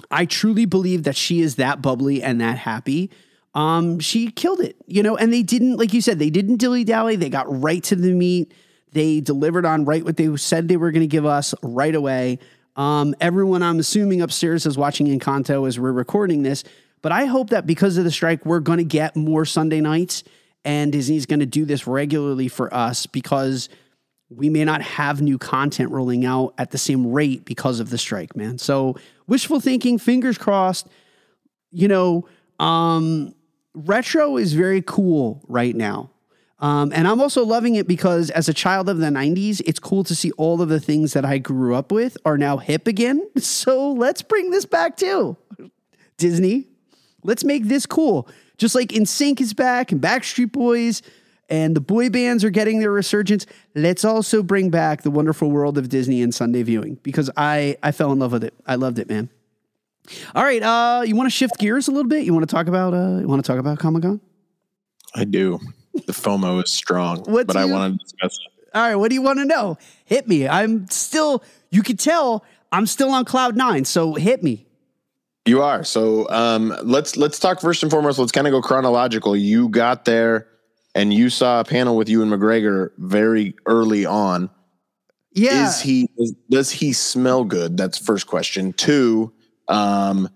I 0.10 0.26
truly 0.26 0.66
believe 0.66 1.04
that 1.04 1.18
she 1.18 1.42
is 1.42 1.56
that 1.56 1.82
bubbly 1.82 2.24
and 2.24 2.40
that 2.40 2.58
happy. 2.58 3.12
Um, 3.54 4.00
she 4.00 4.32
killed 4.32 4.62
it, 4.62 4.78
you 4.88 5.04
know, 5.04 5.18
and 5.18 5.32
they 5.32 5.44
didn't, 5.44 5.78
like 5.78 5.94
you 5.94 6.02
said, 6.02 6.18
they 6.18 6.30
didn't 6.30 6.58
dilly 6.58 6.84
dally. 6.86 7.18
They 7.18 7.30
got 7.30 7.46
right 7.62 7.84
to 7.84 7.96
the 7.96 8.14
meat. 8.14 8.54
They 8.94 9.20
delivered 9.20 9.66
on 9.66 9.86
right 9.86 10.04
what 10.04 10.18
they 10.18 10.36
said 10.38 10.68
they 10.68 10.78
were 10.78 10.92
going 10.92 11.02
to 11.02 11.08
give 11.08 11.26
us 11.26 11.54
right 11.62 11.94
away. 11.94 12.40
Um, 12.78 13.16
everyone, 13.20 13.62
I'm 13.62 13.80
assuming 13.80 14.22
upstairs 14.22 14.66
is 14.66 14.78
watching 14.78 15.08
Encanto 15.08 15.68
as 15.68 15.78
we're 15.78 15.92
recording 15.92 16.42
this. 16.42 16.64
But 17.02 17.12
I 17.12 17.26
hope 17.26 17.50
that 17.50 17.68
because 17.68 17.98
of 17.98 18.06
the 18.06 18.12
strike, 18.12 18.46
we're 18.46 18.62
going 18.62 18.78
to 18.78 18.86
get 18.86 19.16
more 19.18 19.44
Sunday 19.44 19.82
nights 19.82 20.24
and 20.64 20.92
Disney's 20.92 21.26
going 21.26 21.42
to 21.42 21.46
do 21.46 21.66
this 21.66 21.86
regularly 21.86 22.48
for 22.48 22.74
us 22.74 23.06
because 23.06 23.68
we 24.36 24.50
may 24.50 24.66
not 24.66 24.82
have 24.82 25.22
new 25.22 25.38
content 25.38 25.92
rolling 25.92 26.26
out 26.26 26.54
at 26.58 26.72
the 26.72 26.78
same 26.78 27.12
rate 27.12 27.46
because 27.46 27.80
of 27.80 27.90
the 27.90 27.98
strike, 27.98 28.36
man. 28.36 28.58
So 28.58 28.96
wishful 29.28 29.60
thinking, 29.60 29.98
fingers 29.98 30.38
crossed. 30.38 30.88
You 31.72 31.88
know, 31.88 32.28
um, 32.60 33.34
retro 33.74 34.38
is 34.38 34.54
very 34.54 34.82
cool 34.82 35.44
right 35.48 35.76
now. 35.76 36.12
Um, 36.60 36.94
and 36.94 37.08
I'm 37.08 37.20
also 37.20 37.44
loving 37.44 37.76
it 37.76 37.88
because 37.88 38.30
as 38.30 38.48
a 38.48 38.54
child 38.54 38.88
of 38.88 39.00
the 39.00 39.08
90s, 39.08 39.62
it's 39.66 39.80
cool 39.80 40.04
to 40.06 40.16
see 40.16 40.32
all 40.32 40.62
of 40.62 40.70
the 40.70 40.80
things 40.80 41.14
that 41.14 41.26
I 41.26 41.38
grew 41.38 41.76
up 41.76 41.92
with 41.92 42.18
are 42.24 42.38
now 42.38 42.58
hip 42.58 42.88
again. 42.88 43.28
So 43.40 43.92
let's 43.92 44.22
bring 44.22 44.52
this 44.52 44.66
back 44.66 44.96
too. 44.96 45.36
Disney, 46.18 46.68
Let's 47.24 47.44
make 47.44 47.66
this 47.66 47.86
cool. 47.86 48.28
Just 48.58 48.76
like 48.76 48.90
NSYNC 48.90 49.42
is 49.42 49.54
back 49.54 49.92
and 49.92 50.02
Backstreet 50.02 50.52
Boys 50.52 51.02
and 51.50 51.76
the 51.76 51.82
boy 51.82 52.10
bands 52.10 52.44
are 52.44 52.50
getting 52.50 52.80
their 52.80 52.92
resurgence. 52.92 53.46
Let's 53.76 54.06
also 54.06 54.44
bring 54.44 54.70
back 54.70 55.02
the 55.02 55.12
wonderful 55.12 55.52
world 55.52 55.78
of 55.78 55.90
Disney 55.90 56.22
and 56.22 56.34
Sunday 56.34 56.64
viewing 56.64 57.00
because 57.04 57.30
I 57.38 57.78
I 57.84 57.92
fell 57.92 58.12
in 58.12 58.20
love 58.20 58.32
with 58.32 58.44
it. 58.44 58.54
I 58.66 58.76
loved 58.76 59.00
it, 59.00 59.10
man. 59.10 59.30
All 60.36 60.44
right, 60.44 60.62
uh, 60.62 61.04
you 61.06 61.16
want 61.16 61.28
to 61.28 61.36
shift 61.36 61.58
gears 61.60 61.88
a 61.88 61.92
little 61.92 62.10
bit? 62.10 62.26
You 62.26 62.34
want 62.34 62.48
to 62.48 62.54
talk 62.54 62.68
about 62.68 62.94
uh, 62.94 63.20
you 63.20 63.28
want 63.28 63.44
to 63.44 63.48
talk 63.48 63.60
about 63.60 63.80
Comic 63.80 64.04
Con? 64.04 64.22
I 65.16 65.24
do. 65.26 65.60
The 65.94 66.14
FOMO 66.14 66.64
is 66.64 66.72
strong, 66.72 67.20
What 67.26 67.48
but 67.48 67.56
I 67.56 67.66
want 67.66 67.94
to 67.94 68.04
discuss 68.04 68.38
it. 68.46 68.68
All 68.74 68.82
right, 68.82 68.96
what 68.96 69.10
do 69.10 69.16
you 69.16 69.22
want 69.22 69.40
to 69.40 69.46
know? 69.46 69.78
Hit 70.06 70.28
me. 70.28 70.48
I'm 70.48 70.88
still. 70.90 71.44
You 71.70 71.84
could 71.84 72.00
tell 72.00 72.44
I'm 72.72 72.88
still 72.88 73.12
on 73.12 73.26
cloud 73.26 73.56
nine. 73.56 73.86
So 73.86 74.16
hit 74.16 74.44
me. 74.44 74.66
You 75.46 75.62
are. 75.62 75.84
So 75.84 76.28
um, 76.30 76.76
let's 76.84 77.18
let's 77.18 77.38
talk 77.38 77.62
first 77.62 77.84
and 77.84 77.92
foremost. 77.92 78.18
Let's 78.18 78.32
kind 78.32 78.48
of 78.48 78.52
go 78.52 78.62
chronological. 78.62 79.36
You 79.36 79.70
got 79.70 80.06
there 80.06 80.48
and 80.96 81.14
you 81.14 81.30
saw 81.30 81.60
a 81.60 81.64
panel 81.64 81.96
with 81.96 82.10
Ewan 82.10 82.30
McGregor 82.30 82.92
very 82.98 83.56
early 83.66 84.06
on. 84.06 84.50
Yeah. 85.32 85.68
Is 85.68 85.82
he 85.82 86.10
is, 86.18 86.34
does 86.50 86.72
he 86.72 86.94
smell 86.94 87.44
good? 87.44 87.76
That's 87.76 87.98
first 87.98 88.28
question. 88.28 88.74
Two, 88.74 89.34
um, 89.68 90.30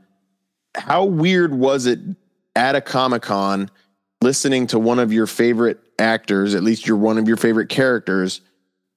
how 0.76 1.06
weird 1.06 1.54
was 1.54 1.86
it 1.86 2.00
at 2.56 2.76
a 2.76 2.82
Comic 2.82 3.22
Con 3.22 3.70
listening 4.22 4.66
to 4.68 4.80
one 4.80 5.00
of 5.00 5.14
your 5.14 5.28
favorite 5.28 5.80
actors, 6.00 6.56
at 6.56 6.64
least 6.64 6.88
you're 6.88 6.98
one 6.98 7.18
of 7.18 7.28
your 7.28 7.38
favorite 7.38 7.70
characters, 7.70 8.42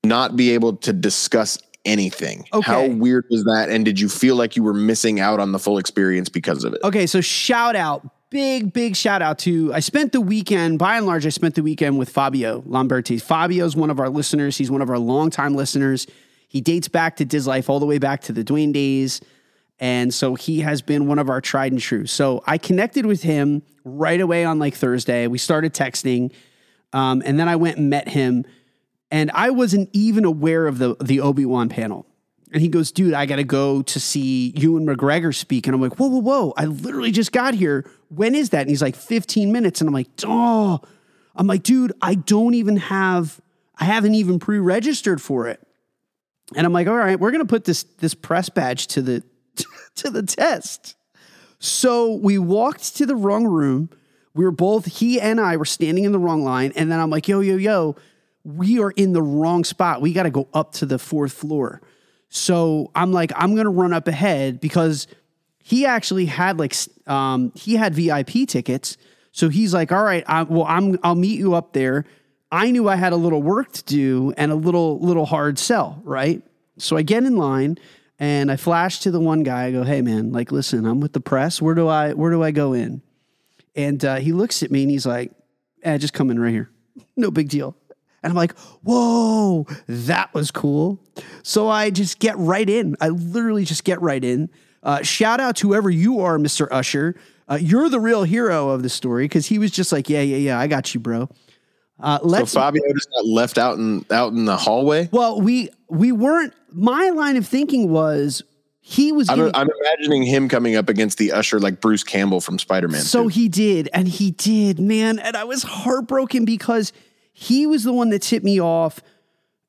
not 0.04 0.36
be 0.36 0.50
able 0.52 0.76
to 0.76 0.92
discuss 0.92 1.58
anything? 1.84 2.46
Okay. 2.54 2.70
How 2.70 2.86
weird 2.86 3.26
was 3.30 3.44
that? 3.44 3.68
And 3.68 3.84
did 3.84 4.00
you 4.00 4.08
feel 4.08 4.36
like 4.36 4.56
you 4.56 4.62
were 4.62 4.74
missing 4.74 5.20
out 5.20 5.40
on 5.40 5.52
the 5.52 5.58
full 5.58 5.76
experience 5.76 6.30
because 6.30 6.64
of 6.64 6.72
it? 6.72 6.80
Okay, 6.82 7.06
so 7.06 7.20
shout 7.20 7.76
out, 7.76 8.08
big, 8.30 8.72
big 8.72 8.96
shout 8.96 9.20
out 9.20 9.38
to 9.40 9.74
I 9.74 9.80
spent 9.80 10.12
the 10.12 10.20
weekend, 10.20 10.78
by 10.78 10.96
and 10.96 11.06
large, 11.06 11.26
I 11.26 11.30
spent 11.30 11.56
the 11.56 11.62
weekend 11.62 11.98
with 11.98 12.08
Fabio 12.08 12.62
Lamberti. 12.62 13.20
Fabio's 13.20 13.76
one 13.76 13.90
of 13.90 14.00
our 14.00 14.08
listeners. 14.08 14.56
He's 14.56 14.70
one 14.70 14.82
of 14.82 14.88
our 14.88 14.98
longtime 14.98 15.54
listeners. 15.54 16.06
He 16.48 16.60
dates 16.60 16.88
back 16.88 17.16
to 17.16 17.26
Dislife 17.26 17.68
all 17.68 17.80
the 17.80 17.86
way 17.86 17.98
back 17.98 18.22
to 18.22 18.32
the 18.32 18.42
Dwayne 18.42 18.72
days. 18.72 19.20
And 19.78 20.12
so 20.12 20.34
he 20.34 20.60
has 20.60 20.82
been 20.82 21.06
one 21.06 21.18
of 21.18 21.28
our 21.28 21.40
tried 21.40 21.72
and 21.72 21.80
true. 21.80 22.06
So 22.06 22.42
I 22.46 22.58
connected 22.58 23.06
with 23.06 23.22
him 23.22 23.62
right 23.84 24.20
away 24.20 24.44
on 24.44 24.58
like 24.58 24.74
Thursday. 24.74 25.26
We 25.26 25.38
started 25.38 25.72
texting. 25.72 26.32
Um, 26.92 27.22
and 27.24 27.38
then 27.38 27.48
I 27.48 27.56
went 27.56 27.78
and 27.78 27.88
met 27.88 28.08
him. 28.08 28.44
And 29.10 29.30
I 29.32 29.50
wasn't 29.50 29.90
even 29.92 30.24
aware 30.24 30.66
of 30.66 30.78
the 30.78 30.96
the 31.00 31.20
Obi-Wan 31.20 31.68
panel. 31.68 32.06
And 32.52 32.60
he 32.60 32.68
goes, 32.68 32.90
dude, 32.90 33.14
I 33.14 33.26
gotta 33.26 33.44
go 33.44 33.82
to 33.82 34.00
see 34.00 34.52
Ewan 34.56 34.86
McGregor 34.86 35.34
speak. 35.34 35.66
And 35.66 35.74
I'm 35.74 35.80
like, 35.80 35.98
whoa, 35.98 36.08
whoa, 36.08 36.20
whoa. 36.20 36.54
I 36.56 36.64
literally 36.66 37.12
just 37.12 37.32
got 37.32 37.54
here. 37.54 37.88
When 38.08 38.34
is 38.34 38.50
that? 38.50 38.62
And 38.62 38.70
he's 38.70 38.82
like, 38.82 38.96
15 38.96 39.52
minutes. 39.52 39.80
And 39.80 39.88
I'm 39.88 39.94
like, 39.94 40.08
oh, 40.24 40.80
I'm 41.36 41.46
like, 41.46 41.62
dude, 41.62 41.92
I 42.02 42.14
don't 42.16 42.54
even 42.54 42.76
have, 42.78 43.40
I 43.78 43.84
haven't 43.84 44.14
even 44.16 44.38
pre-registered 44.38 45.22
for 45.22 45.46
it. 45.46 45.64
And 46.56 46.66
I'm 46.66 46.72
like, 46.72 46.88
all 46.88 46.96
right, 46.96 47.18
we're 47.18 47.30
gonna 47.30 47.44
put 47.44 47.64
this 47.64 47.84
this 47.98 48.14
press 48.14 48.48
badge 48.48 48.88
to 48.88 49.02
the 49.02 49.22
to 49.96 50.10
the 50.10 50.22
test. 50.22 50.96
So 51.60 52.14
we 52.14 52.38
walked 52.38 52.96
to 52.96 53.06
the 53.06 53.14
wrong 53.14 53.46
room. 53.46 53.90
We 54.34 54.44
were 54.44 54.50
both, 54.50 54.86
he 54.86 55.20
and 55.20 55.38
I 55.38 55.56
were 55.56 55.66
standing 55.66 56.04
in 56.04 56.12
the 56.12 56.18
wrong 56.18 56.42
line. 56.42 56.72
And 56.74 56.90
then 56.90 56.98
I'm 56.98 57.10
like, 57.10 57.28
yo, 57.28 57.40
yo, 57.40 57.56
yo, 57.56 57.96
we 58.44 58.80
are 58.80 58.90
in 58.92 59.12
the 59.12 59.22
wrong 59.22 59.64
spot. 59.64 60.00
We 60.00 60.14
got 60.14 60.22
to 60.22 60.30
go 60.30 60.48
up 60.54 60.72
to 60.74 60.86
the 60.86 60.98
fourth 60.98 61.32
floor. 61.32 61.82
So 62.30 62.92
I'm 62.94 63.12
like, 63.12 63.32
I'm 63.34 63.54
to 63.56 63.68
run 63.68 63.92
up 63.92 64.08
ahead 64.08 64.60
because 64.60 65.08
he 65.58 65.84
actually 65.84 66.26
had 66.26 66.58
like, 66.58 66.74
um, 67.06 67.52
he 67.54 67.74
had 67.74 67.94
VIP 67.94 68.48
tickets. 68.48 68.96
So 69.32 69.48
he's 69.48 69.74
like, 69.74 69.92
all 69.92 70.02
right, 70.02 70.24
I, 70.26 70.44
well, 70.44 70.64
I'm, 70.64 70.98
I'll 71.02 71.16
meet 71.16 71.38
you 71.38 71.54
up 71.54 71.72
there. 71.72 72.04
I 72.50 72.70
knew 72.70 72.88
I 72.88 72.96
had 72.96 73.12
a 73.12 73.16
little 73.16 73.42
work 73.42 73.72
to 73.72 73.84
do 73.84 74.32
and 74.36 74.50
a 74.50 74.54
little, 74.54 75.00
little 75.00 75.26
hard 75.26 75.58
sell, 75.58 76.00
right? 76.04 76.42
So 76.78 76.96
I 76.96 77.02
get 77.02 77.24
in 77.24 77.36
line 77.36 77.78
and 78.18 78.50
I 78.50 78.56
flash 78.56 79.00
to 79.00 79.10
the 79.10 79.20
one 79.20 79.42
guy. 79.42 79.66
I 79.66 79.72
go, 79.72 79.82
hey 79.82 80.00
man, 80.00 80.32
like, 80.32 80.52
listen, 80.52 80.86
I'm 80.86 81.00
with 81.00 81.12
the 81.12 81.20
press. 81.20 81.60
Where 81.60 81.74
do 81.74 81.88
I, 81.88 82.12
where 82.12 82.30
do 82.30 82.42
I 82.42 82.52
go 82.52 82.72
in? 82.72 83.02
And 83.74 84.04
uh, 84.04 84.16
he 84.16 84.32
looks 84.32 84.62
at 84.62 84.70
me 84.70 84.82
and 84.82 84.90
he's 84.90 85.06
like, 85.06 85.32
eh, 85.82 85.98
just 85.98 86.12
come 86.12 86.30
in 86.30 86.38
right 86.38 86.52
here. 86.52 86.70
No 87.16 87.30
big 87.30 87.48
deal. 87.48 87.76
And 88.22 88.30
I'm 88.30 88.36
like, 88.36 88.52
whoa, 88.82 89.66
that 89.86 90.32
was 90.34 90.50
cool. 90.50 91.00
So 91.42 91.68
I 91.68 91.90
just 91.90 92.18
get 92.18 92.36
right 92.38 92.68
in. 92.68 92.96
I 93.00 93.08
literally 93.08 93.64
just 93.64 93.84
get 93.84 94.00
right 94.02 94.22
in. 94.22 94.50
Uh, 94.82 95.02
shout 95.02 95.40
out 95.40 95.56
to 95.56 95.68
whoever 95.68 95.90
you 95.90 96.20
are, 96.20 96.38
Mr. 96.38 96.68
Usher. 96.70 97.16
Uh, 97.48 97.58
you're 97.60 97.88
the 97.88 98.00
real 98.00 98.22
hero 98.24 98.70
of 98.70 98.82
the 98.82 98.88
story 98.88 99.24
because 99.24 99.46
he 99.46 99.58
was 99.58 99.70
just 99.70 99.90
like, 99.92 100.08
yeah, 100.08 100.20
yeah, 100.20 100.36
yeah, 100.36 100.58
I 100.60 100.66
got 100.66 100.92
you, 100.94 101.00
bro. 101.00 101.28
Uh, 101.98 102.18
So 102.20 102.26
let's. 102.26 102.54
Fabio 102.54 102.82
just 102.94 103.08
got 103.10 103.26
left 103.26 103.58
out 103.58 103.76
in 103.78 104.04
out 104.10 104.32
in 104.32 104.44
the 104.44 104.56
hallway. 104.56 105.08
well, 105.12 105.40
we 105.40 105.68
we 105.88 106.12
weren't. 106.12 106.54
My 106.72 107.10
line 107.10 107.36
of 107.36 107.46
thinking 107.46 107.90
was 107.90 108.42
he 108.80 109.12
was. 109.12 109.28
I'm, 109.28 109.36
giving- 109.36 109.54
I'm 109.54 109.68
imagining 109.80 110.22
him 110.22 110.48
coming 110.48 110.76
up 110.76 110.88
against 110.88 111.18
the 111.18 111.32
usher 111.32 111.58
like 111.58 111.80
Bruce 111.80 112.04
Campbell 112.04 112.40
from 112.40 112.58
Spider 112.58 112.88
Man. 112.88 113.02
So 113.02 113.28
he 113.28 113.48
did, 113.48 113.90
and 113.92 114.08
he 114.08 114.30
did, 114.30 114.78
man. 114.80 115.18
And 115.18 115.36
I 115.36 115.44
was 115.44 115.62
heartbroken 115.62 116.44
because 116.46 116.92
he 117.40 117.66
was 117.66 117.84
the 117.84 117.92
one 117.92 118.10
that 118.10 118.20
tipped 118.20 118.44
me 118.44 118.60
off. 118.60 119.00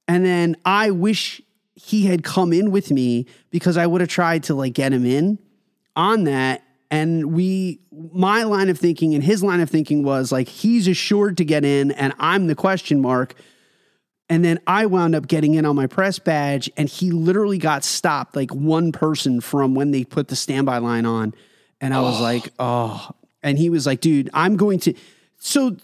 And 0.06 0.26
then 0.26 0.58
I 0.66 0.92
wish 0.92 1.42
he 1.74 2.06
had 2.06 2.22
come 2.22 2.52
in 2.52 2.70
with 2.70 2.92
me 2.92 3.28
because 3.50 3.78
I 3.78 3.88
would 3.88 4.02
have 4.02 4.10
tried 4.10 4.44
to 4.44 4.54
like 4.54 4.74
get 4.74 4.92
him 4.92 5.06
in 5.06 5.40
on 5.96 6.26
that. 6.26 6.64
And 6.92 7.32
we, 7.32 7.80
my 8.12 8.44
line 8.44 8.68
of 8.68 8.78
thinking 8.78 9.16
and 9.16 9.24
his 9.24 9.42
line 9.42 9.62
of 9.62 9.70
thinking 9.70 10.04
was 10.04 10.34
like, 10.34 10.50
he's 10.50 10.86
assured 10.86 11.38
to 11.38 11.46
get 11.46 11.64
in, 11.64 11.92
and 11.92 12.12
I'm 12.20 12.48
the 12.48 12.56
question 12.56 13.02
mark. 13.02 13.36
And 14.28 14.44
then 14.44 14.60
I 14.68 14.86
wound 14.88 15.16
up 15.16 15.28
getting 15.28 15.54
in 15.54 15.66
on 15.66 15.78
my 15.78 15.88
press 15.88 16.20
badge, 16.20 16.70
and 16.76 16.90
he 16.90 17.12
literally 17.12 17.58
got 17.58 17.86
stopped 17.86 18.36
like 18.36 18.54
one 18.54 18.92
person 18.92 19.40
from 19.40 19.76
when 19.76 19.92
they 19.92 20.04
put 20.04 20.28
the 20.28 20.36
standby 20.36 20.80
line 20.80 21.06
on. 21.06 21.34
And 21.80 21.94
I 21.94 22.02
was 22.02 22.20
like, 22.20 22.50
oh. 22.60 23.12
And 23.42 23.58
he 23.58 23.70
was 23.70 23.86
like, 23.86 24.02
dude, 24.02 24.30
I'm 24.34 24.58
going 24.58 24.80
to. 24.82 24.94
So 25.38 25.78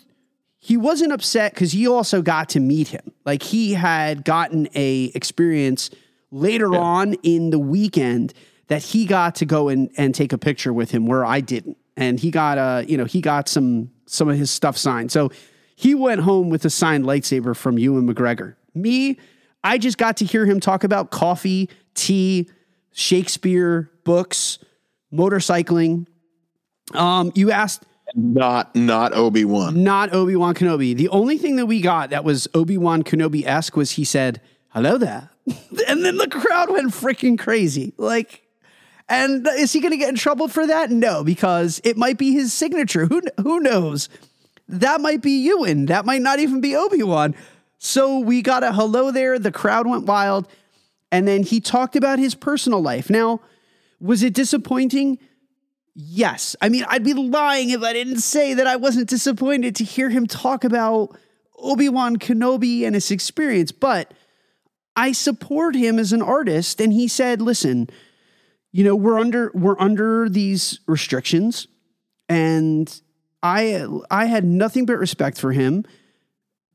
he 0.68 0.76
wasn't 0.76 1.14
upset 1.14 1.54
because 1.54 1.72
he 1.72 1.88
also 1.88 2.22
got 2.22 2.50
to 2.50 2.60
meet 2.60 2.90
him. 2.90 3.14
Like 3.24 3.42
he 3.42 3.74
had 3.74 4.26
gotten 4.26 4.68
a 4.76 5.06
experience 5.16 5.90
later 6.30 6.76
on 6.76 7.14
in 7.24 7.52
the 7.52 7.58
weekend 7.58 8.34
that 8.68 8.84
he 8.84 9.06
got 9.06 9.36
to 9.36 9.46
go 9.46 9.70
and, 9.70 9.90
and 9.96 10.14
take 10.14 10.34
a 10.34 10.38
picture 10.38 10.74
with 10.74 10.92
him 10.92 11.06
where 11.06 11.24
I 11.24 11.40
didn't. 11.40 11.78
And 11.96 12.20
he 12.20 12.32
got 12.32 12.58
a, 12.58 12.86
you 12.86 12.98
know, 12.98 13.06
he 13.06 13.22
got 13.22 13.48
some 13.48 13.92
some 14.08 14.28
of 14.28 14.38
his 14.38 14.52
stuff 14.52 14.78
signed. 14.78 15.10
So 15.10 15.32
he 15.78 15.96
went 15.96 16.20
home 16.20 16.50
with 16.50 16.66
a 16.66 16.70
signed 16.70 17.06
lightsaber 17.06 17.56
from 17.56 17.80
Ewan 17.80 18.06
McGregor. 18.06 18.56
Me, 18.76 19.18
I 19.64 19.78
just 19.78 19.98
got 19.98 20.18
to 20.18 20.26
hear 20.26 20.46
him 20.46 20.60
talk 20.60 20.84
about 20.84 21.12
coffee, 21.12 21.70
tea, 21.94 22.50
Shakespeare, 22.92 23.90
books, 24.04 24.60
motorcycling. 25.14 26.08
Um, 26.94 27.32
you 27.36 27.52
asked 27.52 27.86
Not 28.16 28.76
not 28.76 29.14
Obi 29.14 29.44
Wan. 29.46 29.84
not 29.84 30.14
Obi 30.14 30.36
Wan 30.36 30.54
Kenobi. 30.56 30.96
The 30.96 31.10
only 31.10 31.38
thing 31.38 31.58
that 31.58 31.66
we 31.66 31.82
got 31.82 32.10
that 32.12 32.24
was 32.24 32.48
Obi 32.54 32.78
Wan 32.78 33.04
Kenobi 33.04 33.46
esque 33.46 33.76
was 33.76 33.92
he 33.92 34.04
said, 34.04 34.42
"Hello 34.70 34.98
there," 34.98 35.30
and 35.88 36.06
then 36.06 36.18
the 36.18 36.28
crowd 36.28 36.70
went 36.72 36.94
freaking 36.94 37.38
crazy. 37.38 37.94
Like, 37.98 38.44
and 39.10 39.46
is 39.58 39.74
he 39.74 39.82
going 39.82 39.92
to 39.92 39.98
get 39.98 40.10
in 40.10 40.16
trouble 40.16 40.48
for 40.48 40.66
that? 40.68 40.90
No, 40.90 41.24
because 41.24 41.82
it 41.84 41.98
might 41.98 42.18
be 42.18 42.32
his 42.34 42.54
signature. 42.54 43.06
Who 43.08 43.22
who 43.42 43.60
knows? 43.60 44.10
That 44.70 45.02
might 45.02 45.22
be 45.22 45.32
Ewan. 45.44 45.86
That 45.88 46.06
might 46.06 46.22
not 46.22 46.40
even 46.40 46.62
be 46.62 46.76
Obi 46.76 47.04
Wan. 47.04 47.36
So 47.78 48.20
we 48.20 48.42
got 48.42 48.64
a 48.64 48.72
hello 48.74 49.12
there. 49.12 49.38
The 49.38 49.52
crowd 49.52 49.86
went 49.86 50.06
wild, 50.06 50.48
and 51.12 51.28
then 51.28 51.44
he 51.44 51.60
talked 51.60 51.96
about 51.96 52.20
his 52.20 52.36
personal 52.36 52.82
life. 52.82 53.10
Now, 53.10 53.42
was 54.00 54.24
it 54.24 54.34
disappointing? 54.34 55.20
Yes. 56.00 56.56
I 56.62 56.70
mean, 56.70 56.86
I'd 56.88 57.04
be 57.04 57.16
lying 57.16 57.72
if 57.72 57.82
I 57.82 57.92
didn't 57.92 58.20
say 58.20 58.54
that 58.54 58.68
I 58.68 58.76
wasn't 58.76 59.10
disappointed 59.10 59.76
to 59.78 59.84
hear 59.84 60.12
him 60.12 60.28
talk 60.28 60.64
about 60.64 61.18
Obi 61.58 61.90
Wan 61.90 62.18
Kenobi 62.18 62.84
and 62.84 62.94
his 62.94 63.10
experience, 63.10 63.72
but 63.72 64.14
I 64.96 65.12
support 65.12 65.74
him 65.76 65.98
as 65.98 66.14
an 66.14 66.22
artist. 66.22 66.80
And 66.80 66.94
he 66.94 67.08
said, 67.08 67.42
listen, 67.42 67.90
you 68.72 68.84
know, 68.84 68.96
we're 68.96 69.20
under 69.20 69.50
we're 69.56 69.80
under 69.80 70.30
these 70.30 70.82
restrictions. 70.86 71.68
And 72.30 73.02
I 73.42 73.84
I 74.12 74.26
had 74.26 74.46
nothing 74.46 74.86
but 74.86 74.98
respect 74.98 75.40
for 75.40 75.52
him 75.52 75.84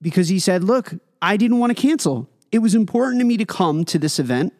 because 0.01 0.31
he 0.31 0.41
said, 0.41 0.65
look, 0.65 0.95
I 1.21 1.37
didn't 1.37 1.61
want 1.61 1.77
to 1.77 1.81
cancel. 1.81 2.29
It 2.51 2.59
was 2.59 2.75
important 2.75 3.21
to 3.21 3.25
me 3.25 3.37
to 3.37 3.47
come 3.47 3.85
to 3.85 4.01
this 4.01 4.19
event 4.19 4.53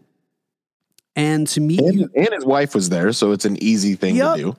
and 1.17 1.47
to 1.49 1.61
meet 1.61 1.81
you. 1.81 2.11
And, 2.15 2.27
and 2.27 2.35
his 2.35 2.45
wife 2.45 2.75
was 2.75 2.89
there, 2.89 3.13
so 3.13 3.33
it's 3.33 3.45
an 3.45 3.63
easy 3.63 3.95
thing 3.95 4.17
Yep. 4.17 4.37
to 4.37 4.43
do. 4.43 4.57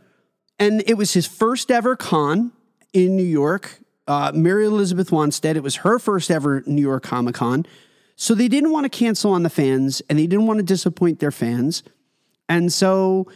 and 0.59 0.83
it 0.85 0.95
was 0.95 1.13
his 1.13 1.25
first 1.27 1.71
ever 1.71 1.95
con 1.95 2.51
in 2.93 3.15
New 3.15 3.23
York. 3.23 3.79
Uh, 4.07 4.31
Mary 4.35 4.65
Elizabeth 4.65 5.11
Winstead, 5.11 5.55
it 5.57 5.63
was 5.63 5.77
her 5.77 5.97
first 5.97 6.29
ever 6.29 6.61
New 6.67 6.81
York 6.81 7.03
Comic 7.03 7.35
Con. 7.35 7.65
So 8.17 8.35
they 8.35 8.47
didn't 8.49 8.71
want 8.71 8.83
to 8.83 8.89
cancel 8.89 9.31
on 9.31 9.43
the 9.43 9.49
fans 9.49 10.01
and 10.09 10.19
they 10.19 10.27
didn't 10.27 10.45
want 10.45 10.59
to 10.59 10.63
disappoint 10.63 11.19
their 11.19 11.31
fans. 11.31 11.83
And 12.49 12.71
so 12.71 13.27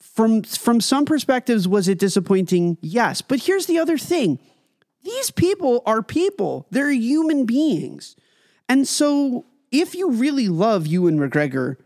from 0.00 0.42
from 0.42 0.80
some 0.80 1.04
perspectives 1.04 1.68
was 1.68 1.86
it 1.86 1.98
disappointing? 1.98 2.78
Yes, 2.80 3.20
but 3.22 3.40
here's 3.40 3.66
the 3.66 3.78
other 3.78 3.98
thing. 3.98 4.38
These 5.04 5.30
people 5.30 5.82
are 5.86 6.02
people. 6.02 6.66
They're 6.70 6.90
human 6.90 7.44
beings. 7.44 8.16
And 8.68 8.88
so 8.88 9.44
if 9.70 9.94
you 9.94 10.10
really 10.10 10.48
love 10.48 10.86
Ewan 10.86 11.18
McGregor 11.18 11.76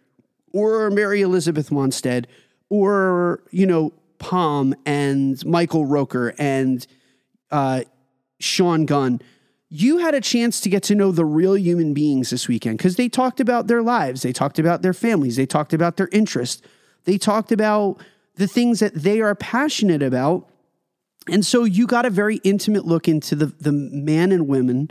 or 0.53 0.91
Mary 0.91 1.23
Elizabeth 1.23 1.71
Winstead 1.71 2.27
or, 2.69 3.43
you 3.51 3.67
know, 3.67 3.93
Palm 4.19 4.75
and 4.85 5.45
Michael 5.45 5.87
Rooker 5.87 6.35
and 6.39 6.87
uh, 7.51 7.83
Sean 8.39 8.87
Gunn, 8.87 9.21
you 9.69 9.99
had 9.99 10.15
a 10.15 10.21
chance 10.21 10.61
to 10.61 10.69
get 10.69 10.83
to 10.85 10.95
know 10.95 11.13
the 11.13 11.25
real 11.25 11.57
human 11.57 11.95
beings 11.95 12.31
this 12.31 12.49
weekend 12.49 12.79
because 12.79 12.97
they 12.97 13.09
talked 13.09 13.41
about 13.41 13.67
their 13.67 13.83
lives, 13.83 14.23
they 14.23 14.33
talked 14.33 14.59
about 14.59 14.83
their 14.83 14.93
families, 14.93 15.37
they 15.37 15.47
talked 15.47 15.73
about 15.73 15.97
their 15.97 16.09
interests, 16.13 16.63
they 17.05 17.17
talked 17.17 17.53
about 17.53 18.01
the 18.37 18.47
things 18.47 18.81
that 18.81 18.95
they 18.95 19.21
are 19.21 19.35
passionate 19.35 20.03
about. 20.03 20.49
And 21.29 21.47
so 21.47 21.65
you 21.65 21.87
got 21.87 22.05
a 22.05 22.11
very 22.11 22.37
intimate 22.37 22.85
look 22.85 23.07
into 23.07 23.37
the, 23.37 23.47
the 23.47 23.73
man 23.73 24.33
and 24.33 24.49
women 24.49 24.91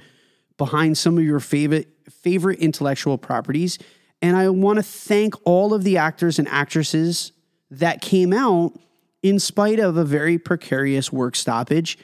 behind 0.58 0.98
some 0.98 1.18
of 1.18 1.24
your 1.24 1.40
favorite 1.40 1.88
favorite 2.10 2.60
intellectual 2.60 3.18
properties. 3.18 3.78
And 4.22 4.36
I 4.36 4.50
want 4.50 4.78
to 4.78 4.84
thank 4.84 5.34
all 5.46 5.74
of 5.74 5.84
the 5.84 5.98
actors 5.98 6.40
and 6.40 6.48
actresses 6.48 7.32
that 7.72 8.02
came 8.02 8.34
out 8.34 8.74
in 9.22 9.40
spite 9.40 9.80
of 9.80 9.98
a 9.98 10.04
very 10.04 10.38
precarious 10.38 11.12
work 11.12 11.36
stoppage 11.36 11.98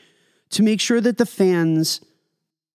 to 0.51 0.63
make 0.63 0.79
sure 0.79 1.01
that 1.01 1.17
the 1.17 1.25
fans 1.25 2.01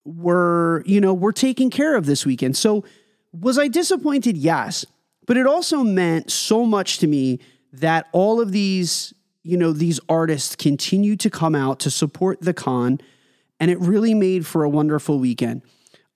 were, 0.05 0.82
you 0.86 1.01
know, 1.01 1.14
were 1.14 1.32
taken 1.32 1.70
care 1.70 1.97
of 1.97 2.07
this 2.07 2.26
weekend. 2.26 2.57
So 2.57 2.84
was 3.32 3.59
I 3.59 3.68
disappointed? 3.68 4.36
Yes. 4.36 4.84
But 5.26 5.36
it 5.36 5.47
also 5.47 5.82
meant 5.82 6.30
so 6.30 6.64
much 6.64 6.99
to 6.99 7.07
me 7.07 7.38
that 7.72 8.09
all 8.12 8.41
of 8.41 8.53
these, 8.53 9.14
you 9.43 9.57
know, 9.57 9.72
these 9.72 10.01
artists 10.09 10.57
continued 10.57 11.20
to 11.20 11.30
come 11.30 11.55
out 11.55 11.80
to 11.80 11.91
support 11.91 12.41
the 12.41 12.55
con. 12.55 13.01
And 13.61 13.70
it 13.70 13.78
really 13.78 14.14
made 14.14 14.47
for 14.47 14.64
a 14.64 14.68
wonderful 14.68 15.18
weekend. 15.18 15.62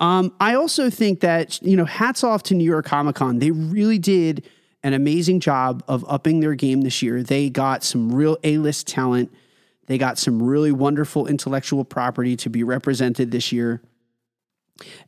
Um, 0.01 0.35
I 0.41 0.55
also 0.55 0.91
think 0.91 1.21
that, 1.21 1.63
you 1.63 1.77
know, 1.77 1.85
hats 1.85 2.25
off 2.25 2.43
to 2.45 2.55
New 2.55 2.65
York 2.65 2.87
Comic 2.87 3.17
Con. 3.17 3.39
They 3.39 3.51
really 3.51 3.99
did 3.99 4.45
an 4.83 4.93
amazing 4.93 5.41
job 5.41 5.83
of 5.89 6.05
upping 6.09 6.41
their 6.41 6.55
game 6.55 6.83
this 6.83 7.01
year. 7.01 7.23
They 7.23 7.49
got 7.49 7.85
some 7.85 8.13
real 8.13 8.37
A 8.45 8.59
list 8.59 8.87
talent. 8.87 9.33
They 9.87 9.99
got 9.99 10.19
some 10.19 10.43
really 10.43 10.73
wonderful 10.73 11.27
intellectual 11.27 11.85
property 11.85 12.37
to 12.37 12.51
be 12.51 12.63
represented 12.63 13.31
this 13.31 13.53
year, 13.53 13.83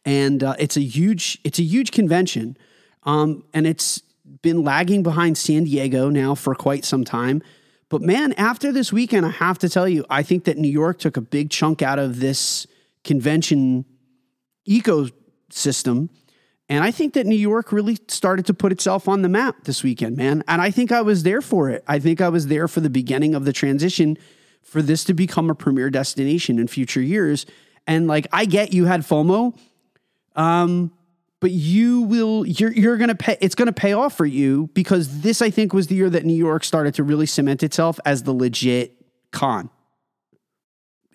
and 0.04 0.42
uh, 0.42 0.54
it's 0.58 0.76
a 0.76 0.82
huge 0.82 1.38
it's 1.44 1.58
a 1.58 1.62
huge 1.62 1.92
convention, 1.92 2.56
um, 3.04 3.44
and 3.54 3.66
it's 3.66 4.02
been 4.42 4.62
lagging 4.62 5.02
behind 5.02 5.38
San 5.38 5.64
Diego 5.64 6.10
now 6.10 6.34
for 6.34 6.54
quite 6.54 6.84
some 6.84 7.04
time. 7.04 7.42
But 7.88 8.02
man, 8.02 8.32
after 8.34 8.72
this 8.72 8.92
weekend, 8.92 9.24
I 9.24 9.30
have 9.30 9.58
to 9.60 9.68
tell 9.68 9.88
you, 9.88 10.04
I 10.10 10.22
think 10.22 10.44
that 10.44 10.58
New 10.58 10.70
York 10.70 10.98
took 10.98 11.16
a 11.16 11.20
big 11.20 11.50
chunk 11.50 11.80
out 11.82 11.98
of 11.98 12.20
this 12.20 12.66
convention 13.04 13.84
ecosystem. 14.68 16.08
And 16.68 16.82
I 16.82 16.90
think 16.90 17.14
that 17.14 17.26
New 17.26 17.36
York 17.36 17.70
really 17.70 17.96
started 18.08 18.46
to 18.46 18.54
put 18.54 18.72
itself 18.72 19.06
on 19.06 19.22
the 19.22 19.28
map 19.28 19.64
this 19.64 19.84
weekend, 19.84 20.16
man. 20.16 20.42
And 20.48 20.60
I 20.60 20.70
think 20.70 20.90
I 20.90 21.02
was 21.02 21.22
there 21.22 21.40
for 21.40 21.70
it. 21.70 21.84
I 21.86 22.00
think 22.00 22.20
I 22.20 22.28
was 22.28 22.48
there 22.48 22.66
for 22.66 22.80
the 22.80 22.90
beginning 22.90 23.34
of 23.34 23.44
the 23.44 23.52
transition 23.52 24.18
for 24.62 24.82
this 24.82 25.04
to 25.04 25.14
become 25.14 25.48
a 25.48 25.54
premier 25.54 25.90
destination 25.90 26.58
in 26.58 26.66
future 26.66 27.00
years. 27.00 27.46
And 27.86 28.08
like, 28.08 28.26
I 28.32 28.46
get 28.46 28.72
you 28.72 28.86
had 28.86 29.02
FOMO, 29.02 29.56
um, 30.34 30.90
but 31.38 31.52
you 31.52 32.02
will, 32.02 32.44
you're, 32.44 32.72
you're 32.72 32.96
going 32.96 33.08
to 33.08 33.14
pay, 33.14 33.36
it's 33.40 33.54
going 33.54 33.66
to 33.66 33.72
pay 33.72 33.92
off 33.92 34.16
for 34.16 34.26
you 34.26 34.68
because 34.74 35.20
this, 35.20 35.40
I 35.40 35.50
think, 35.50 35.72
was 35.72 35.86
the 35.86 35.94
year 35.94 36.10
that 36.10 36.24
New 36.24 36.34
York 36.34 36.64
started 36.64 36.94
to 36.94 37.04
really 37.04 37.26
cement 37.26 37.62
itself 37.62 38.00
as 38.04 38.24
the 38.24 38.32
legit 38.32 38.96
con. 39.30 39.70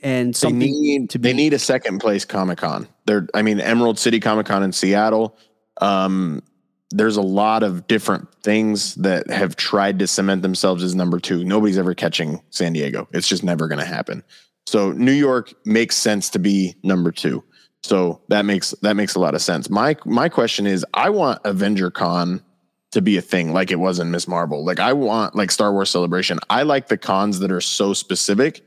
And 0.02 0.34
They 0.34 0.52
need 0.52 1.10
to 1.12 1.18
they 1.18 1.34
need 1.34 1.54
a 1.54 1.60
second 1.60 2.00
place 2.00 2.26
Comic 2.26 2.60
Con. 2.60 2.88
They're 3.06 3.28
I 3.34 3.42
mean 3.42 3.60
Emerald 3.60 4.00
City 4.00 4.20
Comic 4.20 4.48
Con 4.48 4.64
in 4.64 4.72
Seattle. 4.72 5.38
Um, 5.80 6.42
there's 6.90 7.18
a 7.18 7.22
lot 7.22 7.64
of 7.64 7.88
different 7.88 8.28
things 8.44 8.96
that 8.96 9.30
have 9.30 9.56
tried 9.56 10.00
to 10.00 10.08
cement 10.08 10.42
themselves 10.42 10.84
as 10.84 10.94
number 10.94 11.20
two. 11.20 11.44
Nobody's 11.44 11.78
ever 11.78 11.94
catching 11.94 12.42
San 12.50 12.74
Diego. 12.74 13.08
It's 13.14 13.28
just 13.28 13.44
never 13.44 13.68
going 13.68 13.80
to 13.80 13.86
happen. 13.86 14.24
So 14.66 14.92
New 14.92 15.14
York 15.14 15.54
makes 15.66 15.96
sense 15.96 16.30
to 16.32 16.40
be 16.40 16.76
number 16.84 17.12
two. 17.12 17.44
So 17.84 18.22
that 18.28 18.46
makes 18.46 18.72
that 18.82 18.96
makes 18.96 19.16
a 19.16 19.20
lot 19.20 19.34
of 19.34 19.42
sense. 19.42 19.70
My 19.70 19.96
my 20.06 20.30
question 20.30 20.68
is, 20.68 20.86
I 20.94 21.10
want 21.10 21.42
Avenger 21.46 21.90
Con 21.90 22.44
to 22.92 23.02
be 23.02 23.18
a 23.18 23.22
thing 23.22 23.54
like 23.54 23.72
it 23.72 23.80
was 23.80 24.00
in 24.00 24.12
Miss 24.12 24.28
Marvel. 24.28 24.64
Like 24.64 24.80
I 24.80 24.94
want 24.94 25.36
like 25.36 25.50
Star 25.50 25.72
Wars 25.72 25.90
Celebration. 25.90 26.40
I 26.50 26.64
like 26.64 26.88
the 26.88 26.98
cons 26.98 27.40
that 27.40 27.52
are 27.52 27.62
so 27.62 27.94
specific, 27.94 28.64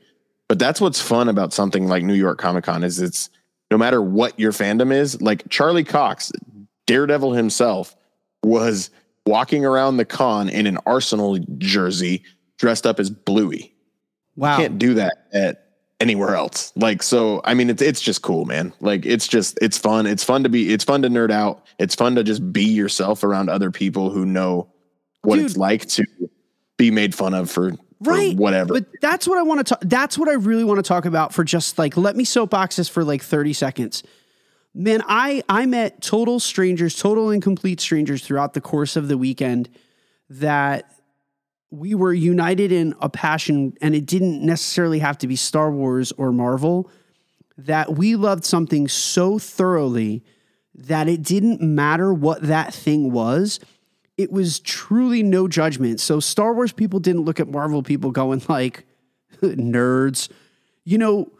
but 0.48 0.58
that's 0.58 0.80
what's 0.80 1.00
fun 1.00 1.28
about 1.28 1.52
something 1.52 1.86
like 1.86 2.02
New 2.04 2.14
York 2.14 2.38
Comic 2.38 2.64
Con 2.64 2.84
is 2.84 3.00
it's 3.00 3.30
no 3.70 3.78
matter 3.78 4.02
what 4.02 4.38
your 4.38 4.52
fandom 4.52 4.92
is, 4.92 5.20
like 5.20 5.48
Charlie 5.48 5.84
Cox, 5.84 6.30
Daredevil 6.86 7.32
himself 7.32 7.96
was 8.42 8.90
walking 9.26 9.64
around 9.64 9.96
the 9.96 10.04
con 10.04 10.48
in 10.48 10.66
an 10.66 10.78
Arsenal 10.86 11.38
jersey 11.58 12.22
dressed 12.58 12.86
up 12.86 13.00
as 13.00 13.10
Bluey. 13.10 13.74
wow. 14.36 14.58
Can't 14.58 14.78
do 14.78 14.94
that 14.94 15.28
at 15.32 15.64
anywhere 16.00 16.34
else. 16.34 16.72
Like 16.76 17.02
so 17.02 17.40
I 17.44 17.54
mean 17.54 17.70
it's 17.70 17.80
it's 17.80 18.00
just 18.00 18.22
cool, 18.22 18.44
man. 18.44 18.72
Like 18.80 19.06
it's 19.06 19.26
just 19.26 19.58
it's 19.62 19.78
fun. 19.78 20.06
It's 20.06 20.24
fun 20.24 20.42
to 20.42 20.48
be 20.48 20.72
it's 20.72 20.84
fun 20.84 21.02
to 21.02 21.08
nerd 21.08 21.30
out. 21.30 21.66
It's 21.78 21.94
fun 21.94 22.14
to 22.16 22.24
just 22.24 22.52
be 22.52 22.64
yourself 22.64 23.24
around 23.24 23.48
other 23.48 23.70
people 23.70 24.10
who 24.10 24.26
know 24.26 24.68
what 25.22 25.38
it's 25.38 25.56
like 25.56 25.86
to 25.86 26.04
be 26.76 26.90
made 26.90 27.14
fun 27.14 27.32
of 27.32 27.50
for 27.50 27.72
right 28.06 28.36
whatever. 28.36 28.74
but 28.74 28.86
that's 29.00 29.26
what 29.26 29.38
i 29.38 29.42
want 29.42 29.58
to 29.58 29.64
talk 29.64 29.80
that's 29.82 30.16
what 30.16 30.28
i 30.28 30.34
really 30.34 30.64
want 30.64 30.78
to 30.78 30.82
talk 30.82 31.04
about 31.04 31.32
for 31.32 31.44
just 31.44 31.78
like 31.78 31.96
let 31.96 32.16
me 32.16 32.24
soapbox 32.24 32.76
this 32.76 32.88
for 32.88 33.04
like 33.04 33.22
30 33.22 33.52
seconds 33.52 34.02
man, 34.74 35.02
I 35.06 35.42
I 35.48 35.66
met 35.66 36.02
total 36.02 36.40
strangers, 36.40 36.96
total 36.96 37.30
and 37.30 37.42
complete 37.42 37.80
strangers 37.80 38.24
throughout 38.26 38.54
the 38.54 38.60
course 38.60 38.96
of 38.96 39.08
the 39.08 39.16
weekend 39.16 39.70
that 40.28 40.90
we 41.70 41.94
were 41.94 42.12
united 42.12 42.72
in 42.72 42.94
a 43.00 43.08
passion, 43.08 43.74
and 43.80 43.94
it 43.94 44.06
didn't 44.06 44.44
necessarily 44.44 44.98
have 44.98 45.18
to 45.18 45.26
be 45.26 45.36
Star 45.36 45.70
Wars 45.70 46.12
or 46.12 46.32
Marvel. 46.32 46.90
That 47.56 47.94
we 47.94 48.16
loved 48.16 48.44
something 48.44 48.88
so 48.88 49.38
thoroughly 49.38 50.24
that 50.74 51.08
it 51.08 51.22
didn't 51.22 51.60
matter 51.60 52.12
what 52.12 52.42
that 52.42 52.74
thing 52.74 53.12
was. 53.12 53.60
It 54.16 54.30
was 54.30 54.60
truly 54.60 55.22
no 55.22 55.48
judgment. 55.48 56.00
So 56.00 56.20
Star 56.20 56.54
Wars 56.54 56.72
people 56.72 57.00
didn't 57.00 57.22
look 57.22 57.40
at 57.40 57.48
Marvel 57.48 57.82
people 57.82 58.10
going 58.10 58.42
like 58.48 58.86
nerds. 59.42 60.28
You 60.84 60.98
know, 60.98 61.32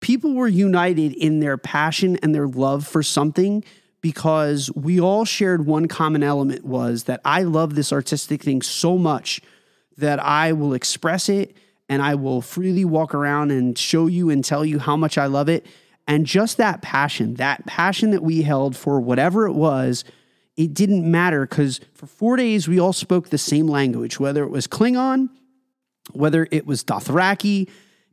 people 0.00 0.34
were 0.34 0.48
united 0.48 1.12
in 1.12 1.40
their 1.40 1.58
passion 1.58 2.16
and 2.22 2.34
their 2.34 2.48
love 2.48 2.86
for 2.86 3.02
something 3.02 3.64
because 4.00 4.70
we 4.74 5.00
all 5.00 5.24
shared 5.24 5.66
one 5.66 5.86
common 5.86 6.22
element 6.22 6.64
was 6.64 7.04
that 7.04 7.20
I 7.24 7.42
love 7.42 7.74
this 7.74 7.92
artistic 7.92 8.42
thing 8.42 8.62
so 8.62 8.96
much 8.96 9.40
that 9.98 10.18
I 10.18 10.52
will 10.52 10.72
express 10.72 11.28
it 11.28 11.54
and 11.88 12.00
I 12.00 12.14
will 12.14 12.40
freely 12.40 12.84
walk 12.84 13.14
around 13.14 13.50
and 13.50 13.76
show 13.76 14.06
you 14.06 14.30
and 14.30 14.44
tell 14.44 14.64
you 14.64 14.78
how 14.78 14.96
much 14.96 15.18
I 15.18 15.26
love 15.26 15.48
it. 15.48 15.66
And 16.06 16.24
just 16.24 16.56
that 16.56 16.82
passion, 16.82 17.34
that 17.34 17.66
passion 17.66 18.10
that 18.12 18.22
we 18.22 18.42
held 18.42 18.76
for 18.76 19.00
whatever 19.00 19.46
it 19.46 19.52
was, 19.52 20.04
it 20.56 20.74
didn't 20.74 21.08
matter 21.08 21.46
because 21.46 21.80
for 21.94 22.06
four 22.06 22.36
days 22.36 22.68
we 22.68 22.78
all 22.78 22.92
spoke 22.92 23.30
the 23.30 23.38
same 23.38 23.66
language, 23.66 24.20
whether 24.20 24.42
it 24.42 24.50
was 24.50 24.66
Klingon, 24.66 25.28
whether 26.12 26.46
it 26.50 26.66
was 26.66 26.84
Dothraki, 26.84 27.68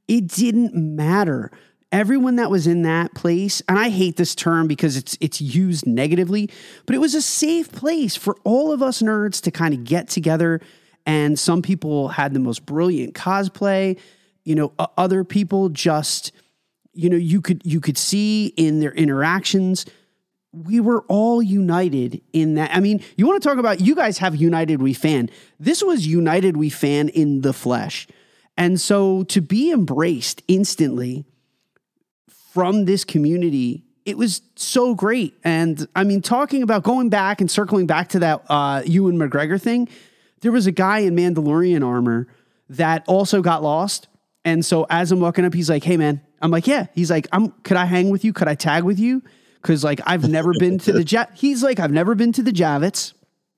it 0.08 0.28
didn't 0.28 0.74
matter. 0.76 1.52
Everyone 1.92 2.36
that 2.36 2.52
was 2.52 2.68
in 2.68 2.84
that 2.84 3.14
place, 3.16 3.62
and 3.68 3.80
I 3.80 3.90
hate 3.90 4.18
this 4.18 4.36
term 4.36 4.68
because 4.68 4.98
it's 4.98 5.18
it's 5.22 5.42
used 5.42 5.88
negatively, 5.88 6.50
but 6.86 6.96
it 6.96 7.00
was 7.00 7.16
a 7.16 7.22
safe 7.22 7.72
place 7.72 8.16
for 8.16 8.36
all 8.44 8.72
of 8.72 8.82
us 8.82 9.02
nerds 9.02 9.42
to 9.44 9.52
kind 9.52 9.74
of 9.74 9.84
get 9.84 10.10
together. 10.10 10.62
And 11.06 11.40
some 11.40 11.62
people 11.62 12.10
had 12.10 12.34
the 12.34 12.40
most 12.40 12.66
brilliant 12.66 13.14
cosplay. 13.14 13.98
You 14.44 14.56
know, 14.56 14.74
other 14.98 15.24
people 15.24 15.70
just, 15.70 16.34
you 16.94 17.10
know, 17.10 17.16
you 17.16 17.40
could 17.40 17.66
you 17.66 17.80
could 17.80 17.98
see 17.98 18.48
in 18.58 18.82
their 18.82 18.94
interactions 18.94 19.86
we 20.54 20.80
were 20.80 21.04
all 21.08 21.41
united 21.41 22.22
in 22.34 22.56
that. 22.56 22.76
I 22.76 22.80
mean, 22.80 23.04
you 23.16 23.28
want 23.28 23.41
to 23.41 23.48
talk 23.48 23.58
about 23.58 23.82
you 23.82 23.95
guys 23.95 24.18
have 24.20 24.36
United 24.36 24.82
We 24.82 24.93
Fan. 24.93 25.30
This 25.60 25.84
was 25.84 26.08
United 26.08 26.58
We 26.58 26.70
Fan 26.70 27.10
in 27.10 27.41
the 27.41 27.54
flesh. 27.54 28.08
And 28.58 28.82
so 28.82 29.24
to 29.26 29.41
be 29.41 29.72
embraced 29.72 30.41
instantly 30.48 31.26
from 32.54 32.86
this 32.86 33.04
community, 33.04 33.84
it 34.06 34.18
was 34.18 34.41
so 34.56 34.95
great. 34.95 35.38
And 35.43 35.88
I 35.95 36.04
mean, 36.04 36.22
talking 36.22 36.64
about 36.64 36.84
going 36.84 37.10
back 37.10 37.41
and 37.41 37.52
circling 37.52 37.86
back 37.86 38.10
to 38.10 38.20
that 38.20 38.43
uh, 38.50 38.82
Ewan 38.86 39.18
McGregor 39.18 39.62
thing, 39.62 39.89
there 40.41 40.52
was 40.52 40.66
a 40.66 40.72
guy 40.72 41.00
in 41.00 41.16
Mandalorian 41.16 41.86
armor 41.86 42.28
that 42.70 43.04
also 43.08 43.41
got 43.41 43.62
lost. 43.62 44.08
And 44.43 44.66
so 44.66 44.88
as 44.89 45.12
I'm 45.12 45.20
walking 45.20 45.45
up, 45.45 45.54
he's 45.54 45.70
like, 45.70 45.84
"Hey, 45.84 45.98
man," 45.98 46.22
I'm 46.41 46.52
like, 46.52 46.68
"Yeah." 46.68 46.88
He's 46.95 47.12
like, 47.12 47.28
"I'm. 47.34 47.52
Could 47.64 47.76
I 47.76 47.84
hang 47.84 48.10
with 48.10 48.24
you? 48.24 48.32
Could 48.32 48.48
I 48.48 48.56
tag 48.56 48.84
with 48.84 48.98
you?" 48.98 49.22
Because 49.62 49.84
like 49.84 49.99
I've 50.05 50.28
never 50.30 50.53
been 50.60 50.78
to 50.80 50.93
the 50.93 51.03
ja- 51.08 51.26
He's 51.34 51.64
like, 51.64 51.80
"I've 51.80 51.91
never 51.91 52.16
been 52.16 52.32
to 52.34 52.43
the 52.43 52.51
Javits." 52.51 53.14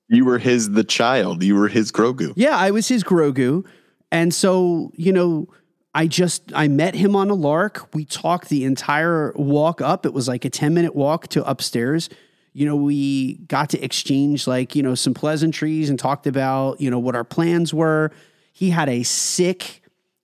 You 0.08 0.24
were 0.24 0.38
his 0.38 0.70
the 0.70 0.84
child. 0.84 1.42
You 1.42 1.54
were 1.54 1.68
his 1.68 1.92
Grogu. 1.92 2.32
Yeah, 2.34 2.56
I 2.56 2.72
was 2.72 2.88
his 2.88 3.04
Grogu. 3.04 3.64
And 4.10 4.34
so, 4.34 4.90
you 4.96 5.12
know, 5.12 5.48
I 5.94 6.08
just 6.08 6.52
I 6.54 6.66
met 6.68 6.94
him 6.94 7.14
on 7.14 7.30
a 7.30 7.34
lark. 7.34 7.94
We 7.94 8.04
talked 8.04 8.48
the 8.48 8.64
entire 8.64 9.32
walk 9.36 9.80
up. 9.80 10.04
It 10.04 10.12
was 10.12 10.26
like 10.26 10.44
a 10.44 10.50
10 10.50 10.74
minute 10.74 10.96
walk 10.96 11.28
to 11.28 11.48
upstairs. 11.48 12.08
You 12.52 12.66
know, 12.66 12.74
we 12.74 13.34
got 13.46 13.70
to 13.70 13.84
exchange 13.84 14.48
like, 14.48 14.74
you 14.74 14.82
know, 14.82 14.96
some 14.96 15.14
pleasantries 15.14 15.88
and 15.88 15.98
talked 15.98 16.26
about, 16.26 16.80
you 16.80 16.90
know, 16.90 16.98
what 16.98 17.14
our 17.14 17.22
plans 17.22 17.72
were. 17.72 18.10
He 18.52 18.70
had 18.70 18.88
a 18.88 19.04
sick 19.04 19.82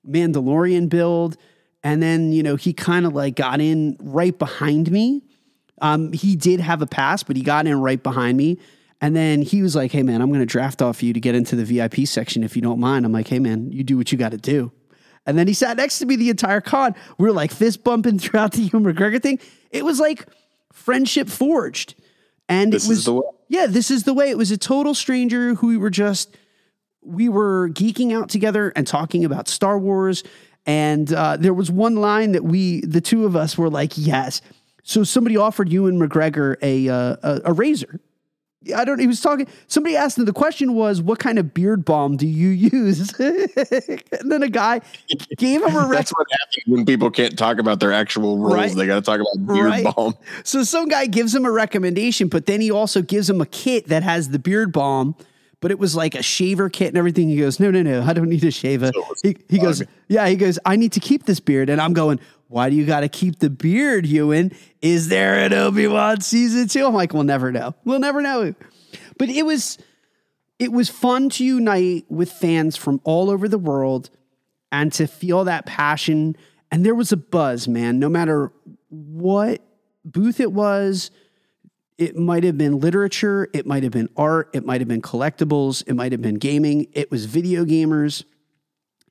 Mandalorian 0.08 0.88
build. 0.88 1.36
And 1.84 2.02
then, 2.02 2.32
you 2.32 2.42
know, 2.42 2.56
he 2.56 2.72
kind 2.72 3.06
of 3.06 3.14
like 3.14 3.36
got 3.36 3.60
in 3.60 3.96
right 4.00 4.36
behind 4.36 4.90
me. 4.90 5.22
Um, 5.80 6.12
he 6.12 6.36
did 6.36 6.60
have 6.60 6.82
a 6.82 6.86
pass, 6.86 7.22
but 7.22 7.36
he 7.36 7.42
got 7.42 7.66
in 7.66 7.80
right 7.80 8.02
behind 8.02 8.36
me. 8.38 8.58
And 9.00 9.14
then 9.14 9.42
he 9.42 9.60
was 9.62 9.76
like, 9.76 9.92
Hey, 9.92 10.02
man, 10.02 10.22
I'm 10.22 10.28
going 10.28 10.40
to 10.40 10.46
draft 10.46 10.80
off 10.80 11.02
you 11.02 11.12
to 11.12 11.20
get 11.20 11.34
into 11.34 11.54
the 11.56 11.64
VIP 11.64 12.06
section 12.06 12.42
if 12.42 12.56
you 12.56 12.62
don't 12.62 12.80
mind. 12.80 13.04
I'm 13.04 13.12
like, 13.12 13.28
Hey, 13.28 13.38
man, 13.38 13.70
you 13.72 13.84
do 13.84 13.96
what 13.96 14.10
you 14.10 14.16
got 14.18 14.30
to 14.30 14.38
do. 14.38 14.72
And 15.26 15.36
then 15.36 15.46
he 15.48 15.54
sat 15.54 15.76
next 15.76 15.98
to 15.98 16.06
me 16.06 16.16
the 16.16 16.30
entire 16.30 16.60
con. 16.60 16.94
We 17.18 17.26
were 17.26 17.32
like 17.32 17.50
fist 17.50 17.84
bumping 17.84 18.18
throughout 18.20 18.52
the 18.52 18.62
Ewan 18.62 18.84
McGregor 18.84 19.22
thing. 19.22 19.38
It 19.70 19.84
was 19.84 20.00
like 20.00 20.26
friendship 20.72 21.28
forged. 21.28 21.94
And 22.48 22.72
This 22.72 22.86
it 22.86 22.88
was, 22.88 22.98
is 23.00 23.04
the 23.06 23.14
way. 23.14 23.22
yeah, 23.48 23.66
this 23.66 23.90
is 23.90 24.04
the 24.04 24.14
way. 24.14 24.30
It 24.30 24.38
was 24.38 24.50
a 24.50 24.56
total 24.56 24.94
stranger 24.94 25.54
who 25.56 25.66
we 25.66 25.76
were 25.76 25.90
just, 25.90 26.34
we 27.02 27.28
were 27.28 27.68
geeking 27.70 28.14
out 28.16 28.28
together 28.30 28.72
and 28.76 28.86
talking 28.86 29.24
about 29.24 29.48
Star 29.48 29.78
Wars. 29.78 30.22
And 30.64 31.12
uh, 31.12 31.36
there 31.36 31.54
was 31.54 31.70
one 31.70 31.96
line 31.96 32.32
that 32.32 32.44
we, 32.44 32.80
the 32.82 33.00
two 33.00 33.24
of 33.26 33.36
us, 33.36 33.58
were 33.58 33.68
like, 33.70 33.92
yes. 33.96 34.40
So 34.88 35.02
somebody 35.02 35.36
offered 35.36 35.68
Ewan 35.68 35.98
McGregor 35.98 36.54
a 36.62 36.88
uh, 36.88 37.16
a, 37.22 37.40
a 37.46 37.52
razor. 37.52 37.98
I 38.74 38.84
don't. 38.84 39.00
He 39.00 39.08
was 39.08 39.20
talking. 39.20 39.48
Somebody 39.66 39.96
asked 39.96 40.16
him. 40.16 40.26
The 40.26 40.32
question 40.32 40.74
was, 40.74 41.02
"What 41.02 41.18
kind 41.18 41.40
of 41.40 41.52
beard 41.52 41.84
balm 41.84 42.16
do 42.16 42.26
you 42.26 42.48
use?" 42.50 43.12
and 43.20 44.30
then 44.30 44.44
a 44.44 44.48
guy 44.48 44.80
gave 45.36 45.62
him 45.64 45.74
a. 45.76 45.88
That's 45.92 46.12
what 46.12 46.26
happens 46.30 46.62
when 46.66 46.86
people 46.86 47.10
can't 47.10 47.36
talk 47.36 47.58
about 47.58 47.80
their 47.80 47.92
actual 47.92 48.38
roles. 48.38 48.54
Right. 48.54 48.74
They 48.76 48.86
got 48.86 48.94
to 48.96 49.02
talk 49.02 49.20
about 49.20 49.54
beard 49.54 49.66
Right. 49.66 49.84
balm. 49.96 50.14
So 50.44 50.62
some 50.62 50.86
guy 50.88 51.06
gives 51.06 51.34
him 51.34 51.44
a 51.44 51.50
recommendation, 51.50 52.28
but 52.28 52.46
then 52.46 52.60
he 52.60 52.70
also 52.70 53.02
gives 53.02 53.28
him 53.28 53.40
a 53.40 53.46
kit 53.46 53.88
that 53.88 54.04
has 54.04 54.28
the 54.30 54.38
beard 54.38 54.72
balm, 54.72 55.16
but 55.60 55.70
it 55.72 55.80
was 55.80 55.96
like 55.96 56.14
a 56.14 56.22
shaver 56.22 56.68
kit 56.68 56.88
and 56.88 56.96
everything. 56.96 57.28
He 57.28 57.36
goes, 57.38 57.58
No, 57.60 57.70
no, 57.72 57.82
no, 57.82 58.02
I 58.02 58.12
don't 58.12 58.28
need 58.28 58.44
a 58.44 58.50
shaver. 58.52 58.90
He, 59.22 59.36
he 59.48 59.58
goes, 59.58 59.82
Yeah, 60.08 60.28
he 60.28 60.36
goes, 60.36 60.58
I 60.64 60.76
need 60.76 60.92
to 60.92 61.00
keep 61.00 61.24
this 61.26 61.40
beard. 61.40 61.70
And 61.70 61.80
I'm 61.80 61.92
going, 61.92 62.18
Why 62.48 62.70
do 62.70 62.76
you 62.76 62.86
got 62.86 63.00
to 63.00 63.08
keep 63.08 63.40
the 63.40 63.50
beard, 63.50 64.06
Ewan? 64.06 64.52
Is 64.80 65.08
there 65.08 65.38
an 65.38 65.52
Obi 65.52 65.86
Wan 65.88 66.20
season 66.20 66.68
two? 66.68 66.86
I'm 66.86 66.94
like, 66.94 67.12
We'll 67.12 67.24
never 67.24 67.50
know. 67.50 67.74
We'll 67.84 67.98
never 67.98 68.22
know. 68.22 68.54
But 69.18 69.28
it 69.28 69.44
was 69.44 69.78
it 70.58 70.72
was 70.72 70.88
fun 70.88 71.28
to 71.30 71.44
unite 71.44 72.06
with 72.08 72.32
fans 72.32 72.76
from 72.76 73.00
all 73.04 73.30
over 73.30 73.48
the 73.48 73.58
world 73.58 74.10
and 74.72 74.92
to 74.94 75.06
feel 75.06 75.44
that 75.44 75.66
passion. 75.66 76.36
And 76.70 76.84
there 76.84 76.94
was 76.94 77.12
a 77.12 77.16
buzz, 77.16 77.68
man, 77.68 77.98
no 77.98 78.08
matter 78.08 78.52
what 78.88 79.62
booth 80.04 80.40
it 80.40 80.52
was. 80.52 81.10
It 81.98 82.16
might 82.16 82.44
have 82.44 82.58
been 82.58 82.78
literature, 82.78 83.48
it 83.54 83.66
might 83.66 83.82
have 83.82 83.92
been 83.92 84.10
art, 84.18 84.50
it 84.52 84.66
might 84.66 84.82
have 84.82 84.88
been 84.88 85.00
collectibles, 85.00 85.82
it 85.86 85.94
might 85.94 86.12
have 86.12 86.20
been 86.20 86.34
gaming, 86.34 86.88
it 86.92 87.10
was 87.10 87.24
video 87.24 87.64
gamers. 87.64 88.24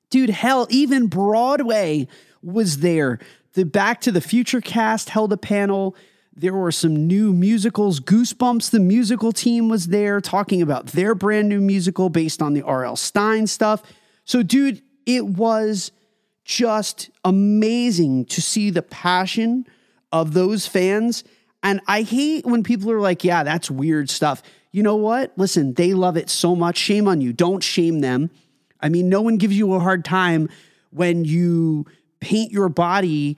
Dude, 0.08 0.30
hell, 0.30 0.68
even 0.70 1.08
Broadway 1.08 2.06
was 2.42 2.78
there. 2.78 3.18
The 3.54 3.64
Back 3.64 4.00
to 4.02 4.12
the 4.12 4.20
Future 4.20 4.60
cast 4.60 5.10
held 5.10 5.32
a 5.32 5.36
panel. 5.36 5.96
There 6.34 6.54
were 6.54 6.72
some 6.72 7.06
new 7.06 7.32
musicals. 7.32 8.00
Goosebumps, 8.00 8.70
the 8.70 8.80
musical 8.80 9.32
team 9.32 9.68
was 9.68 9.88
there 9.88 10.20
talking 10.20 10.60
about 10.60 10.88
their 10.88 11.14
brand 11.14 11.48
new 11.48 11.60
musical 11.60 12.10
based 12.10 12.42
on 12.42 12.52
the 12.52 12.62
R.L. 12.62 12.96
Stine 12.96 13.46
stuff. 13.46 13.82
So, 14.24 14.42
dude, 14.42 14.82
it 15.06 15.24
was 15.26 15.92
just 16.44 17.10
amazing 17.24 18.26
to 18.26 18.42
see 18.42 18.70
the 18.70 18.82
passion 18.82 19.66
of 20.12 20.34
those 20.34 20.66
fans. 20.66 21.24
And 21.62 21.80
I 21.86 22.02
hate 22.02 22.44
when 22.44 22.62
people 22.62 22.90
are 22.92 23.00
like, 23.00 23.24
yeah, 23.24 23.42
that's 23.42 23.70
weird 23.70 24.10
stuff. 24.10 24.42
You 24.72 24.82
know 24.82 24.96
what? 24.96 25.32
Listen, 25.36 25.74
they 25.74 25.94
love 25.94 26.16
it 26.16 26.28
so 26.28 26.54
much. 26.54 26.76
Shame 26.76 27.08
on 27.08 27.20
you. 27.20 27.32
Don't 27.32 27.62
shame 27.62 28.00
them. 28.00 28.30
I 28.80 28.90
mean, 28.90 29.08
no 29.08 29.22
one 29.22 29.38
gives 29.38 29.56
you 29.56 29.72
a 29.72 29.80
hard 29.80 30.04
time 30.04 30.50
when 30.90 31.24
you 31.24 31.86
paint 32.20 32.52
your 32.52 32.68
body 32.68 33.36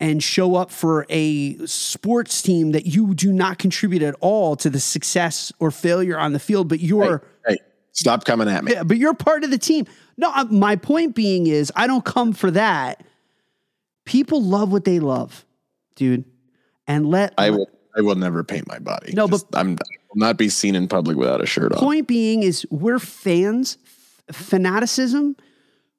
and 0.00 0.22
show 0.22 0.54
up 0.54 0.70
for 0.70 1.06
a 1.08 1.56
sports 1.66 2.40
team 2.42 2.70
that 2.72 2.86
you 2.86 3.14
do 3.14 3.32
not 3.32 3.58
contribute 3.58 4.02
at 4.02 4.14
all 4.20 4.54
to 4.56 4.70
the 4.70 4.78
success 4.80 5.52
or 5.58 5.70
failure 5.70 6.16
on 6.18 6.32
the 6.32 6.38
field, 6.38 6.68
but 6.68 6.78
you're 6.80 7.22
Hey, 7.46 7.56
stop 7.92 8.24
coming 8.24 8.48
at 8.48 8.62
me. 8.64 8.72
yeah, 8.72 8.84
but 8.84 8.96
you're 8.96 9.14
part 9.14 9.42
of 9.44 9.50
the 9.50 9.58
team. 9.58 9.86
No, 10.16 10.30
uh, 10.34 10.44
my 10.50 10.76
point 10.76 11.14
being 11.14 11.46
is 11.48 11.72
I 11.74 11.86
don't 11.88 12.04
come 12.04 12.32
for 12.32 12.50
that. 12.52 13.02
People 14.04 14.42
love 14.42 14.70
what 14.72 14.84
they 14.84 15.00
love, 15.00 15.44
dude. 15.96 16.24
And 16.86 17.06
let 17.06 17.34
I 17.36 17.50
will. 17.50 17.68
I 17.96 18.00
will 18.00 18.14
never 18.14 18.44
paint 18.44 18.66
my 18.68 18.78
body. 18.78 19.12
No, 19.14 19.26
but- 19.28 19.42
I'm. 19.54 19.72
I 19.72 19.96
will 20.14 20.20
not 20.20 20.38
be 20.38 20.48
seen 20.48 20.74
in 20.74 20.86
public 20.88 21.16
without 21.16 21.42
a 21.42 21.46
shirt 21.46 21.72
on. 21.72 21.78
point 21.80 22.06
being 22.06 22.42
is 22.42 22.66
we're 22.70 22.98
fans. 23.00 23.76
Fanaticism 24.32 25.36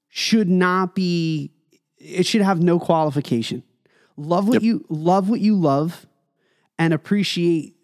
should 0.07 0.49
not 0.49 0.95
be. 0.95 1.51
It 2.00 2.26
should 2.26 2.41
have 2.41 2.62
no 2.62 2.80
qualification. 2.80 3.64
Love 4.18 4.47
what 4.47 4.64
you 4.64 4.86
love 4.89 5.30
what 5.30 5.39
you 5.39 5.56
love, 5.56 6.06
and 6.78 6.93
appreciate 6.93 7.76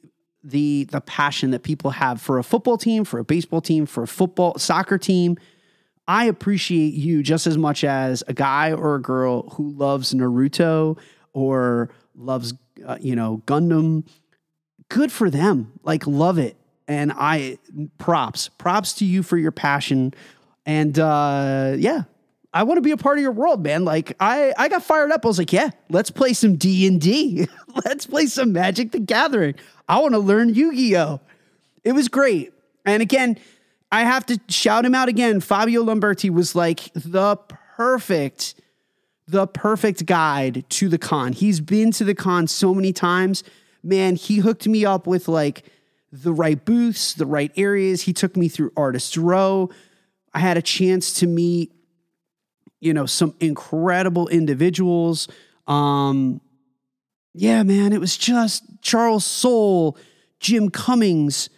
the 0.43 0.85
the 0.85 1.01
passion 1.01 1.51
that 1.51 1.63
people 1.63 1.91
have 1.91 2.21
for 2.21 2.37
a 2.37 2.43
football 2.43 2.77
team, 2.77 3.03
for 3.03 3.19
a 3.19 3.23
baseball 3.23 3.61
team, 3.61 3.85
for 3.85 4.03
a 4.03 4.07
football 4.07 4.57
soccer 4.57 4.97
team. 4.97 5.37
I 6.07 6.25
appreciate 6.25 6.93
you 6.93 7.23
just 7.23 7.47
as 7.47 7.57
much 7.57 7.83
as 7.83 8.23
a 8.27 8.33
guy 8.33 8.71
or 8.71 8.95
a 8.95 9.01
girl 9.01 9.49
who 9.51 9.71
loves 9.71 10.13
Naruto 10.13 10.99
or 11.33 11.89
loves, 12.15 12.53
uh, 12.85 12.97
you 13.01 13.15
know, 13.15 13.41
Gundam. 13.47 14.05
Good 14.89 15.11
for 15.11 15.31
them. 15.31 15.71
Like, 15.83 16.05
love 16.05 16.37
it. 16.37 16.57
And 16.87 17.11
I, 17.15 17.57
props, 17.97 18.49
props 18.49 18.93
to 18.93 19.05
you 19.05 19.23
for 19.23 19.37
your 19.37 19.51
passion. 19.51 20.13
And 20.67 20.99
uh, 20.99 21.73
yeah, 21.77 22.03
I 22.55 22.63
want 22.63 22.77
to 22.77 22.81
be 22.81 22.91
a 22.91 22.97
part 22.97 23.17
of 23.17 23.21
your 23.21 23.33
world, 23.33 23.61
man. 23.61 23.83
Like 23.83 24.15
I, 24.17 24.53
I 24.57 24.69
got 24.69 24.81
fired 24.81 25.11
up. 25.11 25.25
I 25.25 25.27
was 25.27 25.37
like, 25.37 25.51
yeah, 25.51 25.71
let's 25.89 26.09
play 26.09 26.31
some 26.31 26.55
D 26.55 26.87
and 26.87 27.01
D. 27.01 27.47
Let's 27.83 28.05
play 28.05 28.27
some 28.27 28.53
Magic 28.53 28.93
the 28.93 28.99
Gathering. 28.99 29.55
I 29.89 29.99
want 29.99 30.13
to 30.13 30.19
learn 30.19 30.53
Yu 30.53 30.73
Gi 30.73 30.95
Oh. 30.95 31.19
It 31.83 31.91
was 31.91 32.07
great. 32.07 32.53
And 32.85 33.01
again, 33.01 33.37
I 33.91 34.03
have 34.03 34.25
to 34.27 34.39
shout 34.47 34.85
him 34.85 34.95
out 34.95 35.09
again. 35.09 35.41
Fabio 35.41 35.83
Lamberti 35.83 36.29
was 36.29 36.55
like 36.55 36.89
the 36.93 37.35
perfect, 37.75 38.55
the 39.27 39.45
perfect 39.45 40.05
guide 40.05 40.63
to 40.69 40.87
the 40.87 40.97
con. 40.97 41.33
He's 41.33 41.59
been 41.59 41.91
to 41.91 42.05
the 42.05 42.15
con 42.15 42.47
so 42.47 42.73
many 42.73 42.93
times. 42.93 43.43
Man, 43.83 44.15
he 44.15 44.37
hooked 44.37 44.65
me 44.65 44.85
up 44.85 45.05
with 45.05 45.27
like 45.27 45.65
the 46.13 46.31
right 46.31 46.63
booths, 46.63 47.13
the 47.13 47.25
right 47.25 47.51
areas. 47.57 48.03
He 48.03 48.13
took 48.13 48.37
me 48.37 48.47
through 48.47 48.71
Artist 48.77 49.17
Row. 49.17 49.69
I 50.33 50.39
had 50.39 50.55
a 50.55 50.61
chance 50.61 51.11
to 51.19 51.27
meet 51.27 51.73
you 52.85 52.93
know, 52.93 53.07
some 53.07 53.33
incredible 53.39 54.27
individuals. 54.27 55.27
Um, 55.67 56.39
yeah, 57.33 57.63
man, 57.63 57.91
it 57.91 57.99
was 57.99 58.15
just 58.15 58.63
Charles 58.81 59.25
Soule, 59.25 59.97
Jim 60.39 60.69
Cummings. 60.69 61.49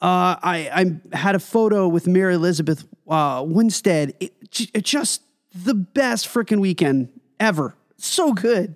Uh, 0.00 0.36
I, 0.42 0.98
I 1.12 1.16
had 1.16 1.34
a 1.34 1.38
photo 1.38 1.86
with 1.86 2.06
Mary 2.06 2.34
Elizabeth 2.34 2.84
uh, 3.08 3.44
Winstead. 3.46 4.14
It, 4.20 4.32
it 4.72 4.84
just 4.84 5.22
the 5.54 5.74
best 5.74 6.26
freaking 6.26 6.60
weekend 6.60 7.10
ever. 7.38 7.76
So 7.96 8.32
good. 8.32 8.74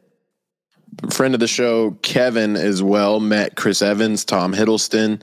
Friend 1.10 1.34
of 1.34 1.40
the 1.40 1.48
show, 1.48 1.92
Kevin, 2.02 2.56
as 2.56 2.82
well, 2.82 3.20
met 3.20 3.56
Chris 3.56 3.82
Evans, 3.82 4.24
Tom 4.24 4.52
Hiddleston, 4.52 5.22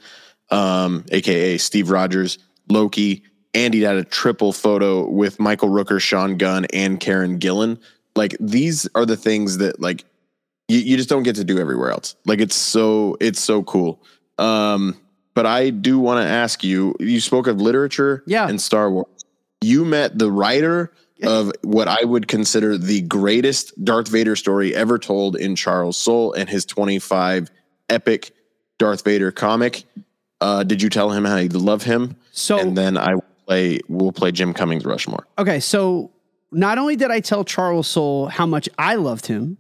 um, 0.50 1.06
aka 1.12 1.58
Steve 1.58 1.90
Rogers, 1.90 2.38
Loki, 2.70 3.24
Andy 3.56 3.82
had 3.82 3.96
a 3.96 4.04
triple 4.04 4.52
photo 4.52 5.10
with 5.10 5.40
Michael 5.40 5.70
Rooker, 5.70 6.00
Sean 6.00 6.38
Gunn, 6.38 6.66
and 6.74 7.00
Karen 7.00 7.40
Gillan. 7.40 7.80
Like 8.16 8.36
these 8.40 8.88
are 8.96 9.06
the 9.06 9.18
things 9.18 9.58
that 9.58 9.80
like 9.80 10.06
you, 10.68 10.80
you 10.80 10.98
just 10.98 11.10
don't 11.10 11.24
get 11.24 11.36
to 11.38 11.44
do 11.44 11.58
everywhere 11.58 11.92
else. 11.92 12.16
Like 12.26 12.40
it's 12.40 12.56
so 12.56 13.18
it's 13.20 13.40
so 13.40 13.64
cool. 13.64 14.02
Um, 14.38 15.00
but 15.34 15.46
I 15.46 15.70
do 15.70 16.00
want 16.00 16.26
to 16.26 16.30
ask 16.30 16.64
you. 16.64 16.96
You 17.00 17.20
spoke 17.22 17.48
of 17.48 17.60
literature, 17.60 18.24
yeah. 18.28 18.48
and 18.48 18.62
Star 18.62 18.92
Wars. 18.92 19.08
You 19.62 19.86
met 19.86 20.20
the 20.20 20.32
writer 20.32 20.92
of 21.24 21.52
what 21.62 21.88
I 21.88 22.04
would 22.04 22.28
consider 22.28 22.78
the 22.78 23.02
greatest 23.02 23.84
Darth 23.84 24.10
Vader 24.10 24.36
story 24.36 24.76
ever 24.76 25.00
told 25.00 25.38
in 25.38 25.56
Charles 25.56 25.98
Soule 25.98 26.34
and 26.34 26.50
his 26.50 26.66
25 26.66 27.50
epic 27.90 28.32
Darth 28.78 29.04
Vader 29.04 29.32
comic. 29.32 29.86
Uh, 30.42 30.64
did 30.64 30.82
you 30.82 30.90
tell 30.90 31.12
him 31.12 31.24
how 31.24 31.38
you 31.38 31.50
love 31.50 31.84
him? 31.84 32.18
So, 32.32 32.60
and 32.60 32.78
then 32.78 32.98
I 32.98 33.16
play 33.46 33.80
we'll 33.88 34.12
play 34.12 34.32
Jim 34.32 34.54
Cummings 34.54 34.86
Rushmore. 34.86 35.26
Okay, 35.38 35.60
so 35.60 36.12
not 36.52 36.78
only 36.78 36.96
did 36.96 37.12
I 37.12 37.20
tell 37.20 37.44
Charles 37.44 37.88
Soule 37.88 38.28
how 38.28 38.46
much 38.46 38.70
I 38.78 38.96
loved 38.96 39.28
him, 39.28 39.58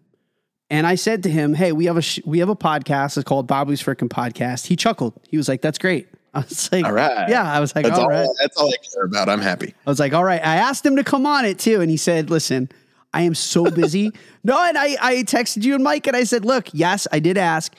and 0.69 0.87
I 0.87 0.95
said 0.95 1.23
to 1.23 1.29
him, 1.29 1.53
"Hey, 1.53 1.71
we 1.71 1.85
have 1.85 1.97
a 1.97 2.01
sh- 2.01 2.21
we 2.25 2.39
have 2.39 2.49
a 2.49 2.55
podcast. 2.55 3.17
It's 3.17 3.23
called 3.23 3.47
Bobby's 3.47 3.81
Frickin' 3.81 4.09
Podcast." 4.09 4.67
He 4.67 4.75
chuckled. 4.75 5.13
He 5.29 5.37
was 5.37 5.47
like, 5.47 5.61
"That's 5.61 5.77
great." 5.77 6.07
I 6.33 6.39
was 6.39 6.71
like, 6.71 6.85
"All 6.85 6.91
right." 6.91 7.29
Yeah, 7.29 7.49
I 7.51 7.59
was 7.59 7.75
like, 7.75 7.85
that's 7.85 7.97
all, 7.97 8.05
all 8.05 8.09
right. 8.09 8.27
That's 8.41 8.57
all 8.57 8.67
I 8.67 8.77
care 8.93 9.03
about. 9.05 9.29
I'm 9.29 9.41
happy." 9.41 9.73
I 9.85 9.89
was 9.89 9.99
like, 9.99 10.13
"All 10.13 10.23
right." 10.23 10.41
I 10.45 10.57
asked 10.57 10.85
him 10.85 10.95
to 10.95 11.03
come 11.03 11.25
on 11.25 11.45
it 11.45 11.59
too, 11.59 11.81
and 11.81 11.89
he 11.89 11.97
said, 11.97 12.29
"Listen, 12.29 12.69
I 13.13 13.21
am 13.21 13.35
so 13.35 13.69
busy." 13.69 14.11
no, 14.43 14.61
and 14.61 14.77
I 14.77 14.97
I 15.01 15.15
texted 15.23 15.63
you 15.63 15.75
and 15.75 15.83
Mike, 15.83 16.07
and 16.07 16.15
I 16.15 16.23
said, 16.23 16.45
"Look, 16.45 16.69
yes, 16.73 17.07
I 17.11 17.19
did 17.19 17.37
ask, 17.37 17.73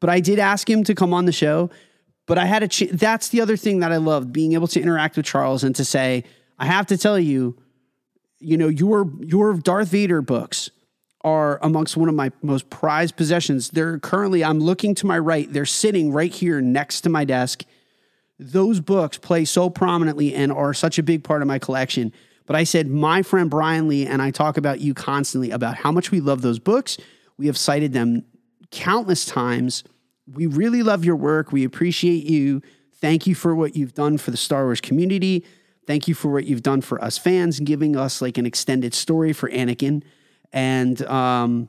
but 0.00 0.08
I 0.08 0.20
did 0.20 0.38
ask 0.38 0.68
him 0.68 0.84
to 0.84 0.94
come 0.94 1.12
on 1.12 1.26
the 1.26 1.32
show." 1.32 1.70
But 2.26 2.38
I 2.38 2.46
had 2.46 2.62
a 2.62 2.68
ch- 2.68 2.90
that's 2.92 3.28
the 3.28 3.40
other 3.40 3.56
thing 3.56 3.80
that 3.80 3.92
I 3.92 3.96
loved 3.96 4.32
being 4.32 4.52
able 4.52 4.68
to 4.68 4.80
interact 4.80 5.16
with 5.16 5.26
Charles 5.26 5.64
and 5.64 5.74
to 5.76 5.84
say, 5.84 6.24
I 6.58 6.66
have 6.66 6.86
to 6.86 6.96
tell 6.96 7.18
you, 7.18 7.56
you 8.38 8.56
know, 8.56 8.68
your 8.68 9.10
your 9.20 9.54
Darth 9.54 9.88
Vader 9.88 10.22
books 10.22 10.70
are 11.24 11.58
amongst 11.62 11.96
one 11.96 12.08
of 12.08 12.14
my 12.14 12.32
most 12.42 12.68
prized 12.70 13.16
possessions. 13.16 13.70
They're 13.70 13.98
currently 13.98 14.44
I'm 14.44 14.60
looking 14.60 14.94
to 14.96 15.06
my 15.06 15.18
right. 15.18 15.52
They're 15.52 15.66
sitting 15.66 16.12
right 16.12 16.32
here 16.32 16.60
next 16.60 17.02
to 17.02 17.10
my 17.10 17.24
desk. 17.24 17.64
Those 18.38 18.80
books 18.80 19.18
play 19.18 19.44
so 19.44 19.70
prominently 19.70 20.34
and 20.34 20.50
are 20.50 20.74
such 20.74 20.98
a 20.98 21.02
big 21.02 21.22
part 21.22 21.42
of 21.42 21.48
my 21.48 21.58
collection. 21.58 22.12
But 22.46 22.56
I 22.56 22.64
said, 22.64 22.88
my 22.88 23.22
friend 23.22 23.48
Brian 23.48 23.86
Lee 23.86 24.06
and 24.06 24.20
I 24.20 24.32
talk 24.32 24.56
about 24.56 24.80
you 24.80 24.94
constantly 24.94 25.52
about 25.52 25.76
how 25.76 25.92
much 25.92 26.10
we 26.10 26.20
love 26.20 26.42
those 26.42 26.58
books. 26.58 26.98
We 27.38 27.46
have 27.46 27.56
cited 27.56 27.92
them 27.92 28.24
countless 28.72 29.24
times 29.24 29.84
we 30.26 30.46
really 30.46 30.82
love 30.82 31.04
your 31.04 31.16
work. 31.16 31.52
We 31.52 31.64
appreciate 31.64 32.24
you. 32.24 32.62
Thank 32.94 33.26
you 33.26 33.34
for 33.34 33.54
what 33.54 33.76
you've 33.76 33.94
done 33.94 34.18
for 34.18 34.30
the 34.30 34.36
Star 34.36 34.64
Wars 34.64 34.80
community. 34.80 35.44
Thank 35.86 36.06
you 36.06 36.14
for 36.14 36.30
what 36.30 36.44
you've 36.44 36.62
done 36.62 36.80
for 36.80 37.02
us 37.02 37.18
fans 37.18 37.58
and 37.58 37.66
giving 37.66 37.96
us 37.96 38.22
like 38.22 38.38
an 38.38 38.46
extended 38.46 38.94
story 38.94 39.32
for 39.32 39.50
Anakin. 39.50 40.02
And 40.52 41.02
um, 41.06 41.68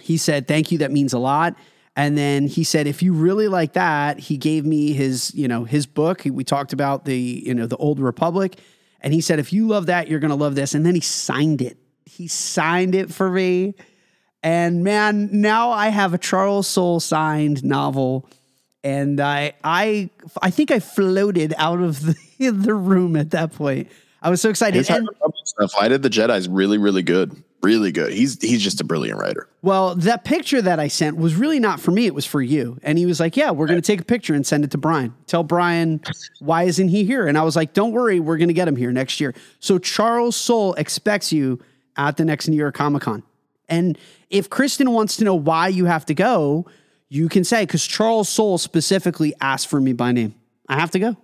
he 0.00 0.16
said, 0.16 0.46
Thank 0.46 0.70
you. 0.70 0.78
That 0.78 0.92
means 0.92 1.12
a 1.12 1.18
lot. 1.18 1.56
And 1.96 2.16
then 2.16 2.46
he 2.46 2.62
said, 2.62 2.86
if 2.86 3.02
you 3.02 3.14
really 3.14 3.48
like 3.48 3.72
that, 3.72 4.18
he 4.18 4.36
gave 4.36 4.66
me 4.66 4.92
his, 4.92 5.34
you 5.34 5.48
know, 5.48 5.64
his 5.64 5.86
book. 5.86 6.22
We 6.26 6.44
talked 6.44 6.74
about 6.74 7.06
the, 7.06 7.16
you 7.16 7.54
know, 7.54 7.66
the 7.66 7.78
Old 7.78 7.98
Republic. 7.98 8.60
And 9.00 9.14
he 9.14 9.22
said, 9.22 9.38
if 9.38 9.50
you 9.50 9.66
love 9.66 9.86
that, 9.86 10.06
you're 10.06 10.20
going 10.20 10.30
to 10.30 10.36
love 10.36 10.54
this. 10.54 10.74
And 10.74 10.84
then 10.84 10.94
he 10.94 11.00
signed 11.00 11.62
it. 11.62 11.78
He 12.04 12.28
signed 12.28 12.94
it 12.94 13.10
for 13.10 13.30
me. 13.30 13.74
And 14.46 14.84
man, 14.84 15.28
now 15.32 15.72
I 15.72 15.88
have 15.88 16.14
a 16.14 16.18
Charles 16.18 16.68
Soule 16.68 17.00
signed 17.00 17.64
novel. 17.64 18.30
And 18.84 19.20
I 19.20 19.54
I 19.64 20.08
I 20.40 20.50
think 20.50 20.70
I 20.70 20.78
floated 20.78 21.52
out 21.58 21.80
of 21.80 22.00
the, 22.06 22.14
the 22.50 22.72
room 22.74 23.16
at 23.16 23.32
that 23.32 23.52
point. 23.52 23.88
I 24.22 24.30
was 24.30 24.40
so 24.40 24.48
excited. 24.48 24.76
And, 24.78 24.86
stuff, 24.86 25.74
of 25.76 26.02
the 26.02 26.08
Jedi 26.08 26.36
is 26.36 26.48
really, 26.48 26.78
really 26.78 27.02
good. 27.02 27.42
Really 27.64 27.90
good. 27.90 28.12
He's 28.12 28.40
he's 28.40 28.62
just 28.62 28.80
a 28.80 28.84
brilliant 28.84 29.18
writer. 29.18 29.48
Well, 29.62 29.96
that 29.96 30.22
picture 30.22 30.62
that 30.62 30.78
I 30.78 30.86
sent 30.86 31.16
was 31.16 31.34
really 31.34 31.58
not 31.58 31.80
for 31.80 31.90
me. 31.90 32.06
It 32.06 32.14
was 32.14 32.24
for 32.24 32.40
you. 32.40 32.78
And 32.84 32.98
he 32.98 33.06
was 33.06 33.18
like, 33.18 33.36
"Yeah, 33.36 33.50
we're 33.50 33.66
going 33.66 33.82
to 33.82 33.86
take 33.86 34.00
a 34.00 34.04
picture 34.04 34.34
and 34.34 34.46
send 34.46 34.62
it 34.62 34.70
to 34.70 34.78
Brian. 34.78 35.12
Tell 35.26 35.42
Brian 35.42 36.00
why 36.38 36.64
isn't 36.64 36.88
he 36.88 37.04
here?" 37.04 37.26
And 37.26 37.36
I 37.36 37.42
was 37.42 37.56
like, 37.56 37.72
"Don't 37.72 37.90
worry, 37.90 38.20
we're 38.20 38.36
going 38.36 38.46
to 38.46 38.54
get 38.54 38.68
him 38.68 38.76
here 38.76 38.92
next 38.92 39.18
year." 39.18 39.34
So 39.58 39.80
Charles 39.80 40.36
Soule 40.36 40.74
expects 40.74 41.32
you 41.32 41.60
at 41.96 42.16
the 42.16 42.24
next 42.24 42.46
New 42.46 42.56
York 42.56 42.76
Comic 42.76 43.02
Con. 43.02 43.24
And 43.68 43.98
if 44.30 44.48
Kristen 44.50 44.92
wants 44.92 45.16
to 45.16 45.24
know 45.24 45.34
why 45.34 45.68
you 45.68 45.86
have 45.86 46.06
to 46.06 46.14
go, 46.14 46.66
you 47.08 47.28
can 47.28 47.44
say, 47.44 47.62
because 47.62 47.86
Charles 47.86 48.28
Soule 48.28 48.58
specifically 48.58 49.34
asked 49.40 49.68
for 49.68 49.80
me 49.80 49.92
by 49.92 50.12
name. 50.12 50.34
I 50.68 50.78
have 50.80 50.90
to 50.92 50.98
go. 50.98 51.16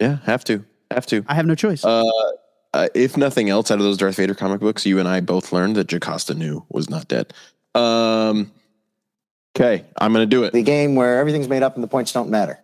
Yeah, 0.00 0.18
have 0.24 0.44
to. 0.44 0.64
Have 0.90 1.06
to. 1.06 1.24
I 1.26 1.34
have 1.34 1.46
no 1.46 1.54
choice. 1.54 1.84
Uh, 1.84 2.10
uh, 2.72 2.88
if 2.94 3.16
nothing 3.16 3.48
else, 3.48 3.70
out 3.70 3.78
of 3.78 3.84
those 3.84 3.96
Darth 3.96 4.16
Vader 4.16 4.34
comic 4.34 4.60
books, 4.60 4.86
you 4.86 4.98
and 4.98 5.08
I 5.08 5.20
both 5.20 5.52
learned 5.52 5.76
that 5.76 5.88
Jocasta 5.88 6.34
Nu 6.34 6.64
was 6.68 6.88
not 6.90 7.08
dead. 7.08 7.32
Um, 7.74 8.50
okay, 9.56 9.84
I'm 9.98 10.12
going 10.12 10.22
to 10.22 10.30
do 10.30 10.44
it. 10.44 10.52
The 10.52 10.62
game 10.62 10.94
where 10.94 11.18
everything's 11.18 11.48
made 11.48 11.62
up 11.62 11.74
and 11.74 11.84
the 11.84 11.88
points 11.88 12.12
don't 12.12 12.30
matter. 12.30 12.60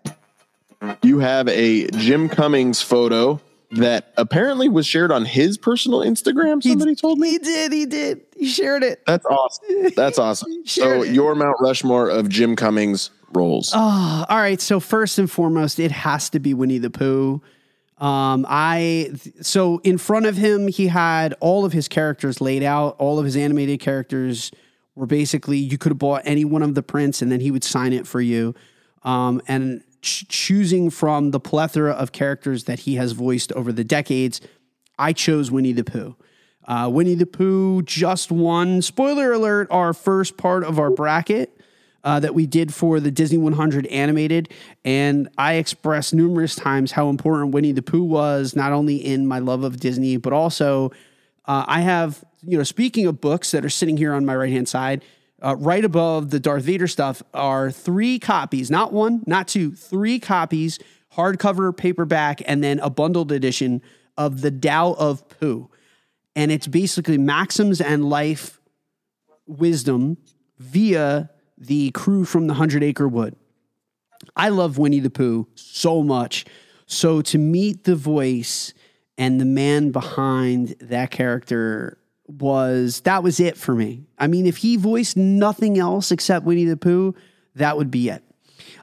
You 1.02 1.20
have 1.20 1.48
a 1.48 1.86
Jim 1.88 2.28
Cummings 2.28 2.82
photo 2.82 3.40
that 3.72 4.12
apparently 4.16 4.68
was 4.68 4.86
shared 4.86 5.10
on 5.10 5.24
his 5.24 5.58
personal 5.58 6.00
Instagram. 6.00 6.62
Somebody 6.62 6.92
he, 6.92 6.96
told 6.96 7.18
me 7.18 7.30
he 7.30 7.38
did. 7.38 7.72
He 7.72 7.86
did. 7.86 8.22
He 8.36 8.46
shared 8.46 8.82
it. 8.82 9.02
That's 9.06 9.26
awesome. 9.26 9.88
That's 9.96 10.18
awesome. 10.20 10.66
so 10.66 11.02
it. 11.02 11.12
your 11.12 11.34
Mount 11.34 11.56
Rushmore 11.60 12.08
of 12.08 12.28
Jim 12.28 12.56
Cummings 12.56 13.10
roles. 13.32 13.72
Oh, 13.74 14.24
all 14.28 14.36
right. 14.36 14.60
So 14.60 14.80
first 14.80 15.18
and 15.18 15.30
foremost, 15.30 15.78
it 15.78 15.90
has 15.90 16.30
to 16.30 16.40
be 16.40 16.54
Winnie 16.54 16.78
the 16.78 16.90
Pooh. 16.90 17.42
Um, 17.98 18.44
I 18.48 19.12
so 19.40 19.80
in 19.82 19.96
front 19.96 20.26
of 20.26 20.36
him, 20.36 20.68
he 20.68 20.88
had 20.88 21.34
all 21.40 21.64
of 21.64 21.72
his 21.72 21.88
characters 21.88 22.40
laid 22.40 22.62
out. 22.62 22.96
All 22.98 23.18
of 23.18 23.24
his 23.24 23.36
animated 23.36 23.80
characters 23.80 24.50
were 24.94 25.06
basically 25.06 25.58
you 25.58 25.78
could 25.78 25.92
have 25.92 25.98
bought 25.98 26.22
any 26.24 26.44
one 26.44 26.62
of 26.62 26.74
the 26.74 26.82
prints, 26.82 27.22
and 27.22 27.32
then 27.32 27.40
he 27.40 27.50
would 27.50 27.64
sign 27.64 27.94
it 27.94 28.06
for 28.06 28.20
you. 28.20 28.54
Um, 29.02 29.40
and 29.48 29.82
ch- 30.06 30.26
choosing 30.28 30.88
from 30.88 31.32
the 31.32 31.40
plethora 31.40 31.92
of 31.92 32.12
characters 32.12 32.64
that 32.64 32.80
he 32.80 32.94
has 32.94 33.12
voiced 33.12 33.52
over 33.52 33.72
the 33.72 33.84
decades, 33.84 34.40
I 34.98 35.12
chose 35.12 35.50
Winnie 35.50 35.72
the 35.72 35.84
Pooh. 35.84 36.16
Uh, 36.66 36.88
Winnie 36.92 37.14
the 37.14 37.26
Pooh 37.26 37.82
just 37.82 38.32
won, 38.32 38.80
spoiler 38.80 39.32
alert, 39.32 39.68
our 39.70 39.92
first 39.92 40.36
part 40.36 40.64
of 40.64 40.78
our 40.78 40.90
bracket. 40.90 41.52
Uh, 42.04 42.20
that 42.20 42.36
we 42.36 42.46
did 42.46 42.72
for 42.72 43.00
the 43.00 43.10
Disney 43.10 43.36
100 43.36 43.84
animated. 43.88 44.48
And 44.84 45.28
I 45.36 45.54
expressed 45.54 46.14
numerous 46.14 46.54
times 46.54 46.92
how 46.92 47.08
important 47.08 47.52
Winnie 47.52 47.72
the 47.72 47.82
Pooh 47.82 48.04
was, 48.04 48.54
not 48.54 48.70
only 48.70 48.94
in 48.94 49.26
my 49.26 49.40
love 49.40 49.64
of 49.64 49.80
Disney, 49.80 50.16
but 50.16 50.32
also 50.32 50.92
uh, 51.46 51.64
I 51.66 51.80
have, 51.80 52.22
you 52.42 52.56
know, 52.56 52.62
speaking 52.62 53.06
of 53.06 53.20
books 53.20 53.50
that 53.50 53.64
are 53.64 53.68
sitting 53.68 53.96
here 53.96 54.14
on 54.14 54.24
my 54.24 54.36
right 54.36 54.52
hand 54.52 54.68
side, 54.68 55.02
uh, 55.46 55.54
right 55.56 55.84
above 55.84 56.30
the 56.30 56.40
Darth 56.40 56.64
Vader 56.64 56.88
stuff 56.88 57.22
are 57.32 57.70
three 57.70 58.18
copies, 58.18 58.68
not 58.68 58.92
one, 58.92 59.22
not 59.26 59.46
two, 59.46 59.72
three 59.72 60.18
copies, 60.18 60.80
hardcover, 61.14 61.74
paperback, 61.76 62.42
and 62.46 62.64
then 62.64 62.80
a 62.80 62.90
bundled 62.90 63.30
edition 63.30 63.80
of 64.16 64.40
the 64.40 64.50
Tao 64.50 64.94
of 64.94 65.28
Pooh. 65.28 65.70
And 66.34 66.50
it's 66.50 66.66
basically 66.66 67.16
maxims 67.16 67.80
and 67.80 68.10
life 68.10 68.60
wisdom 69.46 70.16
via 70.58 71.30
the 71.56 71.92
crew 71.92 72.24
from 72.24 72.48
the 72.48 72.54
Hundred 72.54 72.82
Acre 72.82 73.06
Wood. 73.06 73.36
I 74.34 74.48
love 74.48 74.78
Winnie 74.78 74.98
the 74.98 75.10
Pooh 75.10 75.46
so 75.54 76.02
much. 76.02 76.44
So 76.86 77.22
to 77.22 77.38
meet 77.38 77.84
the 77.84 77.94
voice 77.94 78.74
and 79.16 79.40
the 79.40 79.44
man 79.44 79.92
behind 79.92 80.74
that 80.80 81.12
character 81.12 81.98
was 82.28 83.00
that 83.02 83.22
was 83.22 83.40
it 83.40 83.56
for 83.56 83.74
me. 83.74 84.04
I 84.18 84.26
mean, 84.26 84.46
if 84.46 84.58
he 84.58 84.76
voiced 84.76 85.16
nothing 85.16 85.78
else 85.78 86.10
except 86.10 86.44
Winnie 86.44 86.64
the 86.64 86.76
Pooh, 86.76 87.14
that 87.54 87.76
would 87.76 87.90
be 87.90 88.08
it. 88.08 88.22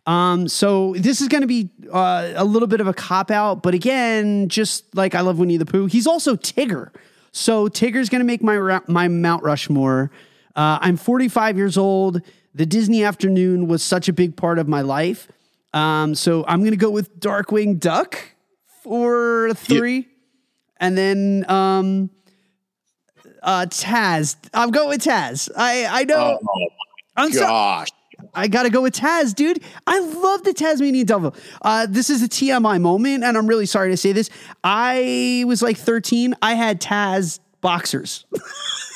Um, 0.06 0.48
so 0.48 0.94
this 0.98 1.22
is 1.22 1.28
going 1.28 1.42
to 1.42 1.48
be 1.48 1.70
uh, 1.92 2.34
a 2.36 2.44
little 2.44 2.68
bit 2.68 2.82
of 2.82 2.88
a 2.88 2.94
cop 2.94 3.32
out, 3.32 3.64
but 3.64 3.74
again, 3.74 4.50
just 4.50 4.94
like 4.96 5.16
I 5.16 5.22
love 5.22 5.40
Winnie 5.40 5.58
the 5.58 5.66
Pooh, 5.66 5.86
he's 5.86 6.08
also 6.08 6.36
Tigger. 6.36 6.90
So 7.32 7.68
Tigger's 7.68 8.10
going 8.10 8.20
to 8.20 8.26
make 8.26 8.44
my 8.44 8.82
my 8.88 9.08
Mount 9.08 9.44
Rushmore. 9.44 10.12
Uh, 10.56 10.78
I'm 10.82 10.98
45 10.98 11.58
years 11.58 11.78
old. 11.78 12.22
The 12.54 12.66
Disney 12.66 13.04
afternoon 13.04 13.68
was 13.68 13.82
such 13.82 14.08
a 14.08 14.14
big 14.14 14.38
part 14.38 14.60
of 14.60 14.68
my 14.68 14.82
life. 14.82 15.28
Um, 15.74 16.14
so 16.14 16.46
I'm 16.48 16.60
going 16.60 16.72
to 16.72 16.78
go 16.78 16.92
with 16.92 17.20
Darkwing 17.20 17.80
Duck 17.80 18.20
for 18.84 19.54
three, 19.56 20.08
and 20.78 20.96
then 20.96 21.50
um, 21.50 22.12
uh, 23.44 23.66
Taz. 23.70 24.36
I'm 24.54 24.72
going 24.72 24.90
with 24.90 25.04
Taz. 25.04 25.50
I 25.56 25.86
I 26.02 26.04
know. 26.06 26.40
I'm 27.16 27.32
so- 27.32 27.42
Gosh. 27.42 27.88
I 28.36 28.48
gotta 28.48 28.70
go 28.70 28.82
with 28.82 28.96
Taz, 28.96 29.36
dude. 29.36 29.62
I 29.86 30.00
love 30.00 30.44
the 30.44 30.54
Tasmanian 30.54 31.06
Devil. 31.06 31.36
Uh, 31.62 31.86
this 31.90 32.10
is 32.10 32.24
a 32.24 32.28
TMI 32.28 32.80
moment, 32.82 33.24
and 33.24 33.38
I'm 33.38 33.46
really 33.48 33.66
sorry 33.66 33.92
to 33.92 33.98
say 33.98 34.12
this. 34.12 34.30
I 34.64 35.44
was 35.46 35.62
like 35.62 35.78
13. 35.78 36.34
I 36.42 36.54
had 36.54 36.82
Taz 36.82 37.40
boxers. 37.62 38.26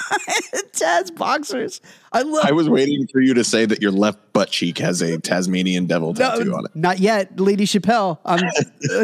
Taz 0.74 1.16
boxers. 1.16 1.82
I 2.12 2.22
love. 2.22 2.46
I 2.46 2.52
was 2.52 2.70
waiting 2.70 3.08
for 3.08 3.20
you 3.20 3.34
to 3.34 3.44
say 3.44 3.66
that 3.66 3.82
your 3.82 3.92
left 3.92 4.20
butt 4.34 4.50
cheek 4.50 4.78
has 4.78 5.02
a 5.02 5.18
Tasmanian 5.18 5.86
devil 5.86 6.14
tattoo 6.14 6.54
on 6.56 6.66
it. 6.66 6.76
Not 6.76 7.00
yet, 7.00 7.40
Lady 7.40 7.66
Chappelle. 7.66 8.20
Um, 8.26 8.40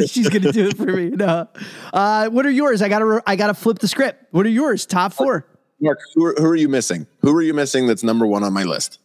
she's 0.07 0.29
gonna 0.29 0.51
do 0.51 0.67
it 0.67 0.77
for 0.77 0.85
me. 0.85 1.09
No. 1.09 1.47
Uh, 1.91 2.29
what 2.29 2.45
are 2.45 2.51
yours? 2.51 2.81
I 2.81 2.89
gotta. 2.89 3.21
I 3.27 3.35
gotta 3.35 3.53
flip 3.53 3.79
the 3.79 3.87
script. 3.87 4.25
What 4.31 4.45
are 4.45 4.49
yours? 4.49 4.85
Top 4.85 5.13
four. 5.13 5.45
Mark, 5.79 5.99
who 6.15 6.25
are, 6.25 6.35
who 6.37 6.45
are 6.45 6.55
you 6.55 6.69
missing? 6.69 7.07
Who 7.21 7.35
are 7.35 7.41
you 7.41 7.53
missing 7.53 7.87
that's 7.87 8.03
number 8.03 8.25
one 8.25 8.43
on 8.43 8.53
my 8.53 8.63
list? 8.63 8.99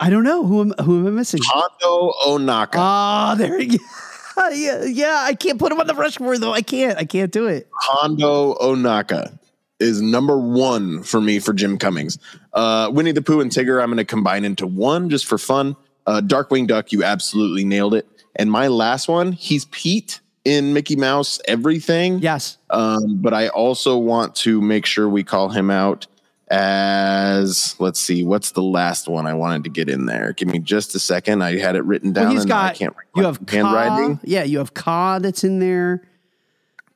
I 0.00 0.10
don't 0.10 0.24
know 0.24 0.44
who 0.44 0.60
am 0.60 0.74
who 0.84 1.00
am 1.00 1.06
I 1.06 1.10
missing. 1.10 1.40
Hondo 1.44 2.12
Ohnaka. 2.26 2.74
Ah, 2.74 3.34
there 3.38 3.60
you. 3.60 3.78
yeah, 4.52 4.84
yeah. 4.84 5.20
I 5.22 5.34
can't 5.34 5.58
put 5.58 5.72
him 5.72 5.80
on 5.80 5.86
the 5.86 5.94
Rushmore 5.94 6.38
though. 6.38 6.52
I 6.52 6.62
can't. 6.62 6.98
I 6.98 7.04
can't 7.04 7.30
do 7.30 7.46
it. 7.46 7.68
Hondo 7.72 8.54
Ohnaka 8.54 9.38
is 9.78 10.00
number 10.00 10.38
one 10.38 11.02
for 11.02 11.20
me 11.20 11.38
for 11.38 11.52
Jim 11.52 11.78
Cummings. 11.78 12.18
Uh, 12.52 12.90
Winnie 12.92 13.12
the 13.12 13.22
Pooh 13.22 13.40
and 13.40 13.50
Tigger, 13.50 13.82
I'm 13.82 13.88
going 13.88 13.98
to 13.98 14.04
combine 14.04 14.44
into 14.44 14.66
one 14.66 15.10
just 15.10 15.26
for 15.26 15.38
fun. 15.38 15.76
Uh, 16.06 16.20
Darkwing 16.24 16.66
Duck, 16.66 16.92
you 16.92 17.04
absolutely 17.04 17.64
nailed 17.64 17.94
it. 17.94 18.06
And 18.36 18.50
my 18.50 18.68
last 18.68 19.08
one, 19.08 19.32
he's 19.32 19.64
Pete 19.66 20.20
in 20.44 20.72
Mickey 20.72 20.96
Mouse 20.96 21.40
Everything. 21.48 22.20
Yes. 22.20 22.58
Um, 22.70 23.18
but 23.20 23.34
I 23.34 23.48
also 23.48 23.98
want 23.98 24.34
to 24.36 24.60
make 24.60 24.86
sure 24.86 25.08
we 25.08 25.24
call 25.24 25.48
him 25.48 25.70
out 25.70 26.06
as 26.48 27.74
let's 27.80 27.98
see, 27.98 28.22
what's 28.22 28.52
the 28.52 28.62
last 28.62 29.08
one 29.08 29.26
I 29.26 29.34
wanted 29.34 29.64
to 29.64 29.70
get 29.70 29.88
in 29.88 30.06
there? 30.06 30.32
Give 30.32 30.48
me 30.48 30.60
just 30.60 30.94
a 30.94 31.00
second. 31.00 31.42
I 31.42 31.58
had 31.58 31.74
it 31.74 31.84
written 31.84 32.12
down 32.12 32.26
Well, 32.26 32.32
he's 32.34 32.42
and 32.44 32.52
I 32.52 32.68
got. 32.68 32.76
can't 32.76 32.94
You 33.16 33.24
have 33.24 33.40
handwriting. 33.48 34.16
Kaa, 34.18 34.22
yeah, 34.24 34.44
you 34.44 34.58
have 34.58 34.72
Kaa 34.74 35.18
that's 35.18 35.42
in 35.42 35.58
there. 35.58 36.02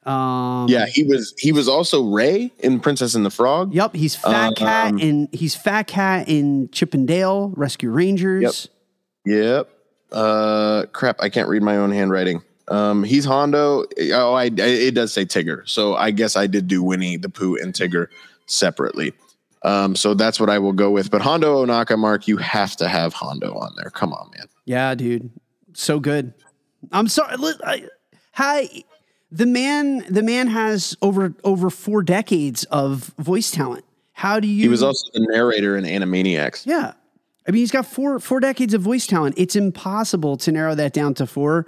Um, 0.07 0.67
Yeah, 0.69 0.87
he 0.87 1.05
was 1.05 1.35
he 1.39 1.53
was 1.53 1.69
also 1.69 2.03
Ray 2.05 2.51
in 2.61 2.81
Princess 2.81 3.15
and 3.15 3.25
the 3.25 3.31
Frog. 3.31 3.75
Yep, 3.75 3.95
he's 3.95 4.17
Fat 4.17 4.57
Cat 4.57 4.93
Um, 4.93 4.99
in 4.99 5.29
he's 5.33 5.55
Fat 5.55 5.87
Cat 5.87 6.29
in 6.29 6.69
Chip 6.73 6.95
'n 6.95 7.07
Dale 7.07 7.53
Rescue 7.57 7.91
Rangers. 7.91 8.69
Yep. 9.27 9.69
Uh, 10.11 10.87
crap, 10.93 11.17
I 11.21 11.29
can't 11.29 11.49
read 11.49 11.63
my 11.63 11.77
own 11.77 11.93
handwriting. 11.93 12.43
Um, 12.69 13.05
he's 13.05 13.25
Hondo. 13.25 13.85
Oh, 14.13 14.33
I, 14.33 14.45
I 14.45 14.49
it 14.49 14.95
does 14.95 15.13
say 15.13 15.25
Tigger. 15.25 15.69
So 15.69 15.95
I 15.97 16.11
guess 16.11 16.37
I 16.37 16.47
did 16.47 16.67
do 16.67 16.83
Winnie 16.83 17.17
the 17.17 17.29
Pooh 17.29 17.57
and 17.57 17.75
Tigger 17.75 18.07
separately. 18.47 19.13
Um, 19.63 19.95
so 19.95 20.15
that's 20.15 20.41
what 20.41 20.49
I 20.49 20.59
will 20.59 20.73
go 20.73 20.91
with. 20.91 21.11
But 21.11 21.21
Hondo 21.21 21.65
Ohnaka, 21.65 21.99
Mark, 21.99 22.27
you 22.27 22.39
have 22.39 22.77
to 22.77 22.89
have 22.89 23.13
Hondo 23.13 23.53
on 23.55 23.75
there. 23.77 23.91
Come 23.91 24.13
on, 24.15 24.31
man. 24.37 24.47
Yeah, 24.65 24.95
dude, 24.95 25.31
so 25.75 26.01
good. 26.01 26.33
I'm 26.93 27.09
sorry. 27.09 27.37
I, 27.65 27.85
hi, 28.33 28.69
the 29.31 29.47
man. 29.47 30.05
The 30.09 30.23
man 30.23 30.49
has 30.49 30.97
over 31.03 31.35
over 31.45 31.71
four 31.71 32.03
decades 32.03 32.65
of 32.65 33.13
voice 33.19 33.51
talent. 33.51 33.85
How 34.13 34.41
do 34.41 34.49
you? 34.49 34.63
He 34.63 34.69
was 34.69 34.83
also 34.83 35.09
the 35.15 35.27
narrator 35.31 35.77
in 35.77 35.85
Animaniacs. 35.85 36.67
Yeah. 36.67 36.93
I 37.49 37.53
mean, 37.53 37.61
he's 37.61 37.71
got 37.71 37.87
four 37.87 38.19
four 38.19 38.41
decades 38.41 38.75
of 38.75 38.83
voice 38.83 39.07
talent. 39.07 39.35
It's 39.39 39.57
impossible 39.57 40.37
to 40.39 40.53
narrow 40.53 40.75
that 40.75 40.93
down 40.93 41.15
to 41.15 41.27
four. 41.27 41.67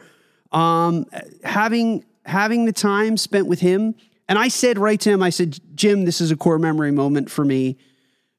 Um, 0.51 1.07
having 1.45 2.05
having 2.25 2.67
the 2.67 2.73
time 2.73 3.17
spent 3.17 3.47
with 3.47 3.61
him, 3.61 3.95
and 4.29 4.39
I 4.39 4.49
said 4.49 4.79
right 4.79 5.01
to 5.01 5.11
him, 5.11 5.23
I 5.23 5.31
said, 5.31 5.59
Jim, 5.75 6.05
this 6.05 6.21
is 6.21 6.31
a 6.31 6.37
core 6.37 6.59
memory 6.59 6.93
moment 6.93 7.31
for 7.31 7.45
me. 7.45 7.79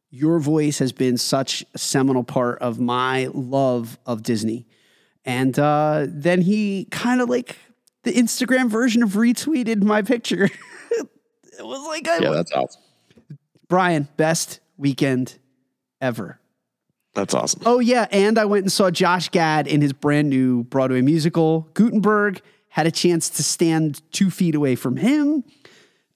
Your 0.09 0.39
voice 0.39 0.79
has 0.79 0.91
been 0.91 1.17
such 1.17 1.63
a 1.73 1.77
seminal 1.77 2.23
part 2.23 2.59
of 2.59 2.79
my 2.79 3.29
love 3.33 3.97
of 4.05 4.23
Disney. 4.23 4.67
And 5.25 5.57
uh, 5.57 6.05
then 6.07 6.41
he 6.41 6.85
kind 6.91 7.21
of 7.21 7.29
like 7.29 7.57
the 8.03 8.13
Instagram 8.13 8.69
version 8.69 9.03
of 9.03 9.11
retweeted 9.11 9.83
my 9.83 10.01
picture. 10.01 10.45
it 10.91 11.09
was 11.59 11.85
like, 11.87 12.07
I, 12.07 12.19
Yeah, 12.19 12.31
that's 12.31 12.51
awesome. 12.51 12.81
Brian, 13.67 14.07
best 14.17 14.59
weekend 14.77 15.39
ever. 15.99 16.39
That's 17.15 17.33
awesome. 17.33 17.61
Oh 17.65 17.79
yeah, 17.79 18.07
and 18.11 18.39
I 18.39 18.45
went 18.45 18.63
and 18.63 18.71
saw 18.71 18.89
Josh 18.89 19.29
Gad 19.29 19.67
in 19.67 19.81
his 19.81 19.93
brand 19.93 20.29
new 20.29 20.63
Broadway 20.63 21.01
musical 21.01 21.69
Gutenberg. 21.73 22.41
Had 22.69 22.87
a 22.87 22.91
chance 22.91 23.29
to 23.31 23.43
stand 23.43 24.01
two 24.11 24.31
feet 24.31 24.55
away 24.55 24.75
from 24.75 24.97
him. 24.97 25.43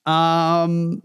Um, 0.08 1.04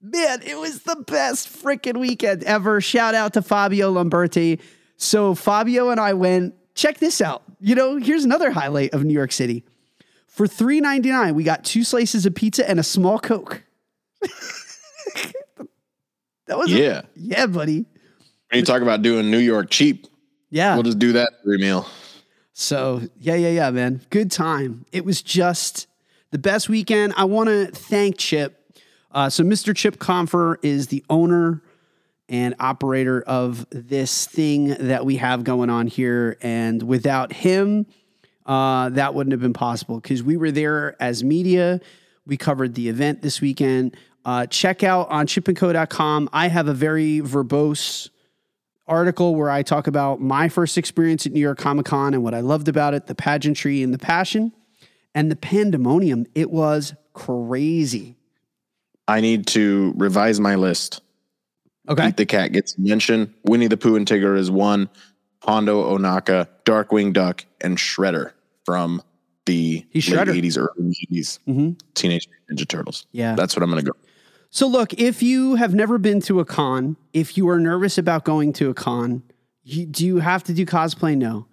man, 0.00 0.40
it 0.42 0.56
was 0.56 0.82
the 0.82 0.96
best 1.06 1.48
freaking 1.48 1.98
weekend 1.98 2.44
ever. 2.44 2.80
Shout 2.80 3.16
out 3.16 3.32
to 3.32 3.42
Fabio 3.42 3.92
Lamberti. 3.92 4.60
So 4.96 5.34
Fabio 5.34 5.90
and 5.90 6.00
I 6.00 6.14
went. 6.14 6.54
Check 6.76 6.98
this 6.98 7.20
out. 7.20 7.42
You 7.60 7.74
know, 7.74 7.96
here's 7.96 8.24
another 8.24 8.50
highlight 8.50 8.94
of 8.94 9.04
New 9.04 9.14
York 9.14 9.32
City. 9.32 9.64
For 10.34 10.46
three 10.48 10.80
ninety 10.80 11.10
nine, 11.10 11.34
we 11.36 11.44
got 11.44 11.64
two 11.64 11.84
slices 11.84 12.26
of 12.26 12.34
pizza 12.34 12.68
and 12.68 12.80
a 12.80 12.82
small 12.82 13.18
Coke. 13.20 13.62
that 16.46 16.58
was 16.58 16.72
a- 16.72 16.76
Yeah. 16.78 17.02
yeah, 17.14 17.46
buddy. 17.46 17.84
When 18.50 18.60
you 18.60 18.62
talk 18.64 18.82
about 18.82 19.02
doing 19.02 19.30
New 19.30 19.38
York 19.38 19.70
cheap, 19.70 20.06
Yeah. 20.50 20.74
we'll 20.74 20.82
just 20.82 20.98
do 20.98 21.12
that 21.12 21.32
every 21.44 21.58
meal. 21.58 21.86
So 22.52 23.02
yeah, 23.18 23.34
yeah, 23.36 23.48
yeah, 23.50 23.70
man. 23.70 24.00
Good 24.10 24.30
time. 24.30 24.84
It 24.92 25.04
was 25.04 25.22
just 25.22 25.86
the 26.30 26.38
best 26.38 26.68
weekend. 26.68 27.14
I 27.16 27.24
want 27.24 27.48
to 27.48 27.66
thank 27.66 28.18
Chip. 28.18 28.60
Uh, 29.10 29.30
so 29.30 29.44
Mr. 29.44 29.74
Chip 29.74 29.98
Confer 30.00 30.58
is 30.62 30.88
the 30.88 31.04
owner 31.08 31.62
and 32.28 32.54
operator 32.58 33.22
of 33.22 33.66
this 33.70 34.26
thing 34.26 34.68
that 34.80 35.04
we 35.06 35.16
have 35.16 35.44
going 35.44 35.70
on 35.70 35.86
here, 35.86 36.36
and 36.40 36.82
without 36.82 37.32
him, 37.32 37.86
uh, 38.46 38.90
that 38.90 39.14
wouldn't 39.14 39.32
have 39.32 39.40
been 39.40 39.52
possible 39.52 40.00
because 40.00 40.22
we 40.22 40.36
were 40.36 40.50
there 40.50 40.96
as 41.00 41.24
media. 41.24 41.80
We 42.26 42.36
covered 42.36 42.74
the 42.74 42.88
event 42.88 43.22
this 43.22 43.40
weekend. 43.40 43.96
Uh, 44.24 44.46
check 44.46 44.82
out 44.82 45.10
on 45.10 45.26
chipandco.com. 45.26 46.30
I 46.32 46.48
have 46.48 46.68
a 46.68 46.74
very 46.74 47.20
verbose 47.20 48.08
article 48.86 49.34
where 49.34 49.50
I 49.50 49.62
talk 49.62 49.86
about 49.86 50.20
my 50.20 50.48
first 50.48 50.76
experience 50.76 51.26
at 51.26 51.32
New 51.32 51.40
York 51.40 51.58
Comic 51.58 51.86
Con 51.86 52.14
and 52.14 52.22
what 52.22 52.34
I 52.34 52.40
loved 52.40 52.68
about 52.68 52.94
it, 52.94 53.06
the 53.06 53.14
pageantry 53.14 53.82
and 53.82 53.92
the 53.92 53.98
passion 53.98 54.52
and 55.14 55.30
the 55.30 55.36
pandemonium. 55.36 56.26
It 56.34 56.50
was 56.50 56.94
crazy. 57.12 58.16
I 59.06 59.20
need 59.20 59.46
to 59.48 59.92
revise 59.96 60.40
my 60.40 60.54
list. 60.54 61.02
Okay. 61.88 62.12
The 62.12 62.24
Cat 62.24 62.52
gets 62.52 62.78
mentioned. 62.78 63.32
Winnie 63.44 63.66
the 63.66 63.76
Pooh 63.76 63.96
and 63.96 64.06
Tigger 64.06 64.38
is 64.38 64.50
one. 64.50 64.88
Hondo 65.42 65.96
Ohnaka, 65.96 66.48
Darkwing 66.64 67.12
Duck, 67.12 67.44
and 67.60 67.76
Shredder 67.76 68.32
from 68.64 69.02
the 69.46 69.84
He's 69.90 70.08
late 70.08 70.26
Shredder. 70.28 70.34
80s, 70.42 70.56
early 70.58 70.96
80s 71.10 71.38
Mhm. 71.46 71.78
Teenage 71.94 72.28
Ninja 72.50 72.66
Turtles. 72.66 73.06
Yeah. 73.12 73.34
That's 73.34 73.54
what 73.54 73.62
I'm 73.62 73.70
going 73.70 73.84
to 73.84 73.90
go. 73.92 73.96
So, 74.50 74.66
look, 74.66 74.94
if 74.94 75.22
you 75.22 75.56
have 75.56 75.74
never 75.74 75.98
been 75.98 76.20
to 76.22 76.40
a 76.40 76.44
con, 76.44 76.96
if 77.12 77.36
you 77.36 77.48
are 77.48 77.58
nervous 77.58 77.98
about 77.98 78.24
going 78.24 78.52
to 78.54 78.70
a 78.70 78.74
con, 78.74 79.22
you, 79.64 79.84
do 79.86 80.06
you 80.06 80.18
have 80.18 80.44
to 80.44 80.54
do 80.54 80.64
cosplay? 80.64 81.16
No. 81.16 81.46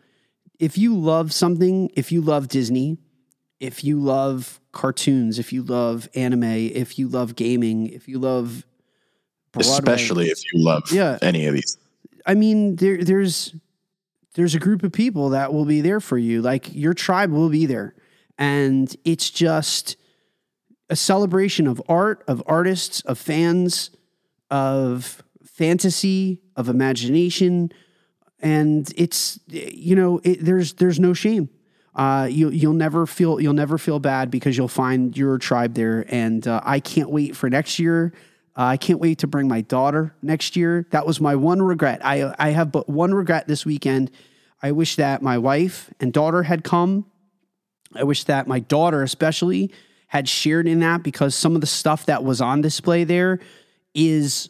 If 0.59 0.77
you 0.77 0.95
love 0.95 1.33
something, 1.33 1.89
if 1.95 2.11
you 2.11 2.21
love 2.21 2.47
Disney, 2.47 2.97
if 3.59 3.83
you 3.83 3.99
love 3.99 4.59
cartoons, 4.71 5.39
if 5.39 5.51
you 5.51 5.63
love 5.63 6.07
anime, 6.15 6.43
if 6.43 6.97
you 6.99 7.07
love 7.07 7.35
gaming, 7.35 7.87
if 7.87 8.07
you 8.07 8.19
love 8.19 8.65
Broadway, 9.51 9.71
Especially 9.73 10.25
if 10.27 10.39
you 10.53 10.63
love 10.63 10.83
Yeah. 10.91 11.17
any 11.21 11.45
of 11.47 11.53
these. 11.55 11.77
I 12.25 12.35
mean, 12.35 12.75
there, 12.77 13.03
there's 13.03 13.53
there's 14.35 14.55
a 14.55 14.59
group 14.59 14.83
of 14.83 14.91
people 14.91 15.29
that 15.29 15.53
will 15.53 15.65
be 15.65 15.81
there 15.81 15.99
for 15.99 16.17
you. 16.17 16.41
Like 16.41 16.73
your 16.73 16.93
tribe 16.93 17.31
will 17.31 17.49
be 17.49 17.65
there, 17.65 17.95
and 18.37 18.93
it's 19.03 19.29
just 19.29 19.97
a 20.89 20.95
celebration 20.95 21.67
of 21.67 21.81
art, 21.87 22.23
of 22.27 22.43
artists, 22.45 23.01
of 23.01 23.17
fans, 23.17 23.91
of 24.49 25.23
fantasy, 25.43 26.41
of 26.55 26.69
imagination, 26.69 27.71
and 28.39 28.91
it's 28.95 29.39
you 29.47 29.95
know 29.95 30.19
it, 30.23 30.43
there's 30.43 30.73
there's 30.73 30.99
no 30.99 31.13
shame. 31.13 31.49
Uh, 31.93 32.27
you 32.29 32.49
you'll 32.49 32.73
never 32.73 33.05
feel 33.05 33.39
you'll 33.41 33.53
never 33.53 33.77
feel 33.77 33.99
bad 33.99 34.31
because 34.31 34.55
you'll 34.57 34.67
find 34.67 35.17
your 35.17 35.37
tribe 35.37 35.73
there, 35.73 36.05
and 36.07 36.47
uh, 36.47 36.61
I 36.63 36.79
can't 36.79 37.09
wait 37.09 37.35
for 37.35 37.49
next 37.49 37.79
year. 37.79 38.13
Uh, 38.57 38.63
I 38.63 38.77
can't 38.77 38.99
wait 38.99 39.19
to 39.19 39.27
bring 39.27 39.47
my 39.47 39.61
daughter 39.61 40.13
next 40.21 40.55
year. 40.55 40.85
That 40.91 41.05
was 41.05 41.21
my 41.21 41.35
one 41.35 41.61
regret. 41.61 42.05
I 42.05 42.33
I 42.37 42.49
have 42.49 42.71
but 42.71 42.89
one 42.89 43.13
regret 43.13 43.47
this 43.47 43.65
weekend. 43.65 44.11
I 44.61 44.71
wish 44.71 44.97
that 44.97 45.21
my 45.21 45.37
wife 45.37 45.89
and 45.99 46.11
daughter 46.11 46.43
had 46.43 46.63
come. 46.63 47.05
I 47.95 48.03
wish 48.03 48.25
that 48.25 48.47
my 48.47 48.59
daughter 48.59 49.03
especially 49.03 49.71
had 50.07 50.27
shared 50.27 50.67
in 50.67 50.81
that 50.81 51.03
because 51.03 51.33
some 51.33 51.55
of 51.55 51.61
the 51.61 51.67
stuff 51.67 52.05
that 52.05 52.23
was 52.23 52.41
on 52.41 52.61
display 52.61 53.05
there 53.05 53.39
is 53.93 54.49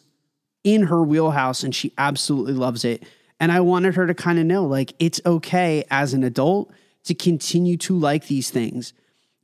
in 0.64 0.84
her 0.84 1.02
wheelhouse 1.02 1.62
and 1.62 1.74
she 1.74 1.92
absolutely 1.98 2.52
loves 2.52 2.84
it. 2.84 3.04
And 3.40 3.50
I 3.50 3.60
wanted 3.60 3.94
her 3.94 4.06
to 4.06 4.14
kind 4.14 4.38
of 4.38 4.46
know 4.46 4.64
like 4.64 4.94
it's 4.98 5.20
okay 5.24 5.84
as 5.90 6.14
an 6.14 6.24
adult 6.24 6.72
to 7.04 7.14
continue 7.14 7.76
to 7.78 7.98
like 7.98 8.26
these 8.26 8.50
things. 8.50 8.92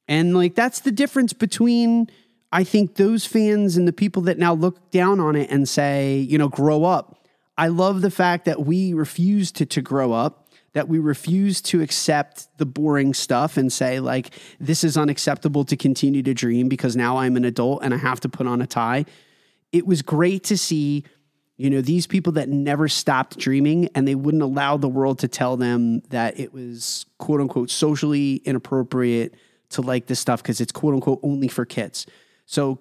And 0.07 0.37
like 0.37 0.55
that's 0.55 0.81
the 0.81 0.93
difference 0.93 1.33
between 1.33 2.09
I 2.51 2.65
think 2.65 2.95
those 2.95 3.27
fans 3.27 3.77
and 3.77 3.87
the 3.87 3.93
people 3.93 4.23
that 4.23 4.39
now 4.39 4.55
look 4.55 4.91
down 4.91 5.21
on 5.21 5.37
it 5.37 5.51
and 5.51 5.69
say, 5.69 6.19
you 6.19 6.39
know, 6.39 6.49
grow 6.49 6.85
up. 6.85 7.27
I 7.59 7.69
love 7.69 8.01
the 8.01 8.11
fact 8.11 8.45
that 8.47 8.65
we 8.65 8.95
refuse 8.95 9.53
to 9.53 9.67
to 9.67 9.83
grow 9.83 10.13
up 10.13 10.49
that 10.73 10.89
we 10.89 10.99
refuse 10.99 11.61
to 11.63 11.81
accept 11.83 12.47
the 12.59 12.67
boring 12.67 13.15
stuff 13.15 13.57
and 13.57 13.73
say 13.73 14.01
like 14.01 14.31
this 14.61 14.85
is 14.85 14.97
unacceptable 14.97 15.65
to 15.65 15.77
continue 15.77 16.23
to 16.23 16.35
dream 16.35 16.69
because 16.69 16.95
now 16.95 17.17
I'm 17.17 17.37
an 17.37 17.45
adult 17.45 17.83
and 17.83 17.95
I 17.95 17.97
have 17.97 18.21
to 18.21 18.29
put 18.29 18.47
on 18.47 18.61
a 18.63 18.67
tie. 18.67 19.05
It 19.73 19.87
was 19.87 20.03
great 20.03 20.45
to 20.45 20.59
see 20.59 21.05
you 21.57 21.69
know 21.71 21.81
these 21.81 22.07
people 22.07 22.35
that 22.35 22.49
never 22.49 22.87
stopped 22.87 23.39
dreaming 23.39 23.89
and 23.95 24.07
they 24.07 24.15
wouldn't 24.15 24.43
allow 24.43 24.77
the 24.77 24.89
world 24.89 25.19
to 25.21 25.27
tell 25.27 25.57
them 25.57 26.01
that 26.11 26.39
it 26.39 26.53
was 26.53 27.07
quote 27.19 27.41
unquote 27.41 27.71
socially 27.71 28.37
inappropriate 28.45 29.35
to 29.71 29.83
like 29.83 30.07
this 30.07 30.21
stuff 30.21 30.43
because 30.43 30.61
it's 30.61 30.71
quote 30.71 30.95
unquote 30.95 31.19
only 31.23 31.49
for 31.49 31.65
kids. 31.65 32.07
So 32.49 32.79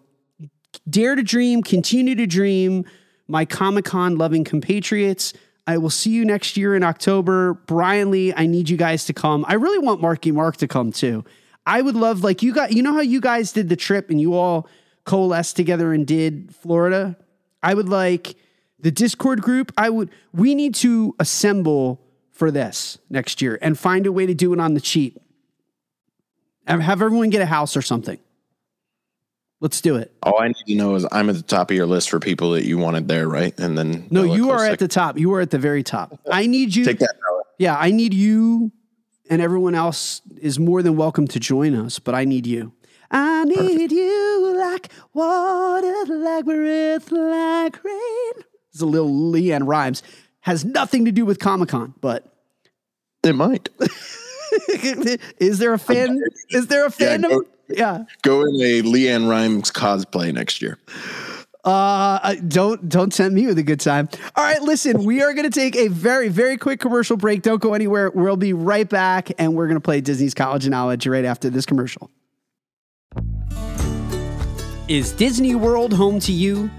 dare 0.89 1.15
to 1.15 1.21
dream, 1.21 1.61
continue 1.61 2.15
to 2.15 2.25
dream. 2.25 2.85
My 3.27 3.43
Comic 3.43 3.83
Con 3.83 4.17
loving 4.17 4.45
compatriots, 4.45 5.33
I 5.67 5.77
will 5.77 5.89
see 5.89 6.11
you 6.11 6.23
next 6.23 6.55
year 6.55 6.73
in 6.73 6.83
October. 6.83 7.53
Brian 7.53 8.09
Lee, 8.09 8.33
I 8.33 8.45
need 8.45 8.69
you 8.69 8.77
guys 8.77 9.03
to 9.05 9.13
come. 9.13 9.43
I 9.47 9.55
really 9.55 9.79
want 9.79 9.99
Marky 9.99 10.31
Mark 10.31 10.55
to 10.57 10.67
come 10.67 10.93
too. 10.93 11.25
I 11.65 11.81
would 11.81 11.97
love 11.97 12.23
like 12.23 12.41
you 12.41 12.53
got 12.53 12.71
you 12.71 12.81
know 12.81 12.93
how 12.93 13.01
you 13.01 13.19
guys 13.19 13.51
did 13.51 13.67
the 13.67 13.75
trip 13.75 14.09
and 14.09 14.21
you 14.21 14.33
all 14.33 14.69
coalesced 15.03 15.57
together 15.57 15.91
and 15.91 16.07
did 16.07 16.55
Florida. 16.55 17.17
I 17.61 17.73
would 17.73 17.89
like 17.89 18.37
the 18.79 18.91
Discord 18.91 19.41
group. 19.41 19.73
I 19.77 19.89
would 19.89 20.09
we 20.33 20.55
need 20.55 20.75
to 20.75 21.13
assemble 21.19 22.01
for 22.31 22.51
this 22.51 22.99
next 23.09 23.41
year 23.41 23.59
and 23.61 23.77
find 23.77 24.05
a 24.07 24.13
way 24.13 24.25
to 24.25 24.33
do 24.33 24.53
it 24.53 24.61
on 24.61 24.75
the 24.75 24.81
cheap. 24.81 25.19
Have 26.65 27.01
everyone 27.01 27.29
get 27.31 27.41
a 27.41 27.45
house 27.45 27.75
or 27.75 27.81
something. 27.81 28.17
Let's 29.59 29.81
do 29.81 29.95
it. 29.95 30.13
All 30.21 30.39
I 30.39 30.47
need 30.47 30.65
to 30.67 30.75
know 30.75 30.93
is 30.95 31.07
I'm 31.11 31.29
at 31.29 31.35
the 31.35 31.41
top 31.41 31.71
of 31.71 31.77
your 31.77 31.87
list 31.87 32.11
for 32.11 32.19
people 32.19 32.51
that 32.51 32.65
you 32.65 32.77
wanted 32.77 33.07
there, 33.07 33.27
right? 33.27 33.59
And 33.59 33.75
then 33.75 34.07
no, 34.11 34.23
you 34.23 34.51
are 34.51 34.63
at 34.63 34.77
the 34.77 34.87
top. 34.87 35.17
You 35.17 35.33
are 35.33 35.41
at 35.41 35.49
the 35.49 35.57
very 35.57 35.81
top. 35.81 36.19
I 36.31 36.45
need 36.45 36.75
you. 36.75 36.85
Take 36.85 36.99
that. 36.99 37.15
Yeah, 37.57 37.75
I 37.75 37.89
need 37.89 38.13
you, 38.13 38.71
and 39.31 39.41
everyone 39.41 39.73
else 39.73 40.21
is 40.39 40.59
more 40.59 40.83
than 40.83 40.95
welcome 40.95 41.27
to 41.29 41.39
join 41.39 41.73
us. 41.73 41.97
But 41.97 42.13
I 42.13 42.23
need 42.23 42.45
you. 42.45 42.73
I 43.09 43.45
need 43.45 43.55
Perfect. 43.55 43.91
you 43.93 44.55
like 44.57 44.89
water, 45.13 46.05
like 46.07 46.45
breath, 46.45 47.11
like 47.11 47.83
rain. 47.83 48.43
It's 48.71 48.81
a 48.81 48.85
little 48.85 49.09
LeAnn 49.09 49.65
Rimes. 49.65 50.03
Has 50.41 50.65
nothing 50.65 51.05
to 51.05 51.11
do 51.11 51.25
with 51.25 51.39
Comic 51.39 51.69
Con, 51.69 51.95
but 51.99 52.31
it 53.23 53.33
might. 53.33 53.69
is 55.39 55.57
there 55.57 55.73
a 55.73 55.79
fan? 55.79 56.21
Is 56.51 56.67
there 56.67 56.85
a 56.85 56.89
fandom? 56.89 57.31
Yeah, 57.31 57.37
yeah. 57.69 58.05
Go 58.21 58.41
in 58.41 58.55
a 58.55 58.81
LeAnn 58.81 59.29
Rimes 59.29 59.71
cosplay 59.71 60.33
next 60.33 60.61
year. 60.61 60.77
Uh, 61.63 62.35
don't 62.47 62.87
don't 62.87 63.11
tempt 63.11 63.35
me 63.35 63.45
with 63.45 63.57
a 63.57 63.63
good 63.63 63.81
time. 63.81 64.07
All 64.37 64.43
right, 64.43 64.61
listen, 64.61 65.03
we 65.03 65.21
are 65.21 65.33
going 65.33 65.49
to 65.49 65.59
take 65.59 65.75
a 65.75 65.89
very 65.89 66.29
very 66.29 66.55
quick 66.55 66.79
commercial 66.79 67.17
break. 67.17 67.41
Don't 67.41 67.61
go 67.61 67.73
anywhere. 67.73 68.09
We'll 68.09 68.37
be 68.37 68.53
right 68.53 68.87
back, 68.87 69.31
and 69.37 69.53
we're 69.53 69.67
going 69.67 69.75
to 69.75 69.81
play 69.81 69.99
Disney's 69.99 70.33
College 70.33 70.65
of 70.65 70.71
Knowledge 70.71 71.05
right 71.07 71.25
after 71.25 71.49
this 71.49 71.65
commercial. 71.65 72.09
Is 74.87 75.11
Disney 75.11 75.55
World 75.55 75.91
home 75.91 76.21
to 76.21 76.31
you? 76.31 76.69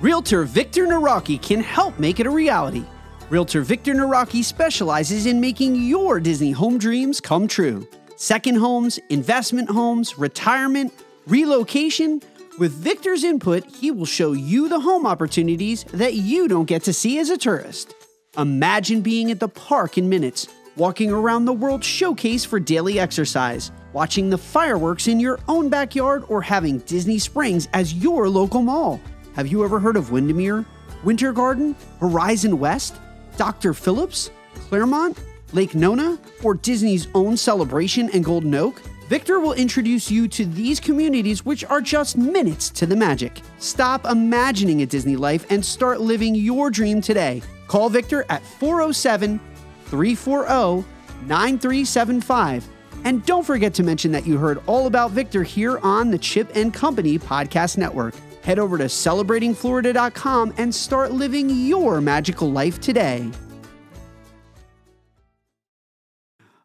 Realtor 0.00 0.44
Victor 0.44 0.86
Naraki 0.86 1.42
can 1.42 1.60
help 1.60 1.98
make 1.98 2.18
it 2.18 2.26
a 2.26 2.30
reality. 2.30 2.84
Realtor 3.28 3.60
Victor 3.60 3.92
Naraki 3.92 4.42
specializes 4.42 5.26
in 5.26 5.38
making 5.38 5.74
your 5.74 6.20
Disney 6.20 6.52
home 6.52 6.78
dreams 6.78 7.20
come 7.20 7.46
true. 7.46 7.86
Second 8.20 8.56
homes, 8.56 8.98
investment 9.10 9.70
homes, 9.70 10.18
retirement, 10.18 10.92
relocation. 11.28 12.20
With 12.58 12.72
Victor's 12.72 13.22
input, 13.22 13.64
he 13.64 13.92
will 13.92 14.06
show 14.06 14.32
you 14.32 14.68
the 14.68 14.80
home 14.80 15.06
opportunities 15.06 15.84
that 15.92 16.14
you 16.14 16.48
don't 16.48 16.64
get 16.64 16.82
to 16.82 16.92
see 16.92 17.20
as 17.20 17.30
a 17.30 17.38
tourist. 17.38 17.94
Imagine 18.36 19.02
being 19.02 19.30
at 19.30 19.38
the 19.38 19.46
park 19.46 19.98
in 19.98 20.08
minutes, 20.08 20.48
walking 20.74 21.12
around 21.12 21.44
the 21.44 21.52
World 21.52 21.84
Showcase 21.84 22.44
for 22.44 22.58
daily 22.58 22.98
exercise, 22.98 23.70
watching 23.92 24.30
the 24.30 24.36
fireworks 24.36 25.06
in 25.06 25.20
your 25.20 25.38
own 25.46 25.68
backyard, 25.68 26.24
or 26.26 26.42
having 26.42 26.78
Disney 26.80 27.20
Springs 27.20 27.68
as 27.72 27.94
your 27.94 28.28
local 28.28 28.62
mall. 28.62 29.00
Have 29.36 29.46
you 29.46 29.64
ever 29.64 29.78
heard 29.78 29.96
of 29.96 30.10
Windermere, 30.10 30.66
Winter 31.04 31.32
Garden, 31.32 31.76
Horizon 32.00 32.58
West? 32.58 32.96
Dr. 33.36 33.74
Phillips, 33.74 34.32
Clermont, 34.54 35.16
Lake 35.52 35.74
Nona, 35.74 36.18
or 36.42 36.54
Disney's 36.54 37.08
own 37.14 37.36
Celebration 37.36 38.10
and 38.10 38.24
Golden 38.24 38.54
Oak, 38.54 38.80
Victor 39.08 39.40
will 39.40 39.54
introduce 39.54 40.10
you 40.10 40.28
to 40.28 40.44
these 40.44 40.78
communities 40.78 41.44
which 41.44 41.64
are 41.64 41.80
just 41.80 42.18
minutes 42.18 42.68
to 42.70 42.84
the 42.84 42.94
magic. 42.94 43.40
Stop 43.58 44.04
imagining 44.04 44.82
a 44.82 44.86
Disney 44.86 45.16
life 45.16 45.46
and 45.50 45.64
start 45.64 46.00
living 46.00 46.34
your 46.34 46.70
dream 46.70 47.00
today. 47.00 47.42
Call 47.68 47.88
Victor 47.88 48.26
at 48.28 48.42
407 48.42 49.40
340 49.86 50.86
9375. 51.26 52.68
And 53.04 53.24
don't 53.24 53.44
forget 53.44 53.72
to 53.74 53.82
mention 53.82 54.12
that 54.12 54.26
you 54.26 54.36
heard 54.36 54.60
all 54.66 54.86
about 54.86 55.12
Victor 55.12 55.42
here 55.42 55.78
on 55.78 56.10
the 56.10 56.18
Chip 56.18 56.50
and 56.54 56.74
Company 56.74 57.18
Podcast 57.18 57.78
Network 57.78 58.14
head 58.48 58.58
over 58.58 58.78
to 58.78 58.84
celebratingflorida.com 58.84 60.54
and 60.56 60.74
start 60.74 61.12
living 61.12 61.50
your 61.50 62.00
magical 62.00 62.50
life 62.50 62.80
today. 62.80 63.30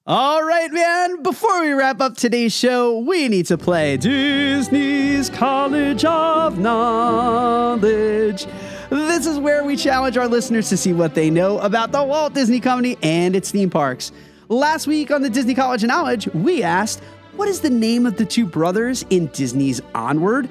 All 0.05 0.43
right, 0.43 0.69
man. 0.69 1.23
Before 1.23 1.61
we 1.61 1.71
wrap 1.71 2.01
up 2.01 2.17
today's 2.17 2.53
show, 2.53 2.99
we 2.99 3.29
need 3.29 3.45
to 3.45 3.57
play 3.57 3.95
Disney's 3.95 5.29
College 5.29 6.03
of 6.03 6.59
Knowledge. 6.59 8.45
This 8.89 9.25
is 9.25 9.39
where 9.39 9.63
we 9.63 9.77
challenge 9.77 10.17
our 10.17 10.27
listeners 10.27 10.67
to 10.67 10.75
see 10.75 10.91
what 10.91 11.15
they 11.15 11.29
know 11.29 11.57
about 11.59 11.93
the 11.93 12.03
Walt 12.03 12.33
Disney 12.33 12.59
Company 12.59 12.97
and 13.01 13.33
its 13.33 13.49
theme 13.51 13.69
parks. 13.69 14.11
Last 14.49 14.87
week 14.87 15.09
on 15.09 15.21
the 15.21 15.29
Disney 15.29 15.55
College 15.55 15.83
of 15.83 15.87
Knowledge, 15.87 16.27
we 16.33 16.63
asked, 16.63 17.01
What 17.37 17.47
is 17.47 17.61
the 17.61 17.69
name 17.69 18.05
of 18.05 18.17
the 18.17 18.25
two 18.25 18.45
brothers 18.45 19.05
in 19.09 19.27
Disney's 19.27 19.79
Onward? 19.95 20.49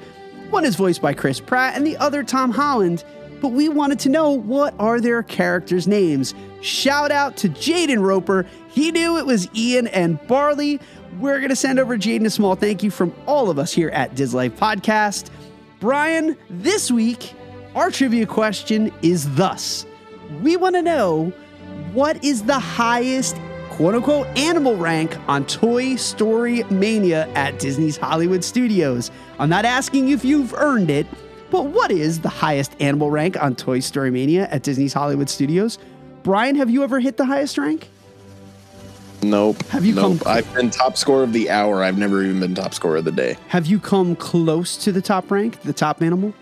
One 0.49 0.65
is 0.65 0.75
voiced 0.75 1.03
by 1.03 1.13
Chris 1.13 1.39
Pratt 1.39 1.75
and 1.75 1.85
the 1.85 1.97
other 1.97 2.23
Tom 2.23 2.49
Holland, 2.49 3.03
but 3.43 3.51
we 3.51 3.67
wanted 3.67 3.99
to 3.99 4.07
know 4.07 4.31
what 4.31 4.73
are 4.79 5.01
their 5.01 5.21
characters' 5.21 5.85
names. 5.85 6.33
Shout 6.61 7.11
out 7.11 7.35
to 7.37 7.49
Jaden 7.49 8.01
Roper. 8.01 8.45
He 8.69 8.89
knew 8.89 9.17
it 9.17 9.25
was 9.25 9.49
Ian 9.53 9.87
and 9.87 10.17
Barley. 10.27 10.79
We're 11.19 11.39
going 11.39 11.49
to 11.49 11.55
send 11.55 11.77
over 11.77 11.97
Jaden 11.97 12.25
a 12.25 12.29
small 12.29 12.55
thank 12.55 12.83
you 12.83 12.89
from 12.89 13.13
all 13.27 13.49
of 13.49 13.59
us 13.59 13.73
here 13.73 13.89
at 13.89 14.15
Dislife 14.15 14.51
Podcast. 14.51 15.29
Brian, 15.81 16.37
this 16.49 16.89
week, 16.89 17.33
our 17.75 17.91
trivia 17.91 18.25
question 18.25 18.93
is 19.01 19.35
thus 19.35 19.85
We 20.41 20.55
want 20.55 20.75
to 20.75 20.81
know 20.81 21.33
what 21.91 22.23
is 22.23 22.43
the 22.43 22.59
highest 22.59 23.35
quote 23.71 23.93
unquote 23.93 24.27
animal 24.37 24.77
rank 24.77 25.17
on 25.27 25.45
Toy 25.47 25.97
Story 25.97 26.63
Mania 26.69 27.27
at 27.33 27.59
Disney's 27.59 27.97
Hollywood 27.97 28.45
Studios. 28.45 29.11
I'm 29.37 29.49
not 29.49 29.65
asking 29.65 30.09
if 30.09 30.23
you've 30.23 30.53
earned 30.53 30.89
it, 30.89 31.07
but 31.53 31.67
what 31.67 31.91
is 31.91 32.21
the 32.21 32.29
highest 32.29 32.75
animal 32.79 33.11
rank 33.11 33.39
on 33.39 33.55
Toy 33.55 33.79
Story 33.79 34.09
Mania 34.09 34.47
at 34.49 34.63
Disney's 34.63 34.91
Hollywood 34.91 35.29
Studios? 35.29 35.77
Brian, 36.23 36.55
have 36.55 36.67
you 36.71 36.83
ever 36.83 36.99
hit 36.99 37.17
the 37.17 37.25
highest 37.25 37.59
rank? 37.59 37.89
Nope. 39.21 39.61
Have 39.67 39.85
you 39.85 39.93
nope. 39.93 40.21
come? 40.21 40.33
I've 40.33 40.51
been 40.55 40.71
top 40.71 40.97
score 40.97 41.21
of 41.21 41.31
the 41.31 41.51
hour. 41.51 41.83
I've 41.83 41.99
never 41.99 42.23
even 42.23 42.39
been 42.39 42.55
top 42.55 42.73
score 42.73 42.95
of 42.95 43.05
the 43.05 43.11
day. 43.11 43.37
Have 43.49 43.67
you 43.67 43.79
come 43.79 44.15
close 44.15 44.77
to 44.77 44.91
the 44.91 44.99
top 44.99 45.29
rank, 45.29 45.61
the 45.61 45.73
top 45.73 46.01
animal? 46.01 46.33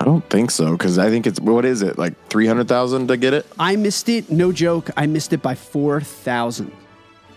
I 0.00 0.06
don't 0.06 0.26
think 0.30 0.50
so 0.50 0.78
because 0.78 0.98
I 0.98 1.10
think 1.10 1.26
it's 1.26 1.38
what 1.38 1.66
is 1.66 1.82
it 1.82 1.98
like 1.98 2.14
three 2.30 2.46
hundred 2.46 2.68
thousand 2.68 3.08
to 3.08 3.18
get 3.18 3.34
it? 3.34 3.44
I 3.58 3.76
missed 3.76 4.08
it. 4.08 4.30
No 4.30 4.50
joke. 4.50 4.88
I 4.96 5.06
missed 5.08 5.34
it 5.34 5.42
by 5.42 5.54
four 5.54 6.00
thousand 6.00 6.72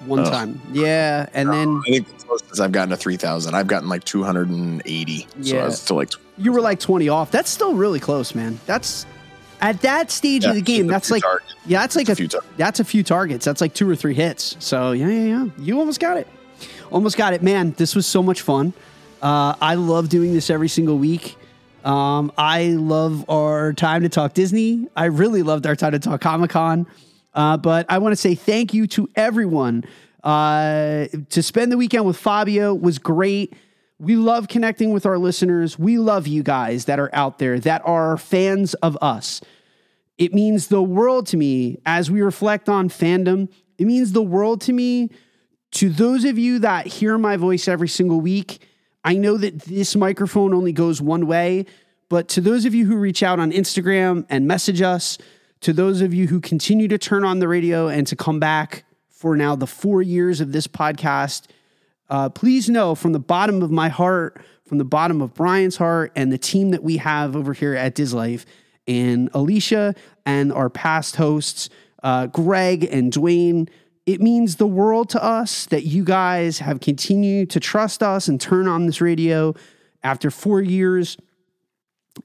one 0.06 0.20
oh. 0.20 0.30
time. 0.30 0.62
Yeah, 0.72 1.28
and 1.34 1.52
then 1.52 1.82
I 1.86 1.92
think 1.92 2.08
the 2.08 2.24
closest 2.24 2.62
I've 2.62 2.72
gotten 2.72 2.92
to 2.92 2.98
three 2.98 3.18
thousand. 3.18 3.54
I've 3.54 3.68
gotten 3.68 3.90
like 3.90 4.06
two 4.06 4.24
hundred 4.24 4.48
and 4.48 4.82
eighty. 4.86 5.28
Yeah. 5.38 5.52
So 5.52 5.60
I 5.60 5.66
was 5.66 5.82
still 5.82 5.98
like 5.98 6.10
you 6.38 6.52
were 6.52 6.62
like 6.62 6.80
twenty 6.80 7.10
off. 7.10 7.32
That's 7.32 7.50
still 7.50 7.74
really 7.74 8.00
close, 8.00 8.34
man. 8.36 8.60
That's 8.66 9.06
At 9.62 9.82
that 9.82 10.12
stage 10.12 10.44
Yeah, 10.44 10.50
of 10.50 10.56
the 10.56 10.62
game, 10.62 10.88
that's 10.88 11.10
like 11.12 11.22
targets. 11.24 11.56
yeah, 11.66 11.80
that's 11.82 11.96
like 11.96 12.10
a 12.10 12.14
a, 12.14 12.16
few 12.16 12.28
targets. 12.28 12.54
that's 12.58 12.80
a 12.80 12.84
few 12.84 13.04
targets. 13.04 13.46
That's 13.46 13.62
like 13.62 13.74
two 13.74 13.90
or 13.90 13.96
three 13.96 14.14
hits. 14.14 14.56
So 14.60 14.92
yeah, 14.92 15.08
yeah, 15.08 15.24
yeah. 15.24 15.46
You 15.58 15.80
almost 15.80 16.00
got 16.00 16.18
it. 16.18 16.28
Almost 16.92 17.18
got 17.18 17.34
it, 17.34 17.42
man. 17.42 17.72
This 17.78 17.96
was 17.96 18.06
so 18.06 18.22
much 18.22 18.42
fun. 18.42 18.74
Uh, 19.22 19.56
I 19.62 19.76
love 19.76 20.10
doing 20.10 20.34
this 20.34 20.50
every 20.50 20.68
single 20.70 20.98
week. 20.98 21.36
Um, 21.86 22.32
I 22.38 22.70
love 22.70 23.30
our 23.30 23.74
time 23.74 24.04
to 24.04 24.10
talk 24.10 24.34
Disney. 24.34 24.88
I 24.96 25.06
really 25.06 25.44
loved 25.44 25.66
our 25.66 25.76
time 25.76 25.92
to 25.94 26.00
talk 26.00 26.22
Comic 26.22 26.52
Con. 26.52 26.86
Uh, 27.34 27.58
but 27.58 27.86
I 27.90 27.98
want 27.98 28.12
to 28.14 28.16
say 28.18 28.36
thank 28.36 28.74
you 28.74 28.86
to 28.88 29.10
everyone. 29.16 29.84
Uh, 30.24 31.08
to 31.30 31.42
spend 31.44 31.72
the 31.72 31.78
weekend 31.78 32.06
with 32.06 32.16
Fabio 32.18 32.74
was 32.74 33.00
great. 33.00 33.54
We 34.04 34.18
love 34.18 34.50
connecting 34.50 34.92
with 34.92 35.06
our 35.06 35.18
listeners. 35.18 35.80
We 35.80 35.98
love 35.98 36.28
you 36.28 36.44
guys 36.44 36.86
that 36.86 37.00
are 37.00 37.10
out 37.14 37.40
there 37.40 37.58
that 37.62 37.82
are 37.86 38.18
fans 38.18 38.74
of 38.76 38.98
us. 39.02 39.40
It 40.18 40.34
means 40.34 40.68
the 40.68 40.84
world 40.84 41.26
to 41.28 41.38
me 41.38 41.80
as 41.86 42.12
we 42.12 42.22
reflect 42.22 42.68
on 42.68 42.90
fandom. 42.90 43.50
It 43.78 43.86
means 43.86 44.12
the 44.12 44.22
world 44.22 44.60
to 44.62 44.74
me 44.74 45.10
to 45.72 45.90
those 45.90 46.26
of 46.26 46.38
you 46.38 46.60
that 46.60 46.86
hear 46.86 47.18
my 47.18 47.38
voice 47.38 47.70
every 47.70 47.88
single 47.88 48.20
week. 48.20 48.68
I 49.06 49.16
know 49.16 49.38
that 49.38 49.62
this 49.62 49.96
microphone 49.96 50.54
only 50.54 50.74
goes 50.74 51.02
one 51.02 51.26
way, 51.26 51.66
but 52.10 52.28
to 52.30 52.42
those 52.42 52.66
of 52.66 52.76
you 52.76 52.86
who 52.86 52.98
reach 52.98 53.24
out 53.24 53.40
on 53.40 53.54
Instagram 53.54 54.26
and 54.30 54.46
message 54.46 54.82
us, 54.82 55.18
to 55.62 55.72
those 55.72 56.02
of 56.02 56.14
you 56.14 56.28
who 56.28 56.42
continue 56.42 56.90
to 56.90 56.98
turn 56.98 57.24
on 57.24 57.40
the 57.40 57.48
radio 57.48 57.88
and 57.88 58.06
to 58.08 58.18
come 58.18 58.38
back 58.38 58.84
for 59.08 59.38
now 59.38 59.56
the 59.56 59.66
four 59.66 60.02
years 60.02 60.42
of 60.42 60.52
this 60.52 60.68
podcast, 60.68 61.48
uh, 62.10 62.30
please 62.30 62.70
know 62.70 62.96
from 62.96 63.14
the 63.14 63.20
bottom 63.20 63.62
of 63.62 63.72
my 63.72 63.90
heart, 63.90 64.42
from 64.66 64.78
the 64.78 64.86
bottom 64.86 65.22
of 65.22 65.34
Brian's 65.34 65.78
heart, 65.78 66.12
and 66.16 66.32
the 66.32 66.38
team 66.38 66.72
that 66.72 66.84
we 66.84 66.98
have 66.98 67.36
over 67.36 67.54
here 67.54 67.76
at 67.76 67.96
Dislife, 67.96 68.46
and 68.88 69.30
Alicia 69.34 69.96
and 70.26 70.52
our 70.52 70.70
past 70.70 71.16
hosts, 71.16 71.70
uh, 72.04 72.28
Greg 72.28 72.84
and 72.92 73.12
Dwayne. 73.12 73.70
It 74.06 74.22
means 74.22 74.58
the 74.58 74.68
world 74.68 75.10
to 75.10 75.24
us 75.24 75.66
that 75.68 75.86
you 75.86 76.04
guys 76.04 76.60
have 76.60 76.82
continued 76.82 77.50
to 77.52 77.60
trust 77.60 78.04
us 78.04 78.28
and 78.28 78.40
turn 78.40 78.68
on 78.68 78.86
this 78.86 79.00
radio 79.00 79.56
after 80.04 80.30
four 80.30 80.62
years. 80.62 81.18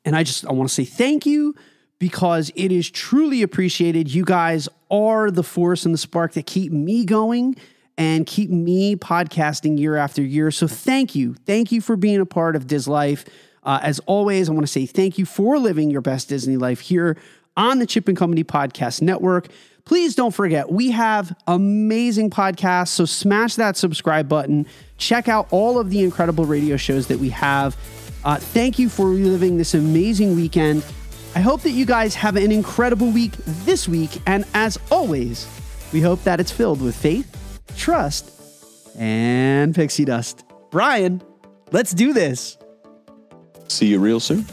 And 0.04 0.16
I 0.16 0.24
just 0.24 0.44
I 0.44 0.52
want 0.52 0.68
to 0.68 0.74
say 0.74 0.84
thank 0.84 1.24
you 1.24 1.54
because 1.98 2.50
it 2.56 2.72
is 2.72 2.90
truly 2.90 3.42
appreciated. 3.42 4.12
You 4.12 4.24
guys 4.24 4.68
are 4.90 5.30
the 5.30 5.42
force 5.42 5.84
and 5.84 5.94
the 5.94 5.98
spark 5.98 6.32
that 6.32 6.46
keep 6.46 6.72
me 6.72 7.04
going 7.04 7.56
and 7.98 8.24
keep 8.26 8.48
me 8.48 8.96
podcasting 8.96 9.78
year 9.78 9.96
after 9.96 10.22
year. 10.22 10.50
So 10.50 10.66
thank 10.66 11.14
you. 11.14 11.34
Thank 11.44 11.72
you 11.72 11.80
for 11.80 11.96
being 11.96 12.20
a 12.20 12.26
part 12.26 12.56
of 12.56 12.66
Dislife. 12.66 13.26
Uh, 13.64 13.80
as 13.82 13.98
always, 14.06 14.48
I 14.48 14.52
want 14.52 14.64
to 14.64 14.72
say 14.72 14.86
thank 14.86 15.18
you 15.18 15.26
for 15.26 15.58
living 15.58 15.90
your 15.90 16.00
best 16.00 16.28
Disney 16.28 16.56
life 16.56 16.80
here 16.80 17.18
on 17.56 17.80
the 17.80 17.86
Chip 17.86 18.08
and 18.08 18.16
Company 18.16 18.44
Podcast 18.44 19.02
Network. 19.02 19.48
Please 19.84 20.14
don't 20.14 20.32
forget, 20.32 20.70
we 20.70 20.90
have 20.92 21.36
amazing 21.46 22.30
podcasts. 22.30 22.88
So 22.88 23.04
smash 23.04 23.56
that 23.56 23.76
subscribe 23.76 24.28
button. 24.28 24.66
Check 24.98 25.28
out 25.28 25.48
all 25.50 25.78
of 25.78 25.90
the 25.90 26.04
incredible 26.04 26.44
radio 26.44 26.76
shows 26.76 27.08
that 27.08 27.18
we 27.18 27.30
have. 27.30 27.76
Uh, 28.24 28.36
thank 28.36 28.78
you 28.78 28.88
for 28.88 29.08
reliving 29.08 29.56
this 29.56 29.74
amazing 29.74 30.36
weekend. 30.36 30.84
I 31.34 31.40
hope 31.40 31.62
that 31.62 31.70
you 31.70 31.86
guys 31.86 32.14
have 32.14 32.36
an 32.36 32.52
incredible 32.52 33.10
week 33.10 33.32
this 33.64 33.88
week. 33.88 34.10
And 34.26 34.44
as 34.54 34.78
always, 34.90 35.48
we 35.92 36.00
hope 36.00 36.22
that 36.24 36.38
it's 36.38 36.52
filled 36.52 36.82
with 36.82 36.94
faith, 36.94 37.34
trust, 37.76 38.30
and 38.98 39.74
pixie 39.74 40.04
dust. 40.04 40.44
Brian, 40.70 41.22
let's 41.72 41.92
do 41.92 42.12
this. 42.12 42.58
See 43.68 43.86
you 43.86 43.98
real 43.98 44.20
soon. 44.20 44.44